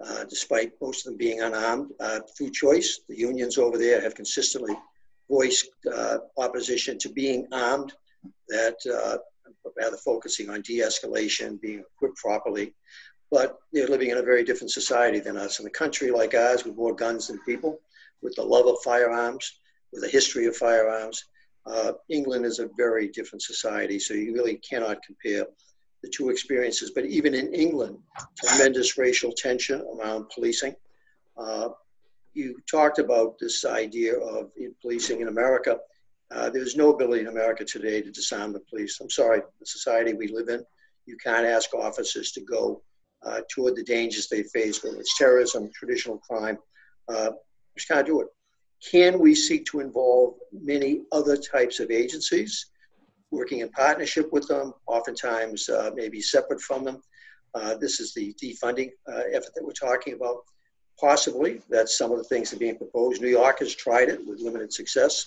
uh, 0.00 0.22
despite 0.24 0.80
most 0.80 1.04
of 1.04 1.10
them 1.10 1.18
being 1.18 1.40
unarmed. 1.40 1.90
Uh, 1.98 2.20
through 2.38 2.50
choice, 2.50 3.00
the 3.08 3.18
unions 3.18 3.58
over 3.58 3.76
there 3.76 4.00
have 4.00 4.14
consistently 4.14 4.76
voiced 5.28 5.70
uh, 5.92 6.18
opposition 6.38 6.98
to 6.98 7.08
being 7.08 7.48
armed, 7.50 7.92
that 8.48 8.76
uh, 8.86 9.18
rather 9.76 9.96
focusing 9.96 10.50
on 10.50 10.62
de 10.62 10.78
escalation, 10.78 11.60
being 11.60 11.80
equipped 11.80 12.16
properly. 12.16 12.72
But 13.32 13.58
they're 13.72 13.88
living 13.88 14.10
in 14.10 14.18
a 14.18 14.22
very 14.22 14.44
different 14.44 14.70
society 14.70 15.18
than 15.18 15.36
us. 15.36 15.58
In 15.58 15.66
a 15.66 15.70
country 15.70 16.12
like 16.12 16.34
ours, 16.34 16.64
with 16.64 16.76
more 16.76 16.94
guns 16.94 17.26
than 17.26 17.40
people, 17.40 17.80
with 18.22 18.36
the 18.36 18.44
love 18.44 18.66
of 18.66 18.76
firearms, 18.84 19.58
with 19.92 20.04
a 20.04 20.08
history 20.08 20.46
of 20.46 20.56
firearms, 20.56 21.24
uh, 21.66 21.92
England 22.08 22.44
is 22.46 22.58
a 22.58 22.68
very 22.76 23.08
different 23.08 23.42
society, 23.42 23.98
so 23.98 24.14
you 24.14 24.32
really 24.34 24.56
cannot 24.56 25.02
compare. 25.02 25.46
the 26.02 26.08
two 26.08 26.30
experiences. 26.30 26.92
But 26.94 27.04
even 27.06 27.34
in 27.34 27.52
England, 27.52 27.98
tremendous 28.42 28.96
racial 28.96 29.32
tension 29.32 29.84
around 29.92 30.30
policing. 30.34 30.74
Uh, 31.36 31.68
you 32.32 32.56
talked 32.70 32.98
about 32.98 33.38
this 33.38 33.64
idea 33.64 34.16
of 34.18 34.50
policing 34.80 35.20
in 35.20 35.28
America. 35.28 35.78
Uh, 36.30 36.48
there's 36.48 36.76
no 36.76 36.90
ability 36.94 37.22
in 37.22 37.26
America 37.28 37.64
today 37.64 38.00
to 38.00 38.10
disarm 38.10 38.52
the 38.52 38.60
police. 38.70 38.98
I'm 39.00 39.10
sorry, 39.10 39.40
the 39.58 39.66
society 39.66 40.14
we 40.14 40.28
live 40.28 40.48
in, 40.48 40.64
you 41.06 41.16
can't 41.22 41.46
ask 41.46 41.74
officers 41.74 42.32
to 42.32 42.40
go 42.40 42.82
uh, 43.26 43.40
toward 43.52 43.76
the 43.76 43.82
dangers 43.82 44.28
they 44.28 44.44
face, 44.44 44.82
whether 44.82 44.98
it's 44.98 45.18
terrorism, 45.18 45.70
traditional 45.74 46.18
crime. 46.18 46.56
Uh, 47.08 47.32
just 47.76 47.88
can't 47.88 48.06
do 48.06 48.20
it. 48.20 48.28
Can 48.88 49.18
we 49.18 49.34
seek 49.34 49.66
to 49.66 49.80
involve 49.80 50.34
many 50.52 51.02
other 51.12 51.36
types 51.36 51.80
of 51.80 51.90
agencies, 51.90 52.66
working 53.30 53.60
in 53.60 53.68
partnership 53.70 54.32
with 54.32 54.48
them, 54.48 54.72
oftentimes 54.86 55.68
uh, 55.68 55.90
maybe 55.94 56.20
separate 56.20 56.60
from 56.60 56.84
them? 56.84 57.02
Uh, 57.54 57.74
this 57.76 58.00
is 58.00 58.14
the 58.14 58.34
defunding 58.42 58.90
uh, 59.08 59.22
effort 59.32 59.54
that 59.54 59.64
we're 59.64 59.72
talking 59.72 60.14
about. 60.14 60.38
Possibly, 60.98 61.60
that's 61.68 61.96
some 61.96 62.12
of 62.12 62.18
the 62.18 62.24
things 62.24 62.50
that 62.50 62.56
are 62.56 62.60
being 62.60 62.76
proposed. 62.76 63.20
New 63.20 63.28
York 63.28 63.58
has 63.58 63.74
tried 63.74 64.08
it 64.08 64.26
with 64.26 64.40
limited 64.40 64.72
success 64.72 65.26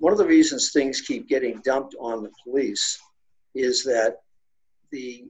one 0.00 0.12
of 0.12 0.18
the 0.18 0.26
reasons 0.26 0.72
things 0.72 1.02
keep 1.02 1.28
getting 1.28 1.60
dumped 1.60 1.94
on 2.00 2.22
the 2.22 2.30
police 2.42 2.98
is 3.54 3.84
that 3.84 4.16
the 4.90 5.24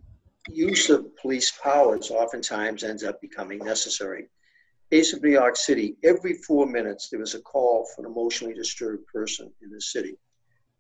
use 0.49 0.89
of 0.91 1.15
police 1.17 1.53
powers 1.63 2.11
oftentimes 2.11 2.85
ends 2.85 3.03
up 3.03 3.21
becoming 3.21 3.59
necessary. 3.59 4.29
Case 4.91 5.13
of 5.13 5.23
New 5.23 5.31
York 5.31 5.57
City, 5.57 5.97
every 6.03 6.35
four 6.35 6.67
minutes 6.67 7.09
there 7.09 7.21
was 7.21 7.35
a 7.35 7.41
call 7.41 7.87
for 7.95 8.05
an 8.05 8.11
emotionally 8.11 8.55
disturbed 8.55 9.07
person 9.07 9.53
in 9.63 9.71
the 9.71 9.81
city. 9.81 10.17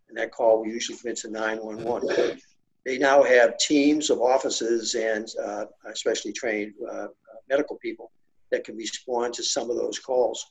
And 0.08 0.18
that 0.18 0.32
call 0.32 0.66
usually 0.66 0.98
commit 0.98 1.18
to 1.18 1.30
911. 1.30 2.40
They 2.84 2.98
now 2.98 3.22
have 3.22 3.58
teams 3.58 4.10
of 4.10 4.20
officers 4.20 4.94
and 4.94 5.28
uh, 5.40 5.66
especially 5.86 6.32
trained 6.32 6.72
uh, 6.90 7.08
medical 7.48 7.76
people 7.76 8.10
that 8.50 8.64
can 8.64 8.76
respond 8.76 9.34
to 9.34 9.44
some 9.44 9.70
of 9.70 9.76
those 9.76 9.98
calls. 9.98 10.50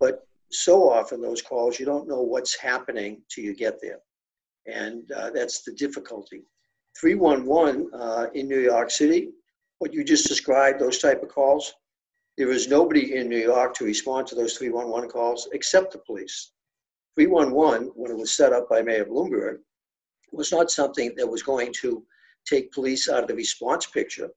But 0.00 0.26
so 0.50 0.90
often 0.90 1.20
those 1.20 1.42
calls 1.42 1.78
you 1.78 1.86
don't 1.86 2.08
know 2.08 2.22
what's 2.22 2.58
happening 2.58 3.20
till 3.28 3.44
you 3.44 3.54
get 3.54 3.80
there 3.80 3.98
and 4.66 5.10
uh, 5.12 5.30
that's 5.30 5.62
the 5.62 5.72
difficulty 5.72 6.42
311 6.98 7.90
uh, 7.92 8.26
in 8.34 8.48
new 8.48 8.60
york 8.60 8.90
city 8.90 9.30
what 9.78 9.92
you 9.92 10.02
just 10.02 10.26
described 10.26 10.80
those 10.80 10.98
type 10.98 11.22
of 11.22 11.28
calls 11.28 11.74
there 12.38 12.50
is 12.50 12.68
nobody 12.68 13.16
in 13.16 13.28
new 13.28 13.44
york 13.52 13.74
to 13.74 13.84
respond 13.84 14.26
to 14.26 14.34
those 14.34 14.56
311 14.56 15.10
calls 15.10 15.48
except 15.52 15.92
the 15.92 15.98
police 15.98 16.52
311 17.16 17.90
when 17.94 18.10
it 18.10 18.16
was 18.16 18.34
set 18.34 18.54
up 18.54 18.68
by 18.70 18.80
mayor 18.80 19.04
bloomberg 19.04 19.58
was 20.32 20.50
not 20.50 20.70
something 20.70 21.12
that 21.16 21.28
was 21.28 21.42
going 21.42 21.72
to 21.72 22.02
take 22.46 22.72
police 22.72 23.08
out 23.10 23.22
of 23.22 23.28
the 23.28 23.34
response 23.34 23.84
picture 23.86 24.30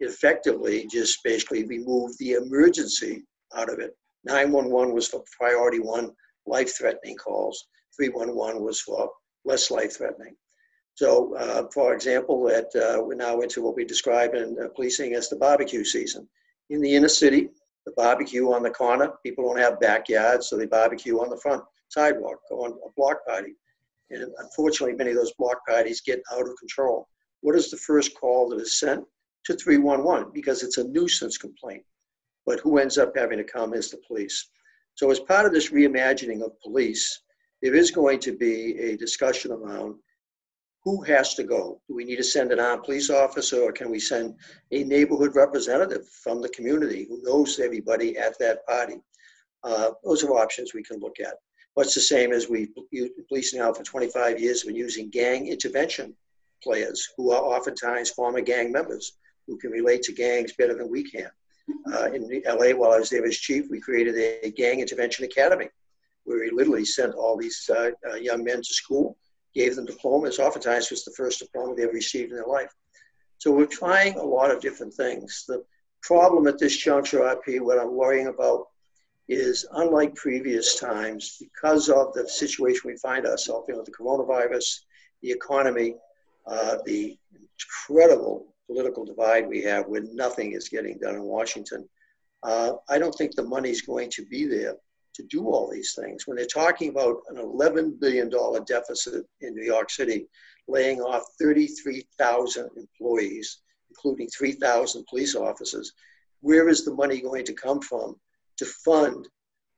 it 0.00 0.06
effectively 0.06 0.86
just 0.90 1.22
basically 1.22 1.64
removed 1.64 2.18
the 2.18 2.32
emergency 2.32 3.24
out 3.54 3.70
of 3.70 3.78
it 3.78 3.94
911 4.24 4.94
was 4.94 5.08
for 5.08 5.22
priority 5.38 5.80
one 5.80 6.10
life 6.48 6.76
threatening 6.76 7.16
calls. 7.16 7.68
311 7.96 8.62
was 8.62 8.80
for 8.80 9.10
less 9.44 9.70
life 9.70 9.96
threatening. 9.96 10.34
So, 10.94 11.34
uh, 11.36 11.68
for 11.72 11.94
example, 11.94 12.44
that 12.44 12.68
uh, 12.74 13.02
we're 13.02 13.14
now 13.14 13.40
into 13.40 13.62
what 13.62 13.76
we 13.76 13.84
describe 13.84 14.34
in 14.34 14.56
uh, 14.60 14.68
policing 14.74 15.14
as 15.14 15.28
the 15.28 15.36
barbecue 15.36 15.84
season. 15.84 16.28
In 16.70 16.80
the 16.80 16.94
inner 16.94 17.08
city, 17.08 17.48
the 17.86 17.92
barbecue 17.96 18.52
on 18.52 18.62
the 18.62 18.70
corner, 18.70 19.12
people 19.24 19.44
don't 19.44 19.58
have 19.58 19.80
backyards, 19.80 20.48
so 20.48 20.56
they 20.56 20.66
barbecue 20.66 21.18
on 21.18 21.30
the 21.30 21.38
front 21.38 21.62
sidewalk, 21.88 22.38
on 22.50 22.72
a 22.72 22.92
block 22.96 23.24
party. 23.26 23.54
And 24.10 24.24
unfortunately, 24.38 24.96
many 24.96 25.10
of 25.10 25.16
those 25.16 25.32
block 25.38 25.66
parties 25.66 26.00
get 26.00 26.22
out 26.32 26.42
of 26.48 26.58
control. 26.58 27.08
What 27.40 27.56
is 27.56 27.70
the 27.70 27.76
first 27.76 28.18
call 28.18 28.48
that 28.50 28.60
is 28.60 28.78
sent? 28.78 29.04
To 29.46 29.54
311 29.54 30.32
because 30.34 30.62
it's 30.62 30.76
a 30.76 30.84
nuisance 30.84 31.38
complaint 31.38 31.82
but 32.48 32.60
who 32.60 32.78
ends 32.78 32.96
up 32.96 33.12
having 33.14 33.36
to 33.36 33.44
come 33.44 33.74
is 33.74 33.90
the 33.90 33.98
police. 33.98 34.48
So, 34.94 35.10
as 35.10 35.20
part 35.20 35.44
of 35.44 35.52
this 35.52 35.70
reimagining 35.70 36.42
of 36.42 36.58
police, 36.60 37.20
there 37.60 37.74
is 37.74 37.90
going 37.90 38.20
to 38.20 38.32
be 38.36 38.78
a 38.78 38.96
discussion 38.96 39.52
around 39.52 39.96
who 40.84 41.02
has 41.02 41.34
to 41.34 41.44
go. 41.44 41.80
Do 41.88 41.94
we 41.94 42.04
need 42.04 42.16
to 42.16 42.24
send 42.24 42.52
an 42.52 42.60
armed 42.60 42.84
police 42.84 43.10
officer, 43.10 43.62
or 43.62 43.72
can 43.72 43.90
we 43.90 44.00
send 44.00 44.34
a 44.72 44.84
neighborhood 44.84 45.34
representative 45.34 46.08
from 46.08 46.40
the 46.40 46.48
community 46.50 47.06
who 47.08 47.20
knows 47.22 47.58
everybody 47.58 48.16
at 48.16 48.38
that 48.38 48.66
party? 48.66 48.96
Uh, 49.64 49.90
those 50.04 50.22
are 50.24 50.32
options 50.32 50.72
we 50.72 50.82
can 50.82 51.00
look 51.00 51.20
at. 51.20 51.34
What's 51.74 51.94
the 51.94 52.00
same 52.00 52.32
as 52.32 52.48
we 52.48 52.68
police 53.28 53.54
now 53.54 53.72
for 53.72 53.82
25 53.82 54.40
years 54.40 54.64
been 54.64 54.74
using 54.74 55.10
gang 55.10 55.48
intervention 55.48 56.14
players 56.62 57.08
who 57.16 57.30
are 57.30 57.42
oftentimes 57.42 58.10
former 58.10 58.40
gang 58.40 58.72
members 58.72 59.12
who 59.46 59.56
can 59.58 59.70
relate 59.70 60.02
to 60.02 60.12
gangs 60.12 60.52
better 60.54 60.74
than 60.74 60.90
we 60.90 61.02
can. 61.02 61.30
Uh, 61.92 62.06
in 62.12 62.42
LA, 62.46 62.70
while 62.76 62.92
I 62.92 62.98
was 62.98 63.10
there 63.10 63.24
as 63.24 63.36
chief, 63.36 63.66
we 63.70 63.80
created 63.80 64.16
a 64.16 64.50
gang 64.50 64.80
intervention 64.80 65.24
academy 65.24 65.68
where 66.24 66.40
we 66.40 66.50
literally 66.50 66.84
sent 66.84 67.14
all 67.14 67.36
these 67.36 67.68
uh, 67.74 67.90
uh, 68.10 68.14
young 68.14 68.44
men 68.44 68.56
to 68.56 68.74
school, 68.74 69.16
gave 69.54 69.76
them 69.76 69.86
diplomas. 69.86 70.38
Oftentimes, 70.38 70.86
it 70.86 70.90
was 70.92 71.04
the 71.04 71.12
first 71.12 71.40
diploma 71.40 71.74
they 71.74 71.84
ever 71.84 71.92
received 71.92 72.30
in 72.30 72.36
their 72.36 72.46
life. 72.46 72.72
So 73.38 73.52
we're 73.52 73.66
trying 73.66 74.16
a 74.16 74.22
lot 74.22 74.50
of 74.50 74.60
different 74.60 74.94
things. 74.94 75.44
The 75.46 75.64
problem 76.02 76.46
at 76.46 76.58
this 76.58 76.76
juncture, 76.76 77.20
RP, 77.20 77.60
what 77.60 77.78
I'm 77.78 77.94
worrying 77.94 78.26
about 78.26 78.66
is 79.28 79.66
unlike 79.72 80.14
previous 80.14 80.78
times, 80.78 81.36
because 81.38 81.88
of 81.88 82.12
the 82.14 82.28
situation 82.28 82.82
we 82.84 82.96
find 82.96 83.26
ourselves 83.26 83.68
in 83.68 83.76
with 83.76 83.86
the 83.86 83.92
coronavirus, 83.92 84.80
the 85.22 85.30
economy, 85.30 85.94
uh, 86.46 86.78
the 86.86 87.16
incredible 87.60 88.54
political 88.66 89.04
divide 89.04 89.48
we 89.48 89.62
have 89.62 89.86
where 89.86 90.02
nothing 90.12 90.52
is 90.52 90.68
getting 90.68 90.98
done 90.98 91.14
in 91.14 91.22
Washington. 91.22 91.88
Uh, 92.42 92.74
I 92.88 92.98
don't 92.98 93.14
think 93.14 93.34
the 93.34 93.42
money's 93.42 93.82
going 93.82 94.10
to 94.10 94.24
be 94.26 94.46
there 94.46 94.74
to 95.14 95.22
do 95.24 95.46
all 95.48 95.70
these 95.70 95.94
things. 95.94 96.26
When 96.26 96.36
they're 96.36 96.46
talking 96.46 96.90
about 96.90 97.18
an 97.28 97.36
$11 97.36 98.00
billion 98.00 98.30
deficit 98.66 99.26
in 99.40 99.54
New 99.54 99.64
York 99.64 99.90
City, 99.90 100.26
laying 100.68 101.00
off 101.00 101.24
33,000 101.40 102.68
employees, 102.76 103.58
including 103.90 104.28
3,000 104.28 105.04
police 105.08 105.34
officers, 105.34 105.92
where 106.40 106.68
is 106.68 106.84
the 106.84 106.94
money 106.94 107.20
going 107.20 107.44
to 107.44 107.52
come 107.52 107.80
from 107.80 108.16
to 108.58 108.64
fund 108.64 109.28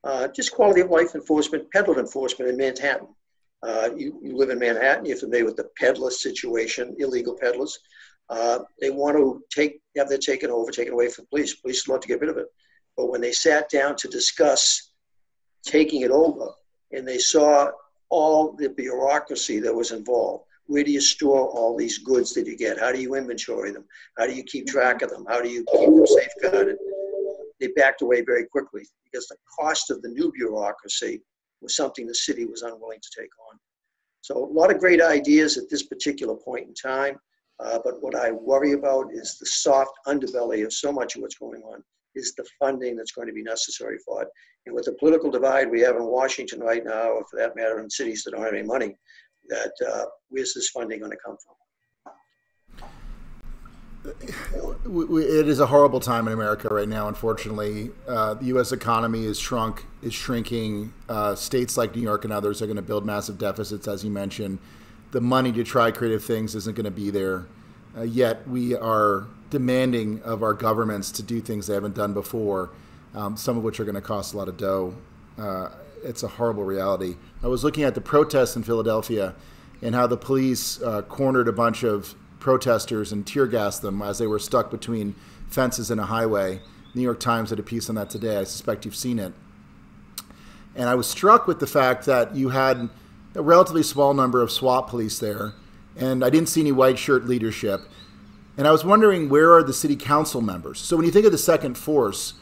uh, 0.04 0.28
just 0.28 0.52
quality 0.52 0.80
of 0.80 0.90
life 0.90 1.14
enforcement, 1.14 1.70
peddler 1.72 1.98
enforcement 1.98 2.50
in 2.50 2.56
Manhattan? 2.56 3.08
Uh, 3.62 3.90
you, 3.96 4.18
you, 4.22 4.36
live 4.36 4.50
in 4.50 4.58
Manhattan, 4.58 5.04
you're 5.04 5.16
familiar 5.18 5.44
with 5.44 5.56
the 5.56 5.68
peddler 5.78 6.10
situation, 6.10 6.96
illegal 6.98 7.36
peddlers. 7.38 7.78
Uh, 8.30 8.60
they 8.80 8.90
want 8.90 9.16
to 9.16 9.42
take 9.50 9.80
have 9.96 10.08
that 10.08 10.22
taken 10.22 10.50
over, 10.50 10.70
taken 10.70 10.94
away 10.94 11.08
from 11.08 11.24
the 11.24 11.28
police. 11.28 11.54
Police 11.54 11.86
love 11.88 12.00
to 12.00 12.08
get 12.08 12.20
rid 12.20 12.30
of 12.30 12.38
it, 12.38 12.46
but 12.96 13.10
when 13.10 13.20
they 13.20 13.32
sat 13.32 13.68
down 13.68 13.96
to 13.96 14.08
discuss 14.08 14.89
taking 15.64 16.02
it 16.02 16.10
over, 16.10 16.48
and 16.92 17.06
they 17.06 17.18
saw 17.18 17.70
all 18.08 18.52
the 18.52 18.68
bureaucracy 18.68 19.60
that 19.60 19.74
was 19.74 19.92
involved. 19.92 20.44
Where 20.66 20.84
do 20.84 20.90
you 20.90 21.00
store 21.00 21.48
all 21.48 21.76
these 21.76 21.98
goods 21.98 22.32
that 22.34 22.46
you 22.46 22.56
get? 22.56 22.78
How 22.78 22.92
do 22.92 23.00
you 23.00 23.14
inventory 23.14 23.72
them? 23.72 23.84
How 24.16 24.26
do 24.26 24.34
you 24.34 24.44
keep 24.44 24.66
track 24.66 25.02
of 25.02 25.10
them? 25.10 25.24
How 25.28 25.40
do 25.40 25.48
you 25.48 25.64
keep 25.72 25.86
them 25.86 26.06
safeguarded? 26.06 26.76
They 27.58 27.68
backed 27.68 28.02
away 28.02 28.22
very 28.22 28.46
quickly 28.46 28.82
because 29.04 29.26
the 29.26 29.36
cost 29.58 29.90
of 29.90 30.00
the 30.02 30.08
new 30.08 30.30
bureaucracy 30.32 31.22
was 31.60 31.76
something 31.76 32.06
the 32.06 32.14
city 32.14 32.46
was 32.46 32.62
unwilling 32.62 33.00
to 33.00 33.20
take 33.20 33.30
on. 33.50 33.58
So 34.22 34.36
a 34.36 34.52
lot 34.52 34.72
of 34.72 34.78
great 34.78 35.02
ideas 35.02 35.56
at 35.56 35.68
this 35.68 35.82
particular 35.82 36.34
point 36.36 36.68
in 36.68 36.74
time. 36.74 37.18
Uh, 37.58 37.78
but 37.84 38.02
what 38.02 38.14
I 38.14 38.30
worry 38.30 38.72
about 38.72 39.12
is 39.12 39.36
the 39.38 39.46
soft 39.46 39.92
underbelly 40.06 40.64
of 40.64 40.72
so 40.72 40.90
much 40.90 41.16
of 41.16 41.22
what's 41.22 41.36
going 41.36 41.62
on 41.62 41.82
is 42.20 42.34
the 42.34 42.44
funding 42.58 42.96
that's 42.96 43.12
going 43.12 43.26
to 43.26 43.32
be 43.32 43.42
necessary 43.42 43.98
for 44.04 44.22
it. 44.22 44.28
And 44.66 44.74
with 44.74 44.84
the 44.84 44.92
political 44.92 45.30
divide 45.30 45.70
we 45.70 45.80
have 45.80 45.96
in 45.96 46.04
Washington 46.04 46.60
right 46.60 46.84
now, 46.84 47.10
or 47.10 47.24
for 47.30 47.36
that 47.38 47.56
matter, 47.56 47.80
in 47.80 47.88
cities 47.88 48.22
that 48.24 48.32
don't 48.32 48.42
have 48.42 48.54
any 48.54 48.62
money, 48.62 48.96
that 49.48 49.72
uh, 49.88 50.04
where's 50.28 50.54
this 50.54 50.68
funding 50.68 51.00
going 51.00 51.10
to 51.10 51.18
come 51.24 51.36
from? 51.44 51.54
It 54.02 55.48
is 55.48 55.60
a 55.60 55.66
horrible 55.66 56.00
time 56.00 56.26
in 56.26 56.32
America 56.32 56.68
right 56.68 56.88
now. 56.88 57.08
Unfortunately, 57.08 57.90
uh, 58.08 58.34
the 58.34 58.46
U.S. 58.46 58.72
economy 58.72 59.24
is 59.24 59.38
shrunk, 59.38 59.84
is 60.02 60.14
shrinking. 60.14 60.94
Uh, 61.08 61.34
states 61.34 61.76
like 61.76 61.94
New 61.94 62.02
York 62.02 62.24
and 62.24 62.32
others 62.32 62.62
are 62.62 62.66
going 62.66 62.76
to 62.76 62.82
build 62.82 63.04
massive 63.04 63.36
deficits, 63.38 63.88
as 63.88 64.04
you 64.04 64.10
mentioned 64.10 64.58
the 65.10 65.20
money 65.20 65.52
to 65.52 65.64
try 65.64 65.90
creative 65.90 66.24
things 66.24 66.54
isn't 66.54 66.76
going 66.76 66.84
to 66.84 66.90
be 66.90 67.10
there. 67.10 67.46
Uh, 67.96 68.02
yet 68.02 68.46
we 68.48 68.74
are 68.76 69.26
demanding 69.50 70.22
of 70.22 70.42
our 70.42 70.54
governments 70.54 71.10
to 71.12 71.22
do 71.22 71.40
things 71.40 71.66
they 71.66 71.74
haven't 71.74 71.94
done 71.94 72.14
before, 72.14 72.70
um, 73.14 73.36
some 73.36 73.56
of 73.58 73.64
which 73.64 73.80
are 73.80 73.84
going 73.84 73.94
to 73.94 74.00
cost 74.00 74.34
a 74.34 74.36
lot 74.36 74.48
of 74.48 74.56
dough. 74.56 74.94
Uh, 75.38 75.68
it's 76.02 76.22
a 76.22 76.28
horrible 76.28 76.64
reality. 76.64 77.16
I 77.42 77.48
was 77.48 77.62
looking 77.64 77.84
at 77.84 77.94
the 77.94 78.00
protests 78.00 78.56
in 78.56 78.62
Philadelphia 78.62 79.34
and 79.82 79.94
how 79.94 80.06
the 80.06 80.16
police 80.16 80.80
uh, 80.82 81.02
cornered 81.02 81.48
a 81.48 81.52
bunch 81.52 81.82
of 81.82 82.14
protesters 82.38 83.12
and 83.12 83.26
tear 83.26 83.46
gassed 83.46 83.82
them 83.82 84.00
as 84.02 84.18
they 84.18 84.26
were 84.26 84.38
stuck 84.38 84.70
between 84.70 85.14
fences 85.48 85.90
and 85.90 86.00
a 86.00 86.06
highway. 86.06 86.60
New 86.94 87.02
York 87.02 87.20
Times 87.20 87.50
had 87.50 87.58
a 87.58 87.62
piece 87.62 87.88
on 87.88 87.96
that 87.96 88.10
today. 88.10 88.36
I 88.38 88.44
suspect 88.44 88.84
you've 88.84 88.96
seen 88.96 89.18
it. 89.18 89.32
And 90.74 90.88
I 90.88 90.94
was 90.94 91.08
struck 91.08 91.46
with 91.46 91.60
the 91.60 91.66
fact 91.66 92.06
that 92.06 92.34
you 92.34 92.50
had 92.50 92.88
a 93.34 93.42
relatively 93.42 93.82
small 93.82 94.14
number 94.14 94.40
of 94.40 94.50
SWAT 94.50 94.88
police 94.88 95.18
there, 95.18 95.52
and 95.96 96.24
I 96.24 96.30
didn't 96.30 96.48
see 96.48 96.60
any 96.60 96.72
white 96.72 96.98
shirt 96.98 97.26
leadership. 97.26 97.82
And 98.60 98.68
I 98.68 98.72
was 98.72 98.84
wondering 98.84 99.30
where 99.30 99.54
are 99.54 99.62
the 99.62 99.72
city 99.72 99.96
council 99.96 100.42
members? 100.42 100.80
So 100.80 100.94
when 100.94 101.06
you 101.06 101.10
think 101.10 101.24
of 101.24 101.32
the 101.32 101.38
second 101.38 101.78
force, 101.78 102.34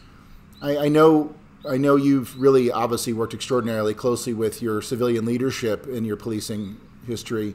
I, 0.60 0.76
I 0.76 0.88
know 0.88 1.32
I 1.64 1.76
know 1.76 1.94
you've 1.94 2.40
really 2.40 2.72
obviously 2.72 3.12
worked 3.12 3.34
extraordinarily 3.34 3.94
closely 3.94 4.34
with 4.34 4.60
your 4.60 4.82
civilian 4.82 5.24
leadership 5.24 5.86
in 5.86 6.04
your 6.04 6.16
policing 6.16 6.76
history. 7.06 7.54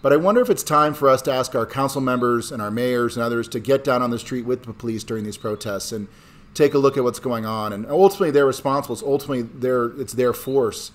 But 0.00 0.14
I 0.14 0.16
wonder 0.16 0.40
if 0.40 0.48
it's 0.48 0.62
time 0.62 0.94
for 0.94 1.10
us 1.10 1.20
to 1.22 1.32
ask 1.34 1.54
our 1.54 1.66
council 1.66 2.00
members 2.00 2.50
and 2.50 2.62
our 2.62 2.70
mayors 2.70 3.14
and 3.14 3.22
others 3.22 3.46
to 3.48 3.60
get 3.60 3.84
down 3.84 4.00
on 4.00 4.08
the 4.08 4.18
street 4.18 4.46
with 4.46 4.64
the 4.64 4.72
police 4.72 5.04
during 5.04 5.24
these 5.24 5.36
protests 5.36 5.92
and 5.92 6.08
take 6.54 6.72
a 6.72 6.78
look 6.78 6.96
at 6.96 7.04
what's 7.04 7.20
going 7.20 7.44
on. 7.44 7.74
And 7.74 7.84
ultimately, 7.90 8.30
they're 8.30 8.46
responsible. 8.46 8.94
It's 8.94 9.02
ultimately 9.02 9.42
their 9.42 9.88
it's 10.00 10.14
their 10.14 10.32
force. 10.32 10.92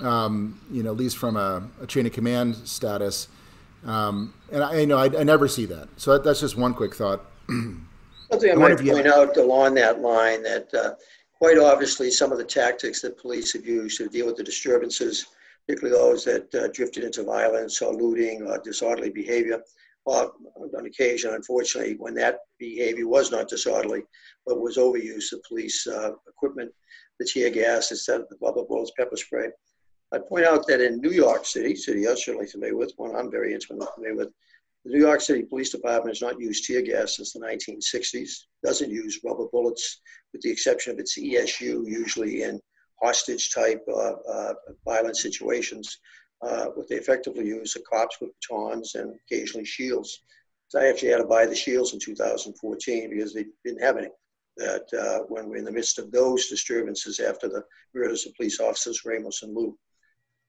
Um, 0.00 0.58
you 0.72 0.82
know, 0.82 0.90
at 0.90 0.96
least 0.96 1.18
from 1.18 1.36
a, 1.36 1.68
a 1.80 1.86
chain 1.86 2.04
of 2.04 2.12
command 2.12 2.56
status. 2.66 3.28
Um, 3.84 4.34
and 4.50 4.62
I 4.62 4.80
you 4.80 4.86
know 4.86 4.98
I, 4.98 5.06
I, 5.06 5.24
never 5.24 5.48
see 5.48 5.66
that. 5.66 5.88
So 5.96 6.12
that, 6.12 6.24
that's 6.24 6.40
just 6.40 6.56
one 6.56 6.74
quick 6.74 6.94
thought. 6.94 7.24
Something 7.48 8.50
I, 8.50 8.52
I 8.52 8.54
might 8.54 8.78
point 8.78 9.06
out 9.06 9.36
along 9.36 9.74
that 9.74 10.00
line 10.00 10.42
that 10.44 10.72
uh, 10.72 10.94
quite 11.36 11.58
obviously 11.58 12.10
some 12.10 12.30
of 12.30 12.38
the 12.38 12.44
tactics 12.44 13.02
that 13.02 13.18
police 13.18 13.52
have 13.52 13.66
used 13.66 13.98
to 13.98 14.08
deal 14.08 14.26
with 14.26 14.36
the 14.36 14.44
disturbances 14.44 15.26
particularly 15.66 15.98
those 15.98 16.24
that 16.24 16.54
uh, 16.54 16.68
drifted 16.72 17.04
into 17.04 17.22
violence 17.22 17.80
or 17.82 17.94
looting 17.94 18.46
or 18.46 18.58
disorderly 18.58 19.10
behavior. 19.10 19.62
Or 20.04 20.32
on 20.76 20.86
occasion, 20.86 21.32
unfortunately, 21.34 21.94
when 21.98 22.14
that 22.14 22.38
behavior 22.58 23.06
was 23.06 23.30
not 23.30 23.48
disorderly, 23.48 24.02
but 24.44 24.60
was 24.60 24.76
overuse 24.76 25.32
of 25.32 25.42
police 25.44 25.86
uh, 25.86 26.10
equipment, 26.28 26.72
the 27.20 27.24
tear 27.32 27.50
gas 27.50 27.92
instead 27.92 28.20
of 28.20 28.28
the 28.28 28.36
rubber 28.42 28.64
bullets, 28.64 28.90
pepper 28.98 29.16
spray. 29.16 29.48
I'd 30.12 30.28
point 30.28 30.44
out 30.44 30.66
that 30.66 30.80
in 30.80 31.00
New 31.00 31.10
York 31.10 31.46
City, 31.46 31.74
city 31.74 32.02
you're 32.02 32.16
certainly 32.16 32.46
familiar 32.46 32.76
with, 32.76 32.92
one 32.96 33.16
I'm 33.16 33.30
very 33.30 33.54
intimately 33.54 33.86
familiar 33.94 34.16
with, 34.16 34.28
the 34.84 34.92
New 34.92 35.00
York 35.00 35.20
City 35.20 35.44
Police 35.44 35.70
Department 35.70 36.14
has 36.14 36.20
not 36.20 36.40
used 36.40 36.64
tear 36.64 36.82
gas 36.82 37.16
since 37.16 37.32
the 37.32 37.40
1960s, 37.40 38.30
doesn't 38.62 38.90
use 38.90 39.20
rubber 39.24 39.46
bullets, 39.46 40.00
with 40.32 40.42
the 40.42 40.50
exception 40.50 40.92
of 40.92 40.98
its 40.98 41.16
ESU, 41.18 41.86
usually 41.86 42.42
in 42.42 42.60
hostage 43.00 43.52
type 43.54 43.82
uh, 43.88 44.14
uh, 44.28 44.54
violent 44.84 45.16
situations. 45.16 45.98
Uh, 46.42 46.66
what 46.74 46.88
they 46.88 46.96
effectively 46.96 47.46
use 47.46 47.76
are 47.76 47.80
cops 47.90 48.16
with 48.20 48.30
batons 48.40 48.96
and 48.96 49.14
occasionally 49.26 49.64
shields. 49.64 50.22
So 50.68 50.80
I 50.80 50.88
actually 50.88 51.10
had 51.10 51.18
to 51.18 51.24
buy 51.24 51.46
the 51.46 51.54
shields 51.54 51.94
in 51.94 52.00
2014 52.00 53.10
because 53.10 53.32
they 53.32 53.46
didn't 53.64 53.82
have 53.82 53.96
any. 53.96 54.08
That 54.58 54.92
uh, 54.92 55.24
when 55.28 55.48
we're 55.48 55.56
in 55.56 55.64
the 55.64 55.72
midst 55.72 55.98
of 55.98 56.10
those 56.12 56.48
disturbances 56.48 57.20
after 57.20 57.48
the 57.48 57.64
murders 57.94 58.26
of 58.26 58.34
police 58.34 58.60
officers 58.60 59.02
Ramos 59.04 59.42
and 59.42 59.54
Liu. 59.54 59.78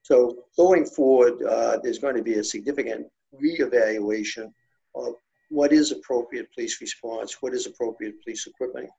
So 0.04 0.46
going 0.58 0.86
forward, 0.86 1.42
uh, 1.44 1.80
there's 1.82 2.00
going 2.00 2.16
to 2.16 2.24
be 2.24 2.36
a 2.36 2.44
significant 2.44 3.08
reevaluation 3.42 4.52
of 4.96 5.14
what 5.50 5.74
is 5.74 5.92
appropriate 5.92 6.54
police 6.54 6.80
response, 6.82 7.42
what 7.42 7.54
is 7.54 7.66
appropriate 7.66 8.22
police 8.24 8.46
equipment, 8.46 8.90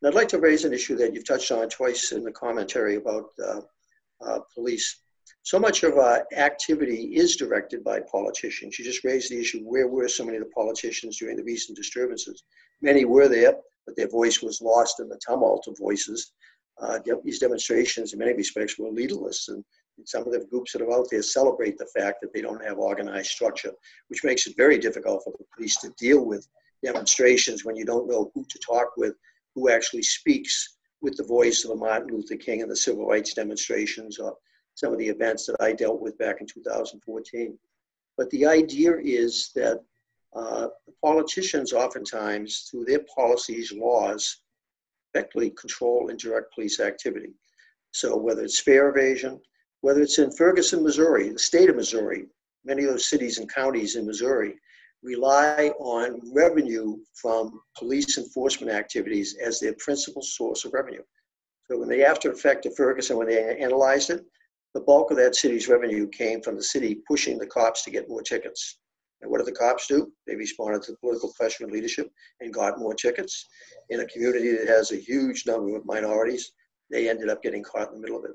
and 0.00 0.08
I'd 0.08 0.14
like 0.14 0.28
to 0.28 0.38
raise 0.38 0.64
an 0.64 0.72
issue 0.72 0.96
that 0.96 1.12
you've 1.12 1.26
touched 1.26 1.50
on 1.50 1.68
twice 1.68 2.12
in 2.12 2.22
the 2.22 2.32
commentary 2.32 2.96
about 2.96 3.26
uh, 3.44 3.60
uh, 4.24 4.38
police. 4.54 5.00
So 5.42 5.58
much 5.58 5.82
of 5.82 5.98
our 5.98 6.26
activity 6.36 7.16
is 7.16 7.36
directed 7.36 7.82
by 7.82 8.00
politicians. 8.00 8.78
You 8.78 8.84
just 8.84 9.04
raised 9.04 9.30
the 9.30 9.40
issue 9.40 9.60
where 9.60 9.88
were 9.88 10.08
so 10.08 10.24
many 10.24 10.36
of 10.36 10.44
the 10.44 10.50
politicians 10.50 11.18
during 11.18 11.36
the 11.36 11.42
recent 11.42 11.76
disturbances? 11.76 12.44
Many 12.80 13.04
were 13.04 13.28
there, 13.28 13.54
but 13.86 13.96
their 13.96 14.08
voice 14.08 14.40
was 14.40 14.60
lost 14.60 15.00
in 15.00 15.08
the 15.08 15.18
tumult 15.26 15.66
of 15.66 15.76
voices. 15.78 16.32
Uh, 16.80 17.00
these 17.24 17.40
demonstrations, 17.40 18.12
in 18.12 18.20
many 18.20 18.34
respects, 18.34 18.78
were 18.78 18.90
leaderless, 18.90 19.48
and 19.48 19.64
some 20.04 20.26
of 20.26 20.32
the 20.32 20.46
groups 20.50 20.72
that 20.72 20.82
are 20.82 20.92
out 20.92 21.08
there 21.10 21.22
celebrate 21.22 21.78
the 21.78 21.86
fact 21.86 22.20
that 22.20 22.32
they 22.32 22.40
don't 22.40 22.64
have 22.64 22.78
organized 22.78 23.30
structure, 23.30 23.72
which 24.08 24.24
makes 24.24 24.46
it 24.46 24.56
very 24.56 24.78
difficult 24.78 25.22
for 25.24 25.32
the 25.38 25.44
police 25.54 25.76
to 25.78 25.90
deal 25.98 26.24
with 26.24 26.46
demonstrations 26.84 27.64
when 27.64 27.76
you 27.76 27.84
don't 27.84 28.08
know 28.08 28.30
who 28.34 28.44
to 28.48 28.58
talk 28.58 28.96
with 28.96 29.14
who 29.54 29.70
actually 29.70 30.02
speaks 30.02 30.76
with 31.00 31.16
the 31.16 31.24
voice 31.24 31.64
of 31.64 31.70
a 31.72 31.76
Martin 31.76 32.14
Luther 32.14 32.36
King 32.36 32.62
and 32.62 32.70
the 32.70 32.76
civil 32.76 33.06
rights 33.06 33.34
demonstrations 33.34 34.18
or 34.18 34.36
some 34.74 34.92
of 34.92 34.98
the 34.98 35.08
events 35.08 35.46
that 35.46 35.56
I 35.60 35.72
dealt 35.72 36.00
with 36.00 36.18
back 36.18 36.40
in 36.40 36.46
2014. 36.46 37.58
But 38.16 38.30
the 38.30 38.46
idea 38.46 38.96
is 39.00 39.50
that 39.54 39.80
uh, 40.34 40.68
politicians 41.04 41.72
oftentimes, 41.72 42.68
through 42.70 42.84
their 42.84 43.04
policies, 43.14 43.72
laws, 43.72 44.40
effectively 45.12 45.50
control 45.50 46.10
and 46.10 46.18
direct 46.18 46.54
police 46.54 46.80
activity. 46.80 47.32
So 47.92 48.16
whether 48.16 48.42
it's 48.42 48.60
fare 48.60 48.90
evasion, 48.90 49.40
whether 49.80 50.00
it's 50.00 50.18
in 50.18 50.30
Ferguson, 50.32 50.82
Missouri, 50.82 51.30
the 51.30 51.38
state 51.38 51.70
of 51.70 51.76
Missouri, 51.76 52.26
many 52.64 52.84
of 52.84 52.90
those 52.90 53.08
cities 53.08 53.38
and 53.38 53.52
counties 53.52 53.96
in 53.96 54.06
Missouri 54.06 54.54
rely 55.02 55.72
on 55.78 56.20
revenue 56.34 56.96
from 57.14 57.60
police 57.76 58.18
enforcement 58.18 58.72
activities 58.72 59.36
as 59.42 59.60
their 59.60 59.74
principal 59.78 60.22
source 60.22 60.64
of 60.64 60.72
revenue. 60.72 61.02
So 61.70 61.78
when 61.78 61.88
the 61.88 62.04
after 62.04 62.32
effect 62.32 62.66
of 62.66 62.74
Ferguson, 62.74 63.16
when 63.16 63.28
they 63.28 63.58
analyzed 63.58 64.10
it, 64.10 64.24
the 64.74 64.80
bulk 64.80 65.10
of 65.10 65.16
that 65.18 65.36
city's 65.36 65.68
revenue 65.68 66.08
came 66.08 66.40
from 66.40 66.56
the 66.56 66.62
city 66.62 67.00
pushing 67.06 67.38
the 67.38 67.46
cops 67.46 67.84
to 67.84 67.90
get 67.90 68.08
more 68.08 68.22
tickets. 68.22 68.78
And 69.20 69.30
what 69.30 69.38
did 69.38 69.46
the 69.46 69.58
cops 69.58 69.86
do? 69.86 70.12
They 70.26 70.36
responded 70.36 70.82
to 70.82 70.92
the 70.92 70.98
political 70.98 71.32
pressure 71.36 71.64
and 71.64 71.72
leadership 71.72 72.10
and 72.40 72.52
got 72.52 72.78
more 72.78 72.94
tickets. 72.94 73.46
In 73.90 74.00
a 74.00 74.06
community 74.06 74.52
that 74.52 74.68
has 74.68 74.92
a 74.92 74.96
huge 74.96 75.44
number 75.46 75.76
of 75.76 75.86
minorities, 75.86 76.52
they 76.90 77.08
ended 77.08 77.28
up 77.28 77.42
getting 77.42 77.62
caught 77.62 77.88
in 77.88 77.94
the 77.94 78.00
middle 78.00 78.18
of 78.18 78.24
it. 78.24 78.32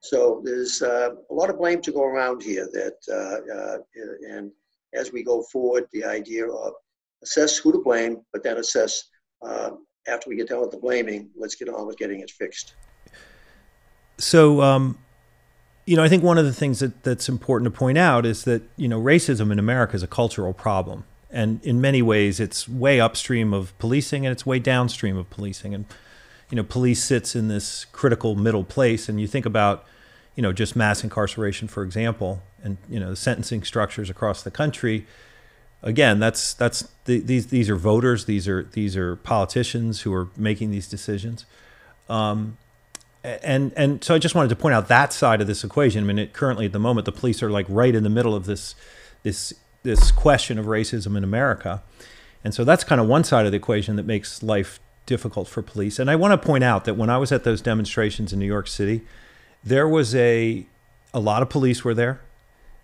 So 0.00 0.40
there's 0.44 0.82
uh, 0.82 1.10
a 1.30 1.34
lot 1.34 1.50
of 1.50 1.58
blame 1.58 1.82
to 1.82 1.92
go 1.92 2.04
around 2.04 2.42
here 2.42 2.68
that, 2.72 2.96
uh, 3.10 3.54
uh, 3.54 3.78
and 4.28 4.50
as 4.94 5.12
we 5.12 5.22
go 5.22 5.42
forward 5.42 5.86
the 5.92 6.04
idea 6.04 6.48
of 6.48 6.72
assess 7.22 7.58
who 7.58 7.70
to 7.72 7.78
blame, 7.78 8.22
but 8.32 8.42
then 8.42 8.56
assess 8.56 9.04
uh, 9.42 9.70
after 10.08 10.30
we 10.30 10.36
get 10.36 10.48
done 10.48 10.60
with 10.60 10.70
the 10.70 10.78
blaming, 10.78 11.28
let's 11.36 11.54
get 11.54 11.68
on 11.68 11.86
with 11.86 11.98
getting 11.98 12.20
it 12.20 12.30
fixed. 12.30 12.74
So, 14.16 14.62
um, 14.62 14.98
you 15.84 15.96
know, 15.96 16.02
I 16.02 16.08
think 16.08 16.22
one 16.22 16.38
of 16.38 16.44
the 16.46 16.52
things 16.52 16.80
that, 16.80 17.02
that's 17.02 17.28
important 17.28 17.72
to 17.72 17.78
point 17.78 17.98
out 17.98 18.24
is 18.24 18.44
that, 18.44 18.62
you 18.76 18.88
know, 18.88 19.00
racism 19.00 19.52
in 19.52 19.58
America 19.58 19.96
is 19.96 20.02
a 20.02 20.06
cultural 20.06 20.54
problem. 20.54 21.04
And 21.30 21.64
in 21.64 21.80
many 21.80 22.02
ways, 22.02 22.40
it's 22.40 22.68
way 22.68 23.00
upstream 23.00 23.52
of 23.52 23.78
policing 23.78 24.26
and 24.26 24.32
it's 24.32 24.44
way 24.44 24.58
downstream 24.58 25.16
of 25.16 25.28
policing. 25.30 25.74
And, 25.74 25.84
you 26.50 26.56
know, 26.56 26.64
police 26.64 27.02
sits 27.02 27.36
in 27.36 27.48
this 27.48 27.86
critical 27.86 28.34
middle 28.34 28.64
place. 28.64 29.08
And 29.08 29.20
you 29.20 29.26
think 29.26 29.46
about, 29.46 29.84
you 30.34 30.42
know, 30.42 30.52
just 30.52 30.76
mass 30.76 31.02
incarceration, 31.02 31.68
for 31.68 31.82
example, 31.82 32.42
and 32.62 32.76
you 32.88 33.00
know, 33.00 33.10
the 33.10 33.16
sentencing 33.16 33.62
structures 33.62 34.10
across 34.10 34.42
the 34.42 34.50
country. 34.50 35.06
Again, 35.82 36.20
that's 36.20 36.52
that's 36.52 36.88
the, 37.06 37.20
these 37.20 37.46
these 37.46 37.70
are 37.70 37.76
voters, 37.76 38.26
these 38.26 38.46
are 38.46 38.64
these 38.64 38.96
are 38.96 39.16
politicians 39.16 40.02
who 40.02 40.12
are 40.12 40.28
making 40.36 40.70
these 40.70 40.86
decisions, 40.86 41.46
um, 42.06 42.58
and 43.24 43.72
and 43.76 44.04
so 44.04 44.14
I 44.14 44.18
just 44.18 44.34
wanted 44.34 44.50
to 44.50 44.56
point 44.56 44.74
out 44.74 44.88
that 44.88 45.10
side 45.10 45.40
of 45.40 45.46
this 45.46 45.64
equation. 45.64 46.04
I 46.04 46.06
mean, 46.06 46.18
it, 46.18 46.34
currently 46.34 46.66
at 46.66 46.72
the 46.72 46.78
moment, 46.78 47.06
the 47.06 47.12
police 47.12 47.42
are 47.42 47.50
like 47.50 47.64
right 47.70 47.94
in 47.94 48.02
the 48.02 48.10
middle 48.10 48.34
of 48.34 48.44
this 48.44 48.74
this 49.22 49.54
this 49.82 50.10
question 50.10 50.58
of 50.58 50.66
racism 50.66 51.16
in 51.16 51.24
America, 51.24 51.82
and 52.44 52.52
so 52.52 52.62
that's 52.62 52.84
kind 52.84 53.00
of 53.00 53.06
one 53.06 53.24
side 53.24 53.46
of 53.46 53.52
the 53.52 53.56
equation 53.56 53.96
that 53.96 54.04
makes 54.04 54.42
life 54.42 54.80
difficult 55.06 55.48
for 55.48 55.62
police. 55.62 55.98
And 55.98 56.10
I 56.10 56.16
want 56.16 56.40
to 56.40 56.46
point 56.46 56.64
out 56.64 56.84
that 56.84 56.94
when 56.94 57.10
I 57.10 57.18
was 57.18 57.32
at 57.32 57.44
those 57.44 57.60
demonstrations 57.60 58.32
in 58.32 58.38
New 58.38 58.46
York 58.46 58.68
City, 58.68 59.02
there 59.64 59.88
was 59.88 60.14
a 60.14 60.66
a 61.12 61.20
lot 61.20 61.42
of 61.42 61.48
police 61.48 61.84
were 61.84 61.94
there. 61.94 62.20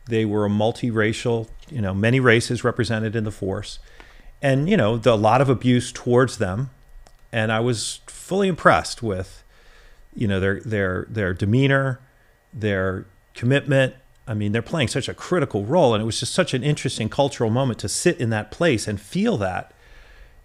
They 0.07 0.25
were 0.25 0.45
a 0.47 0.49
multiracial, 0.49 1.49
you 1.71 1.81
know, 1.81 1.95
many 1.95 2.21
races 2.21 2.65
represented 2.65 3.17
in 3.17 3.25
the 3.25 3.31
force, 3.31 3.79
and 4.43 4.69
you 4.69 4.77
know, 4.77 4.97
the, 4.97 5.13
a 5.13 5.15
lot 5.15 5.41
of 5.41 5.49
abuse 5.49 5.93
towards 5.93 6.39
them. 6.39 6.71
And 7.33 7.53
I 7.53 7.61
was 7.61 8.01
fully 8.07 8.49
impressed 8.49 9.03
with, 9.03 9.43
you 10.15 10.29
know, 10.29 10.41
their 10.41 10.61
their 10.61 11.07
their 11.09 11.35
demeanor, 11.35 12.01
their 12.53 13.07
commitment. 13.35 13.95
I 14.29 14.35
mean, 14.35 14.51
they're 14.51 14.63
playing 14.63 14.89
such 14.89 15.09
a 15.09 15.15
critical 15.15 15.65
role, 15.65 15.95
and 15.95 16.03
it 16.03 16.07
was 16.07 16.19
just 16.21 16.35
such 16.35 16.55
an 16.55 16.65
interesting 16.65 17.09
cultural 17.09 17.51
moment 17.51 17.79
to 17.81 17.89
sit 17.89 18.21
in 18.21 18.31
that 18.31 18.51
place 18.51 18.89
and 18.89 19.01
feel 19.01 19.37
that. 19.39 19.73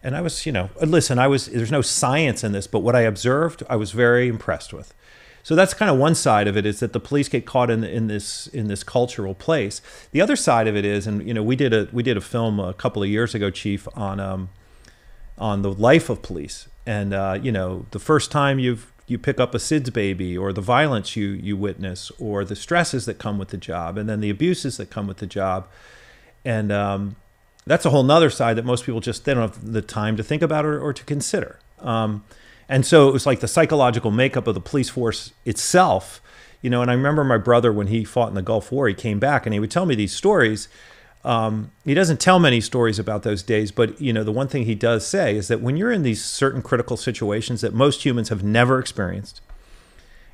And 0.03 0.15
I 0.15 0.21
was, 0.21 0.45
you 0.45 0.51
know, 0.51 0.69
listen, 0.81 1.19
I 1.19 1.27
was. 1.27 1.45
There's 1.47 1.71
no 1.71 1.81
science 1.81 2.43
in 2.43 2.53
this, 2.53 2.67
but 2.67 2.79
what 2.79 2.95
I 2.95 3.01
observed, 3.01 3.63
I 3.69 3.75
was 3.75 3.91
very 3.91 4.27
impressed 4.27 4.73
with. 4.73 4.93
So 5.43 5.55
that's 5.55 5.73
kind 5.73 5.89
of 5.89 5.97
one 5.97 6.15
side 6.15 6.47
of 6.47 6.55
it 6.55 6.65
is 6.65 6.79
that 6.81 6.93
the 6.93 6.99
police 6.99 7.27
get 7.27 7.45
caught 7.45 7.69
in 7.69 7.83
in 7.83 8.07
this 8.07 8.47
in 8.47 8.67
this 8.67 8.83
cultural 8.83 9.33
place. 9.33 9.81
The 10.11 10.21
other 10.21 10.35
side 10.35 10.67
of 10.67 10.75
it 10.75 10.85
is, 10.85 11.07
and 11.07 11.27
you 11.27 11.33
know, 11.33 11.43
we 11.43 11.55
did 11.55 11.73
a 11.73 11.87
we 11.91 12.03
did 12.03 12.17
a 12.17 12.21
film 12.21 12.59
a 12.59 12.73
couple 12.73 13.03
of 13.03 13.09
years 13.09 13.33
ago, 13.35 13.49
Chief, 13.49 13.87
on 13.95 14.19
um, 14.19 14.49
on 15.37 15.61
the 15.61 15.71
life 15.71 16.09
of 16.09 16.21
police, 16.21 16.67
and 16.85 17.13
uh, 17.13 17.39
you 17.41 17.51
know, 17.51 17.85
the 17.91 17.99
first 17.99 18.31
time 18.31 18.59
you've 18.59 18.91
you 19.07 19.17
pick 19.17 19.39
up 19.39 19.53
a 19.53 19.57
SIDS 19.57 19.91
baby, 19.91 20.37
or 20.37 20.53
the 20.53 20.61
violence 20.61 21.15
you 21.15 21.29
you 21.29 21.57
witness, 21.57 22.11
or 22.19 22.45
the 22.45 22.55
stresses 22.55 23.05
that 23.05 23.17
come 23.19 23.37
with 23.37 23.49
the 23.49 23.57
job, 23.57 23.97
and 23.97 24.07
then 24.07 24.21
the 24.21 24.29
abuses 24.29 24.77
that 24.77 24.89
come 24.89 25.07
with 25.07 25.17
the 25.17 25.27
job, 25.27 25.67
and 26.45 26.71
um, 26.71 27.15
that's 27.71 27.85
a 27.85 27.89
whole 27.89 28.03
nother 28.03 28.29
side 28.29 28.55
that 28.57 28.65
most 28.65 28.85
people 28.85 29.01
just 29.01 29.23
they 29.25 29.33
don't 29.33 29.43
have 29.49 29.71
the 29.71 29.81
time 29.81 30.17
to 30.17 30.23
think 30.23 30.41
about 30.41 30.65
or, 30.65 30.79
or 30.79 30.93
to 30.93 31.03
consider. 31.05 31.57
Um, 31.79 32.23
and 32.67 32.85
so 32.85 33.07
it 33.09 33.13
was 33.13 33.25
like 33.25 33.39
the 33.39 33.47
psychological 33.47 34.11
makeup 34.11 34.47
of 34.47 34.55
the 34.55 34.61
police 34.61 34.89
force 34.89 35.33
itself, 35.45 36.21
you 36.61 36.69
know. 36.69 36.81
And 36.81 36.91
I 36.91 36.93
remember 36.93 37.23
my 37.23 37.37
brother 37.37 37.71
when 37.71 37.87
he 37.87 38.03
fought 38.03 38.29
in 38.29 38.35
the 38.35 38.41
Gulf 38.41 38.71
War, 38.71 38.87
he 38.87 38.93
came 38.93 39.19
back 39.19 39.45
and 39.45 39.53
he 39.53 39.59
would 39.59 39.71
tell 39.71 39.85
me 39.85 39.95
these 39.95 40.13
stories 40.13 40.67
Um, 41.23 41.71
he 41.85 41.93
doesn't 41.93 42.19
tell 42.19 42.39
many 42.39 42.61
stories 42.61 42.99
about 42.99 43.21
those 43.23 43.43
days, 43.43 43.71
but 43.71 44.01
you 44.01 44.11
know 44.11 44.23
the 44.23 44.31
one 44.31 44.47
thing 44.47 44.65
he 44.65 44.75
does 44.75 45.05
say 45.05 45.35
is 45.35 45.47
that 45.49 45.61
when 45.61 45.77
you're 45.77 45.91
in 45.91 46.03
these 46.03 46.23
certain 46.23 46.61
critical 46.61 46.97
situations 46.97 47.61
that 47.61 47.73
most 47.73 48.03
humans 48.03 48.29
have 48.29 48.43
never 48.43 48.79
experienced, 48.79 49.41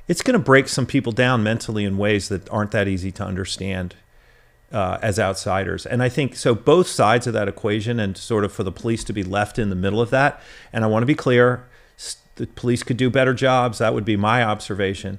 it's 0.06 0.22
going 0.22 0.38
to 0.38 0.44
break 0.44 0.68
some 0.68 0.86
people 0.86 1.12
down 1.12 1.42
mentally 1.42 1.84
in 1.84 1.98
ways 1.98 2.28
that 2.28 2.48
aren't 2.48 2.70
that 2.70 2.88
easy 2.88 3.12
to 3.12 3.24
understand 3.24 3.94
uh, 4.72 4.98
as 5.02 5.18
outsiders. 5.18 5.86
And 5.86 6.02
I 6.02 6.08
think 6.08 6.36
so, 6.36 6.54
both 6.54 6.86
sides 6.86 7.26
of 7.26 7.32
that 7.32 7.48
equation, 7.48 7.98
and 7.98 8.16
sort 8.16 8.44
of 8.44 8.52
for 8.52 8.62
the 8.62 8.72
police 8.72 9.04
to 9.04 9.12
be 9.12 9.22
left 9.22 9.58
in 9.58 9.70
the 9.70 9.76
middle 9.76 10.00
of 10.00 10.10
that. 10.10 10.40
And 10.72 10.84
I 10.84 10.86
want 10.86 11.02
to 11.02 11.06
be 11.06 11.14
clear 11.14 11.68
the 12.38 12.46
police 12.46 12.82
could 12.82 12.96
do 12.96 13.10
better 13.10 13.34
jobs. 13.34 13.78
That 13.78 13.92
would 13.94 14.04
be 14.04 14.16
my 14.16 14.42
observation. 14.42 15.18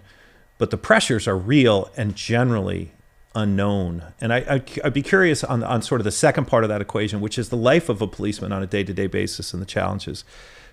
But 0.58 0.72
the 0.72 0.78
pressures 0.78 1.28
are 1.28 1.38
real 1.38 1.92
and 1.96 2.16
generally 2.16 2.94
unknown. 3.36 4.04
And 4.20 4.34
I, 4.34 4.62
would 4.84 4.94
be 4.94 5.04
curious 5.04 5.44
on, 5.44 5.64
on 5.64 5.82
sort 5.82 6.02
of 6.02 6.06
the 6.06 6.12
second 6.12 6.46
part 6.46 6.64
of 6.64 6.70
that 6.70 6.82
equation, 6.82 7.22
which 7.22 7.38
is 7.38 7.50
the 7.50 7.58
life 7.58 7.90
of 7.90 8.02
a 8.02 8.08
policeman 8.08 8.52
on 8.52 8.64
a 8.64 8.68
day 8.68 8.84
to 8.84 8.94
day 8.94 9.08
basis 9.08 9.54
and 9.54 9.62
the 9.62 9.66
challenges 9.66 10.24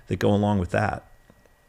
that 0.07 0.19
go 0.19 0.31
along 0.31 0.59
with 0.59 0.71
that. 0.71 1.05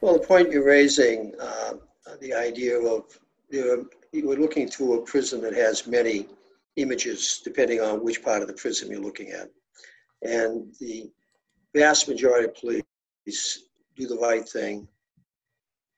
Well, 0.02 0.14
the 0.14 0.26
point 0.26 0.52
you're 0.52 0.66
raising, 0.66 1.34
uh, 1.40 1.74
the 2.22 2.34
idea 2.34 2.80
of 2.80 3.20
you 3.50 3.88
know, 4.14 4.28
we're 4.28 4.38
looking 4.38 4.70
through 4.70 5.00
a 5.00 5.02
prism 5.02 5.42
that 5.42 5.54
has 5.54 5.88
many 5.88 6.28
images 6.78 7.42
depending 7.44 7.82
on 7.82 8.04
which 8.04 8.24
part 8.24 8.42
of 8.42 8.48
the 8.48 8.54
prism 8.54 8.90
you're 8.90 9.02
looking 9.02 9.32
at. 9.32 9.50
And 10.22 10.74
the 10.80 11.12
vast 11.76 12.08
majority 12.08 12.48
of 12.48 12.56
police 12.56 12.84
do 13.96 14.08
the 14.08 14.18
right 14.18 14.48
thing 14.48 14.88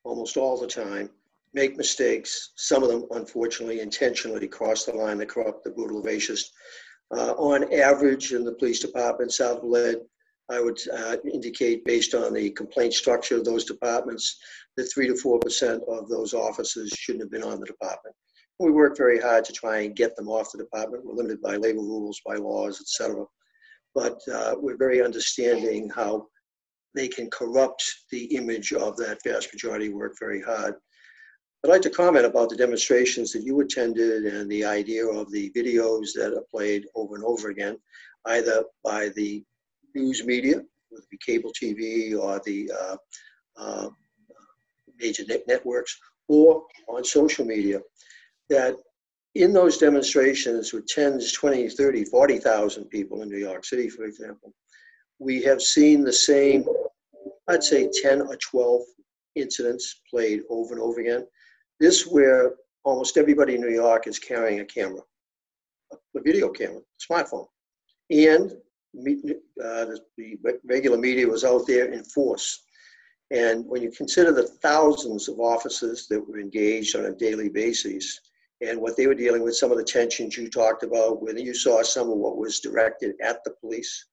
almost 0.03 0.37
all 0.37 0.59
the 0.59 0.67
time, 0.67 1.09
make 1.53 1.77
mistakes. 1.77 2.51
Some 2.55 2.83
of 2.83 2.89
them, 2.89 3.05
unfortunately, 3.11 3.81
intentionally 3.81 4.47
cross 4.47 4.85
the 4.85 4.93
line, 4.93 5.17
the 5.17 5.25
corrupt, 5.25 5.63
the 5.63 5.71
brutal, 5.71 6.01
vicious. 6.01 6.51
Uh, 7.15 7.33
on 7.33 7.71
average, 7.73 8.33
in 8.33 8.43
the 8.43 8.53
police 8.53 8.79
department, 8.79 9.33
South 9.33 9.63
Led, 9.63 9.97
I 10.49 10.59
would 10.59 10.79
uh, 10.91 11.17
indicate 11.31 11.85
based 11.85 12.15
on 12.15 12.33
the 12.33 12.49
complaint 12.51 12.93
structure 12.93 13.37
of 13.37 13.45
those 13.45 13.65
departments 13.65 14.39
that 14.77 14.91
three 14.91 15.07
to 15.07 15.15
four 15.15 15.39
percent 15.39 15.83
of 15.87 16.09
those 16.09 16.33
officers 16.33 16.89
shouldn't 16.89 17.23
have 17.23 17.31
been 17.31 17.43
on 17.43 17.59
the 17.59 17.67
department. 17.67 18.15
We 18.59 18.71
work 18.71 18.97
very 18.97 19.19
hard 19.19 19.45
to 19.45 19.53
try 19.53 19.79
and 19.79 19.95
get 19.95 20.17
them 20.17 20.27
off 20.27 20.51
the 20.51 20.57
department. 20.57 21.05
We're 21.05 21.13
limited 21.13 21.41
by 21.41 21.55
labor 21.55 21.79
rules, 21.79 22.19
by 22.25 22.35
laws, 22.35 22.81
etc. 22.81 23.25
But 23.95 24.19
uh, 24.31 24.55
we're 24.57 24.77
very 24.77 25.01
understanding 25.01 25.89
how 25.89 26.27
they 26.93 27.07
can 27.07 27.29
corrupt 27.29 27.83
the 28.11 28.25
image 28.35 28.73
of 28.73 28.97
that 28.97 29.19
vast 29.23 29.53
majority 29.53 29.89
work 29.89 30.15
very 30.19 30.41
hard. 30.41 30.75
I'd 31.63 31.69
like 31.69 31.81
to 31.83 31.89
comment 31.89 32.25
about 32.25 32.49
the 32.49 32.57
demonstrations 32.57 33.31
that 33.31 33.43
you 33.43 33.59
attended 33.61 34.25
and 34.25 34.49
the 34.51 34.65
idea 34.65 35.05
of 35.05 35.31
the 35.31 35.51
videos 35.51 36.07
that 36.15 36.33
are 36.35 36.45
played 36.53 36.85
over 36.95 37.15
and 37.15 37.23
over 37.23 37.49
again, 37.49 37.77
either 38.27 38.63
by 38.83 39.09
the 39.15 39.43
news 39.95 40.25
media, 40.25 40.61
whether 40.89 41.03
it 41.03 41.09
be 41.09 41.19
cable 41.25 41.51
TV 41.51 42.17
or 42.17 42.41
the 42.45 42.71
uh, 42.71 42.97
uh, 43.57 43.89
major 44.99 45.23
net 45.27 45.43
networks, 45.47 45.97
or 46.27 46.63
on 46.89 47.03
social 47.03 47.45
media 47.45 47.81
that 48.49 48.75
in 49.35 49.53
those 49.53 49.77
demonstrations 49.77 50.73
with 50.73 50.87
10s, 50.87 51.33
20, 51.33 51.69
30, 51.69 52.05
40,000 52.05 52.85
people 52.85 53.21
in 53.21 53.29
New 53.29 53.37
York 53.37 53.63
City, 53.63 53.89
for 53.89 54.05
example, 54.05 54.53
we 55.19 55.41
have 55.43 55.61
seen 55.61 56.03
the 56.03 56.13
same, 56.13 56.65
I'd 57.47 57.63
say 57.63 57.89
10 58.01 58.21
or 58.21 58.37
12 58.37 58.81
incidents 59.35 60.01
played 60.09 60.41
over 60.49 60.73
and 60.73 60.81
over 60.81 60.99
again. 60.99 61.27
This 61.79 62.07
where 62.07 62.55
almost 62.83 63.17
everybody 63.17 63.55
in 63.55 63.61
New 63.61 63.73
York 63.73 64.07
is 64.07 64.19
carrying 64.19 64.61
a 64.61 64.65
camera, 64.65 65.01
a 65.93 66.21
video 66.21 66.49
camera, 66.49 66.81
smartphone. 66.99 67.47
And 68.09 68.51
uh, 68.97 69.85
the 70.17 70.37
regular 70.65 70.97
media 70.97 71.27
was 71.27 71.43
out 71.43 71.67
there 71.67 71.91
in 71.91 72.03
force. 72.03 72.63
And 73.31 73.65
when 73.67 73.83
you 73.83 73.91
consider 73.91 74.31
the 74.31 74.47
thousands 74.47 75.29
of 75.29 75.39
officers 75.39 76.07
that 76.07 76.27
were 76.27 76.39
engaged 76.39 76.95
on 76.95 77.05
a 77.05 77.11
daily 77.11 77.49
basis, 77.49 78.19
and 78.61 78.79
what 78.81 78.97
they 78.97 79.07
were 79.07 79.15
dealing 79.15 79.43
with, 79.43 79.55
some 79.55 79.71
of 79.71 79.77
the 79.77 79.83
tensions 79.83 80.37
you 80.37 80.49
talked 80.49 80.83
about, 80.83 81.21
whether 81.21 81.39
you 81.39 81.53
saw 81.53 81.81
some 81.81 82.09
of 82.09 82.17
what 82.17 82.37
was 82.37 82.59
directed 82.59 83.15
at 83.21 83.43
the 83.43 83.51
police, 83.61 84.05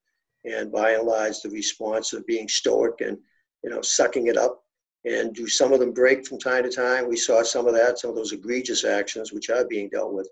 and 0.44 0.70
by 0.70 0.92
and 0.92 1.06
large, 1.06 1.40
the 1.40 1.50
response 1.50 2.12
of 2.12 2.26
being 2.26 2.46
stoic 2.46 3.00
and 3.00 3.18
you 3.64 3.70
know 3.70 3.82
sucking 3.82 4.28
it 4.28 4.36
up. 4.36 4.62
And 5.04 5.34
do 5.34 5.46
some 5.46 5.72
of 5.72 5.78
them 5.78 5.92
break 5.92 6.26
from 6.26 6.38
time 6.38 6.64
to 6.64 6.70
time? 6.70 7.08
We 7.08 7.16
saw 7.16 7.42
some 7.42 7.68
of 7.68 7.74
that, 7.74 7.98
some 7.98 8.10
of 8.10 8.16
those 8.16 8.32
egregious 8.32 8.84
actions 8.84 9.32
which 9.32 9.50
are 9.50 9.64
being 9.64 9.88
dealt 9.88 10.12
with. 10.12 10.28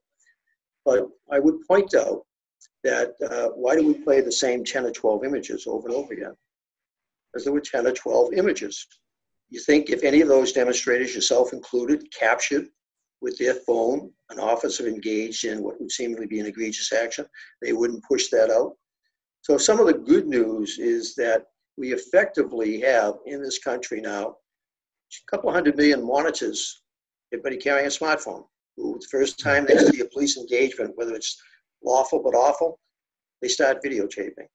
But 0.84 1.08
I 1.30 1.38
would 1.38 1.66
point 1.66 1.94
out 1.94 2.22
that 2.82 3.14
uh, 3.30 3.48
why 3.50 3.76
do 3.76 3.86
we 3.86 3.94
play 3.94 4.20
the 4.20 4.32
same 4.32 4.64
10 4.64 4.86
or 4.86 4.90
12 4.90 5.24
images 5.24 5.66
over 5.68 5.88
and 5.88 5.96
over 5.96 6.12
again? 6.12 6.34
Because 7.32 7.44
there 7.44 7.52
were 7.52 7.60
10 7.60 7.86
or 7.86 7.92
12 7.92 8.34
images. 8.34 8.86
You 9.48 9.60
think 9.60 9.90
if 9.90 10.02
any 10.02 10.20
of 10.20 10.28
those 10.28 10.52
demonstrators, 10.52 11.14
yourself 11.14 11.52
included, 11.52 12.12
captured 12.12 12.68
with 13.24 13.38
their 13.38 13.54
phone 13.66 14.12
an 14.30 14.38
officer 14.38 14.86
engaged 14.86 15.44
in 15.44 15.62
what 15.62 15.80
would 15.80 15.90
seemingly 15.90 16.26
be 16.26 16.40
an 16.40 16.46
egregious 16.46 16.92
action, 16.92 17.24
they 17.62 17.72
wouldn't 17.72 18.04
push 18.04 18.28
that 18.28 18.50
out. 18.50 18.74
So 19.40 19.56
some 19.56 19.80
of 19.80 19.86
the 19.86 19.94
good 19.94 20.26
news 20.26 20.78
is 20.78 21.14
that 21.16 21.46
we 21.78 21.92
effectively 21.92 22.80
have 22.80 23.14
in 23.26 23.42
this 23.42 23.58
country 23.58 24.00
now 24.00 24.24
a 24.26 25.30
couple 25.30 25.50
hundred 25.50 25.76
million 25.76 26.06
monitors, 26.06 26.82
everybody 27.32 27.56
carrying 27.56 27.86
a 27.86 27.90
smartphone. 27.90 28.44
Who, 28.76 28.98
the 29.00 29.06
first 29.10 29.38
time 29.38 29.64
they 29.64 29.78
see 29.78 30.00
a 30.00 30.06
police 30.06 30.36
engagement, 30.36 30.96
whether 30.96 31.14
it's 31.14 31.40
lawful 31.82 32.22
but 32.22 32.34
awful, 32.34 32.78
they 33.40 33.48
start 33.48 33.82
videotaping. 33.84 34.48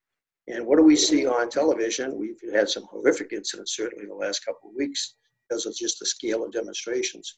And 0.47 0.65
what 0.65 0.78
do 0.78 0.84
we 0.84 0.95
see 0.95 1.26
on 1.26 1.49
television? 1.49 2.17
We've 2.20 2.53
had 2.53 2.70
some 2.70 2.84
horrific 2.84 3.32
incidents, 3.32 3.76
certainly 3.76 4.03
in 4.03 4.09
the 4.09 4.15
last 4.15 4.45
couple 4.45 4.70
of 4.70 4.76
weeks, 4.76 5.15
because 5.47 5.65
of 5.65 5.76
just 5.76 5.99
the 5.99 6.05
scale 6.05 6.43
of 6.43 6.51
demonstrations. 6.51 7.38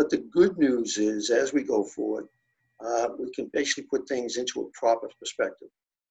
But 0.00 0.08
the 0.08 0.24
good 0.32 0.56
news 0.56 0.96
is, 0.96 1.28
as 1.28 1.52
we 1.52 1.62
go 1.62 1.84
forward, 1.84 2.26
uh, 2.82 3.08
we 3.18 3.30
can 3.32 3.50
basically 3.52 3.84
put 3.84 4.08
things 4.08 4.38
into 4.38 4.62
a 4.62 4.70
proper 4.72 5.10
perspective. 5.18 5.68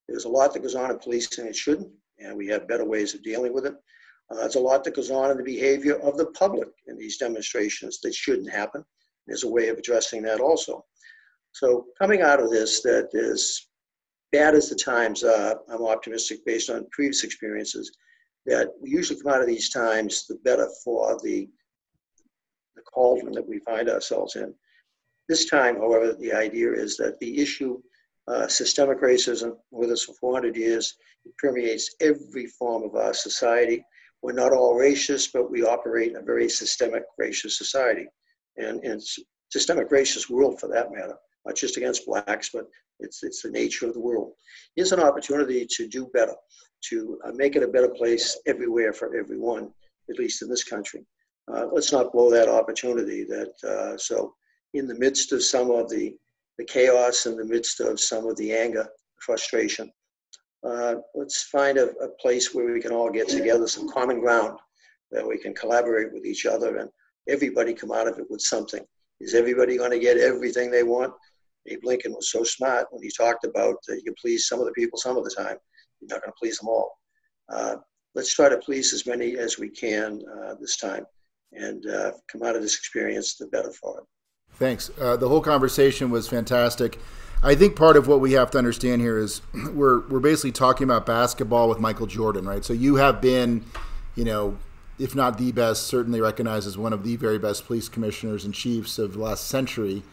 There's 0.08 0.26
a 0.26 0.30
lot 0.30 0.54
that 0.54 0.62
goes 0.62 0.76
on 0.76 0.92
in 0.92 1.00
policing 1.00 1.48
it 1.48 1.56
shouldn't, 1.56 1.90
and 2.20 2.38
we 2.38 2.46
have 2.50 2.68
better 2.68 2.86
ways 2.86 3.16
of 3.16 3.24
dealing 3.24 3.52
with 3.52 3.66
it. 3.66 3.74
Uh, 4.30 4.36
there's 4.42 4.58
a 4.58 4.60
lot 4.60 4.84
that 4.84 4.96
goes 4.96 5.10
on 5.10 5.32
in 5.32 5.38
the 5.38 5.44
behavior 5.44 6.00
of 6.02 6.18
the 6.18 6.28
public 6.28 6.68
in 6.86 7.00
these 7.00 7.18
demonstrations 7.18 8.00
that 8.02 8.14
shouldn't 8.14 8.52
happen. 8.52 8.86
There's 9.26 9.44
a 9.44 9.50
way 9.50 9.70
of 9.70 9.80
addressing 9.80 10.22
that 10.22 10.40
also. 10.40 10.86
So 11.54 11.88
coming 12.00 12.22
out 12.22 12.40
of 12.40 12.52
this, 12.52 12.84
that 12.84 13.10
as 13.16 13.70
bad 14.32 14.54
as 14.54 14.70
the 14.70 14.76
times 14.76 15.24
are, 15.24 15.60
I'm 15.68 15.84
optimistic 15.84 16.46
based 16.46 16.70
on 16.70 16.86
previous 16.92 17.24
experiences, 17.24 17.92
that 18.46 18.68
we 18.80 18.92
usually 18.92 19.20
come 19.20 19.34
out 19.34 19.42
of 19.42 19.48
these 19.48 19.72
times 19.72 20.28
the 20.28 20.36
better 20.46 20.70
for 20.84 21.20
the 21.24 21.50
the 22.80 22.92
cauldron 22.92 23.34
that 23.34 23.48
we 23.48 23.60
find 23.60 23.90
ourselves 23.90 24.36
in. 24.36 24.54
This 25.28 25.46
time, 25.46 25.76
however, 25.76 26.14
the 26.14 26.34
idea 26.34 26.72
is 26.72 26.98
that 26.98 27.20
the 27.20 27.40
issue, 27.40 27.82
uh, 28.28 28.48
systemic 28.48 29.02
racism, 29.02 29.58
with 29.72 29.92
us 29.92 30.04
for 30.04 30.14
400 30.14 30.56
years, 30.56 30.96
it 31.26 31.38
permeates 31.38 31.96
every 32.02 32.48
form 32.48 32.84
of 32.84 32.96
our 32.96 33.14
society. 33.14 33.84
We're 34.22 34.34
not 34.34 34.54
all 34.54 34.76
racist, 34.76 35.30
but 35.34 35.52
we 35.52 35.64
operate 35.64 36.12
in 36.12 36.18
a 36.18 36.22
very 36.22 36.50
systemic 36.50 37.04
racist 37.22 37.52
society, 37.52 38.08
and, 38.58 38.84
and 38.84 39.02
systemic 39.50 39.90
racist 39.90 40.30
world 40.30 40.60
for 40.60 40.68
that 40.70 40.92
matter, 40.92 41.16
not 41.46 41.56
just 41.56 41.78
against 41.78 42.06
blacks, 42.06 42.50
but 42.54 42.66
it's, 43.00 43.24
it's 43.24 43.42
the 43.42 43.52
nature 43.52 43.88
of 43.88 43.94
the 43.94 44.00
world. 44.00 44.34
Here's 44.76 44.92
an 44.94 45.00
opportunity 45.00 45.66
to 45.66 45.88
do 45.88 46.08
better, 46.14 46.36
to 46.90 47.20
uh, 47.26 47.32
make 47.34 47.56
it 47.56 47.64
a 47.64 47.68
better 47.68 47.90
place 47.90 48.38
everywhere 48.48 48.94
for 48.94 49.16
everyone, 49.16 49.72
at 50.10 50.18
least 50.18 50.42
in 50.42 50.50
this 50.50 50.64
country 50.64 51.06
uh, 51.54 51.66
let's 51.72 51.92
not 51.92 52.12
blow 52.12 52.30
that 52.32 52.50
opportunity. 52.50 53.24
That 53.24 53.54
uh, 53.64 53.98
so, 53.98 54.34
in 54.74 54.88
the 54.88 54.96
midst 54.96 55.32
of 55.32 55.44
some 55.44 55.72
of 55.72 55.90
the 55.90 56.16
the 56.58 56.66
chaos, 56.66 57.26
in 57.26 57.38
the 57.38 57.46
midst 57.46 57.80
of 57.80 58.00
some 58.00 58.28
of 58.28 58.36
the 58.36 58.54
anger, 58.54 58.88
frustration, 59.22 59.92
uh, 60.68 60.96
let's 61.16 61.44
find 61.44 61.78
a, 61.78 61.90
a, 62.02 62.10
place 62.20 62.54
where 62.54 62.74
we 62.74 62.82
can 62.82 62.92
all 62.92 63.10
get 63.10 63.30
together, 63.30 63.66
some 63.66 63.90
common 63.90 64.20
ground, 64.20 64.60
that 65.10 65.26
we 65.26 65.38
can 65.38 65.54
collaborate 65.54 66.12
with 66.12 66.26
each 66.26 66.46
other, 66.46 66.78
and 66.78 66.90
everybody 67.30 67.74
come 67.74 67.94
out 67.94 68.10
of 68.10 68.20
it 68.20 68.30
with 68.30 68.42
something. 68.42 68.84
Is 69.22 69.36
everybody 69.36 69.78
going 69.78 69.92
to 69.92 70.00
get 70.00 70.18
everything 70.18 70.70
they 70.70 70.84
want? 70.84 71.14
Abe 71.68 71.84
Lincoln 71.84 72.14
was 72.14 72.30
so 72.32 72.44
smart 72.44 72.88
when 72.92 73.02
he 73.02 73.10
talked 73.10 73.46
about 73.46 73.76
you 73.88 74.02
can 74.04 74.16
please 74.22 74.48
some 74.48 74.60
of 74.60 74.66
the 74.66 74.72
people 74.74 74.98
some 75.00 75.18
of 75.18 75.24
the 75.24 75.36
time. 75.36 75.58
You're 76.00 76.10
not 76.10 76.22
going 76.22 76.32
to 76.32 76.40
please 76.40 76.58
them 76.58 76.70
all. 76.70 76.92
Uh, 77.52 77.76
let's 78.16 78.34
try 78.34 78.50
to 78.50 78.58
please 78.58 78.94
as 78.94 79.06
many 79.06 79.38
as 79.38 79.58
we 79.58 79.70
can 79.70 80.22
uh, 80.44 80.56
this 80.60 80.78
time 80.78 81.06
and 81.54 81.86
uh, 81.88 82.12
come 82.32 82.44
out 82.44 82.56
of 82.56 82.62
this 82.62 82.76
experience 82.76 83.36
the 83.36 83.48
better 83.48 83.72
for 83.72 84.00
it. 84.00 84.06
Thanks. 84.54 84.92
Uh, 85.00 85.16
the 85.16 85.30
whole 85.30 85.42
conversation 85.42 86.10
was 86.10 86.28
fantastic. 86.28 87.00
I 87.42 87.56
think 87.56 87.76
part 87.76 87.96
of 87.96 88.08
what 88.08 88.20
we 88.20 88.34
have 88.34 88.52
to 88.52 88.58
understand 88.58 89.02
here 89.02 89.18
is 89.18 89.42
we're 89.74 90.08
we're 90.08 90.20
basically 90.20 90.52
talking 90.52 90.84
about 90.84 91.06
basketball 91.06 91.70
with 91.70 91.80
Michael 91.80 92.08
Jordan, 92.08 92.46
right? 92.48 92.66
So 92.66 92.74
you 92.74 92.96
have 92.96 93.22
been, 93.22 93.64
you 94.16 94.26
know, 94.26 94.58
if 94.98 95.16
not 95.16 95.38
the 95.38 95.52
best, 95.54 95.88
certainly 95.88 96.20
recognized 96.20 96.68
as 96.68 96.78
one 96.78 96.92
of 96.92 97.04
the 97.04 97.16
very 97.16 97.40
best 97.40 97.66
police 97.66 97.88
commissioners 97.88 98.44
and 98.44 98.54
chiefs 98.54 99.00
of 99.00 99.14
the 99.14 99.20
last 99.20 99.48
century. 99.48 100.04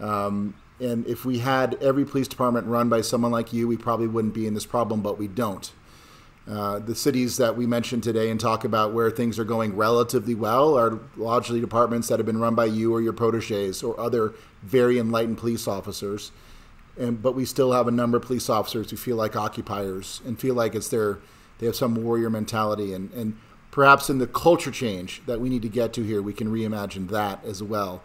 Um, 0.00 0.54
And 0.80 1.06
if 1.06 1.24
we 1.24 1.38
had 1.38 1.80
every 1.80 2.04
police 2.04 2.28
department 2.28 2.66
run 2.66 2.88
by 2.88 3.00
someone 3.00 3.30
like 3.30 3.52
you, 3.52 3.68
we 3.68 3.76
probably 3.76 4.08
wouldn't 4.08 4.34
be 4.34 4.46
in 4.46 4.54
this 4.54 4.66
problem, 4.66 5.00
but 5.02 5.16
we 5.18 5.28
don't. 5.28 5.70
Uh, 6.46 6.78
the 6.78 6.94
cities 6.94 7.38
that 7.38 7.56
we 7.56 7.66
mentioned 7.66 8.02
today 8.02 8.30
and 8.30 8.38
talk 8.38 8.64
about 8.64 8.92
where 8.92 9.10
things 9.10 9.38
are 9.38 9.44
going 9.44 9.74
relatively 9.74 10.34
well 10.34 10.76
are 10.76 10.98
largely 11.16 11.58
departments 11.58 12.08
that 12.08 12.18
have 12.18 12.26
been 12.26 12.38
run 12.38 12.54
by 12.54 12.66
you 12.66 12.92
or 12.92 13.00
your 13.00 13.14
proteges 13.14 13.82
or 13.82 13.98
other 13.98 14.34
very 14.62 14.98
enlightened 14.98 15.38
police 15.38 15.66
officers. 15.66 16.32
And 16.98 17.22
but 17.22 17.34
we 17.34 17.46
still 17.46 17.72
have 17.72 17.88
a 17.88 17.90
number 17.90 18.18
of 18.18 18.24
police 18.24 18.50
officers 18.50 18.90
who 18.90 18.96
feel 18.96 19.16
like 19.16 19.36
occupiers 19.36 20.20
and 20.26 20.38
feel 20.38 20.54
like 20.54 20.74
it's 20.74 20.88
their 20.88 21.18
they 21.58 21.66
have 21.66 21.76
some 21.76 21.94
warrior 21.94 22.28
mentality 22.28 22.92
and 22.92 23.10
and 23.12 23.38
perhaps 23.70 24.10
in 24.10 24.18
the 24.18 24.26
culture 24.26 24.70
change 24.70 25.22
that 25.26 25.40
we 25.40 25.48
need 25.48 25.62
to 25.62 25.68
get 25.68 25.92
to 25.94 26.02
here, 26.02 26.22
we 26.22 26.32
can 26.32 26.46
reimagine 26.46 27.08
that 27.08 27.44
as 27.44 27.60
well. 27.62 28.02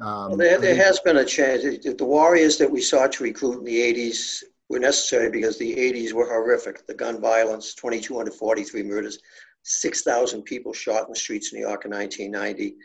Um, 0.00 0.30
well 0.30 0.36
there, 0.36 0.58
there 0.58 0.74
has 0.74 0.98
been 1.00 1.18
a 1.18 1.24
change. 1.24 1.62
The 1.62 2.04
warriors 2.04 2.56
that 2.58 2.68
we 2.68 2.80
sought 2.80 3.12
to 3.12 3.22
recruit 3.24 3.58
in 3.58 3.64
the 3.64 3.78
80s 3.78 4.42
were 4.72 4.78
necessary 4.78 5.30
because 5.30 5.58
the 5.58 5.74
80s 5.74 6.12
were 6.12 6.26
horrific. 6.26 6.86
The 6.86 6.94
gun 6.94 7.20
violence, 7.20 7.74
2,243 7.74 8.82
murders, 8.82 9.18
6,000 9.64 10.42
people 10.42 10.72
shot 10.72 11.06
in 11.06 11.12
the 11.12 11.18
streets 11.18 11.52
in 11.52 11.58
New 11.58 11.66
York 11.66 11.84
in 11.84 11.92
1990. 11.92 12.76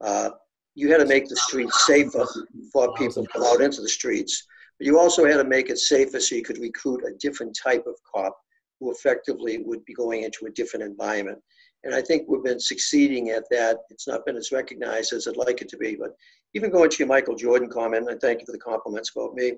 Uh, 0.00 0.30
you 0.74 0.90
had 0.90 0.98
to 0.98 1.06
make 1.06 1.28
the 1.28 1.36
streets 1.36 1.86
safer 1.86 2.26
for 2.72 2.92
people 2.94 3.24
to 3.24 3.28
come 3.32 3.44
out 3.44 3.62
into 3.62 3.80
the 3.80 3.88
streets, 3.88 4.46
but 4.78 4.86
you 4.86 4.98
also 4.98 5.24
had 5.24 5.38
to 5.38 5.44
make 5.44 5.70
it 5.70 5.78
safer 5.78 6.20
so 6.20 6.34
you 6.34 6.42
could 6.42 6.58
recruit 6.58 7.02
a 7.04 7.16
different 7.18 7.56
type 7.56 7.86
of 7.86 7.94
cop 8.12 8.36
who 8.80 8.90
effectively 8.90 9.58
would 9.58 9.82
be 9.86 9.94
going 9.94 10.24
into 10.24 10.46
a 10.46 10.50
different 10.50 10.84
environment. 10.84 11.38
And 11.84 11.94
I 11.94 12.02
think 12.02 12.24
we've 12.28 12.42
been 12.42 12.60
succeeding 12.60 13.30
at 13.30 13.44
that. 13.50 13.78
It's 13.90 14.08
not 14.08 14.26
been 14.26 14.36
as 14.36 14.52
recognized 14.52 15.12
as 15.12 15.28
I'd 15.28 15.36
like 15.36 15.62
it 15.62 15.68
to 15.68 15.76
be. 15.78 15.94
But 15.94 16.10
even 16.52 16.70
going 16.70 16.90
to 16.90 16.98
your 16.98 17.08
Michael 17.08 17.36
Jordan 17.36 17.70
comment, 17.70 18.10
and 18.10 18.20
thank 18.20 18.40
you 18.40 18.46
for 18.46 18.52
the 18.52 18.58
compliments 18.58 19.12
about 19.14 19.34
me, 19.34 19.52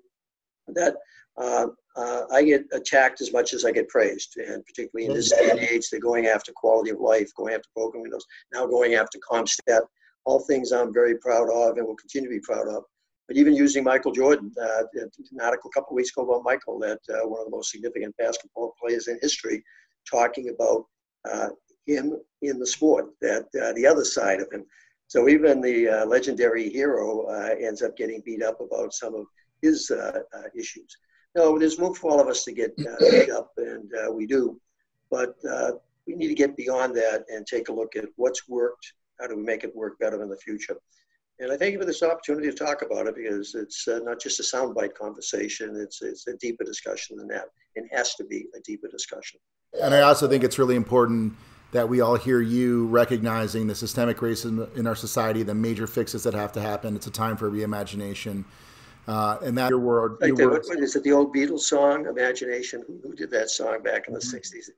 that 0.74 0.97
uh, 1.39 1.66
uh, 1.97 2.22
I 2.32 2.43
get 2.43 2.64
attacked 2.72 3.20
as 3.20 3.32
much 3.32 3.53
as 3.53 3.64
I 3.64 3.72
get 3.72 3.89
praised. 3.89 4.36
And 4.36 4.64
particularly 4.64 5.09
in 5.09 5.14
this 5.14 5.30
day 5.30 5.51
and 5.51 5.59
age, 5.59 5.89
they're 5.91 6.01
going 6.01 6.26
after 6.26 6.53
quality 6.53 6.91
of 6.91 7.01
life, 7.01 7.30
going 7.36 7.55
after 7.55 7.68
broken 7.74 8.03
windows, 8.03 8.24
now 8.53 8.66
going 8.66 8.95
after 8.95 9.18
CompStat, 9.30 9.80
all 10.24 10.41
things 10.41 10.72
I'm 10.72 10.93
very 10.93 11.16
proud 11.18 11.49
of 11.51 11.76
and 11.76 11.86
will 11.86 11.97
continue 11.97 12.28
to 12.28 12.34
be 12.36 12.41
proud 12.41 12.68
of. 12.68 12.84
But 13.26 13.36
even 13.36 13.55
using 13.55 13.84
Michael 13.84 14.12
Jordan, 14.12 14.53
uh, 14.61 14.84
an 14.95 15.11
article 15.43 15.70
a 15.70 15.74
couple 15.74 15.93
of 15.93 15.97
weeks 15.97 16.11
ago 16.11 16.22
about 16.22 16.45
Michael, 16.45 16.78
that 16.80 17.01
uh, 17.11 17.28
one 17.28 17.41
of 17.41 17.47
the 17.47 17.57
most 17.57 17.70
significant 17.70 18.16
basketball 18.16 18.74
players 18.80 19.09
in 19.09 19.18
history, 19.20 19.62
talking 20.11 20.49
about 20.49 20.86
uh, 21.30 21.49
him 21.86 22.16
in 22.43 22.59
the 22.59 22.66
sport, 22.66 23.07
that 23.20 23.51
the 23.53 23.86
other 23.86 24.05
side 24.05 24.41
of 24.41 24.51
him. 24.51 24.64
So 25.09 25.28
even 25.28 25.61
the 25.61 26.05
legendary 26.07 26.68
hero 26.70 27.26
ends 27.61 27.82
up 27.82 27.97
getting 27.97 28.22
beat 28.24 28.43
up 28.43 28.61
about 28.61 28.95
some 28.95 29.14
of 29.14 29.26
his 29.62 29.91
issues. 30.55 30.97
No, 31.35 31.59
there's 31.59 31.79
room 31.79 31.95
for 31.95 32.11
all 32.11 32.20
of 32.20 32.29
us 32.29 32.45
to 32.45 32.53
get 32.53 32.72
uh, 32.79 32.97
beat 33.11 33.31
up, 33.31 33.53
and 33.57 33.91
uh, 33.95 34.12
we 34.12 34.26
do. 34.26 34.61
But 35.11 35.37
uh, 35.49 35.72
we 36.07 36.14
need 36.14 36.29
to 36.29 36.35
get 36.35 36.57
beyond 36.57 36.97
that 36.97 37.24
and 37.29 37.47
take 37.47 37.68
a 37.68 37.72
look 37.72 37.97
at 37.97 38.07
what's 38.16 38.49
worked, 38.49 38.95
how 39.20 39.26
do 39.26 39.37
we 39.37 39.43
make 39.43 39.64
it 39.64 39.74
work 39.74 39.99
better 39.99 40.22
in 40.22 40.29
the 40.29 40.37
future. 40.37 40.76
And 41.41 41.53
I 41.53 41.57
thank 41.57 41.72
you 41.72 41.79
for 41.79 41.85
this 41.85 42.03
opportunity 42.03 42.51
to 42.51 42.57
talk 42.57 42.83
about 42.83 43.07
it 43.07 43.14
because 43.14 43.55
it's 43.55 43.87
uh, 43.87 44.01
not 44.03 44.20
just 44.20 44.41
a 44.41 44.43
soundbite 44.43 44.95
conversation, 44.95 45.76
it's, 45.76 46.03
it's 46.03 46.26
a 46.26 46.37
deeper 46.39 46.64
discussion 46.64 47.16
than 47.16 47.29
that. 47.29 47.45
It 47.76 47.85
has 47.93 48.16
to 48.16 48.24
be 48.24 48.47
a 48.57 48.61
deeper 48.61 48.89
discussion. 48.89 49.39
And 49.81 49.95
I 49.95 50.01
also 50.01 50.26
think 50.26 50.43
it's 50.43 50.59
really 50.59 50.74
important 50.74 51.35
that 51.70 51.89
we 51.89 52.01
all 52.01 52.16
hear 52.16 52.41
you 52.41 52.87
recognizing 52.87 53.66
the 53.66 53.74
systemic 53.74 54.16
racism 54.16 54.74
in 54.76 54.87
our 54.87 54.97
society, 54.97 55.43
the 55.43 55.55
major 55.55 55.87
fixes 55.87 56.24
that 56.24 56.35
have 56.35 56.51
to 56.53 56.61
happen. 56.61 56.97
It's 56.97 57.07
a 57.07 57.11
time 57.11 57.37
for 57.37 57.51
reimagination. 57.51 58.45
Uh, 59.09 59.39
and 59.43 59.57
that 59.57 59.71
your 59.71 59.79
word, 59.79 60.19
like 60.21 60.37
your 60.37 60.51
what, 60.51 60.63
what 60.67 60.79
is 60.79 60.95
it? 60.95 61.03
The 61.03 61.13
old 61.13 61.35
Beatles 61.35 61.61
song, 61.61 62.07
"Imagination." 62.07 62.85
Who, 62.87 63.01
who 63.03 63.17
did 63.17 63.31
that 63.31 63.49
song 63.49 63.83
back 63.83 64.07
in 64.07 64.13
the 64.13 64.21
mm-hmm. 64.21 64.37
'60s? 64.37 64.69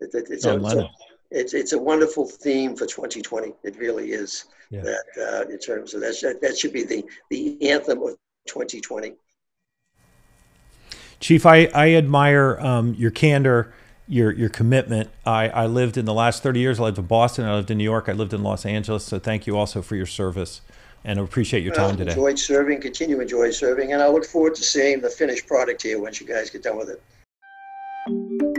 It, 0.00 0.14
it, 0.14 0.26
it's, 0.30 0.44
a, 0.46 0.56
it's, 0.56 0.72
a, 0.72 0.90
it's, 1.30 1.54
it's 1.54 1.72
a 1.74 1.78
wonderful 1.78 2.26
theme 2.26 2.74
for 2.74 2.86
2020. 2.86 3.52
It 3.64 3.76
really 3.76 4.12
is. 4.12 4.46
Yeah. 4.70 4.80
That 4.80 5.04
uh, 5.18 5.50
in 5.52 5.58
terms 5.58 5.92
of 5.92 6.00
that, 6.00 6.38
that 6.40 6.56
should 6.58 6.72
be 6.72 6.84
the 6.84 7.04
the 7.28 7.70
anthem 7.70 8.02
of 8.02 8.16
2020. 8.48 9.12
Chief, 11.20 11.44
I 11.44 11.66
I 11.74 11.92
admire 11.92 12.58
um, 12.60 12.94
your 12.94 13.10
candor 13.10 13.74
your 14.08 14.32
your 14.32 14.48
commitment. 14.48 15.10
I, 15.24 15.48
I 15.48 15.66
lived 15.66 15.96
in 15.96 16.04
the 16.04 16.14
last 16.14 16.42
30 16.42 16.60
years. 16.60 16.80
I 16.80 16.84
lived 16.84 16.98
in 16.98 17.06
Boston. 17.06 17.44
I 17.44 17.54
lived 17.54 17.70
in 17.70 17.78
New 17.78 17.84
York. 17.84 18.08
I 18.08 18.12
lived 18.12 18.32
in 18.32 18.42
Los 18.42 18.64
Angeles. 18.64 19.04
So 19.04 19.18
thank 19.18 19.46
you 19.46 19.56
also 19.56 19.82
for 19.82 19.96
your 19.96 20.06
service, 20.06 20.60
and 21.06 21.20
I 21.20 21.22
appreciate 21.22 21.62
your 21.62 21.72
time 21.72 21.96
today. 21.96 22.10
Enjoyed 22.10 22.38
serving, 22.38 22.80
continue 22.80 23.20
enjoy 23.20 23.52
serving, 23.52 23.92
and 23.92 24.02
I 24.02 24.08
look 24.08 24.26
forward 24.26 24.56
to 24.56 24.62
seeing 24.62 25.00
the 25.00 25.08
finished 25.08 25.46
product 25.46 25.82
here 25.82 26.00
once 26.00 26.20
you 26.20 26.26
guys 26.26 26.50
get 26.50 26.64
done 26.64 26.76
with 26.76 26.90
it. 26.90 28.55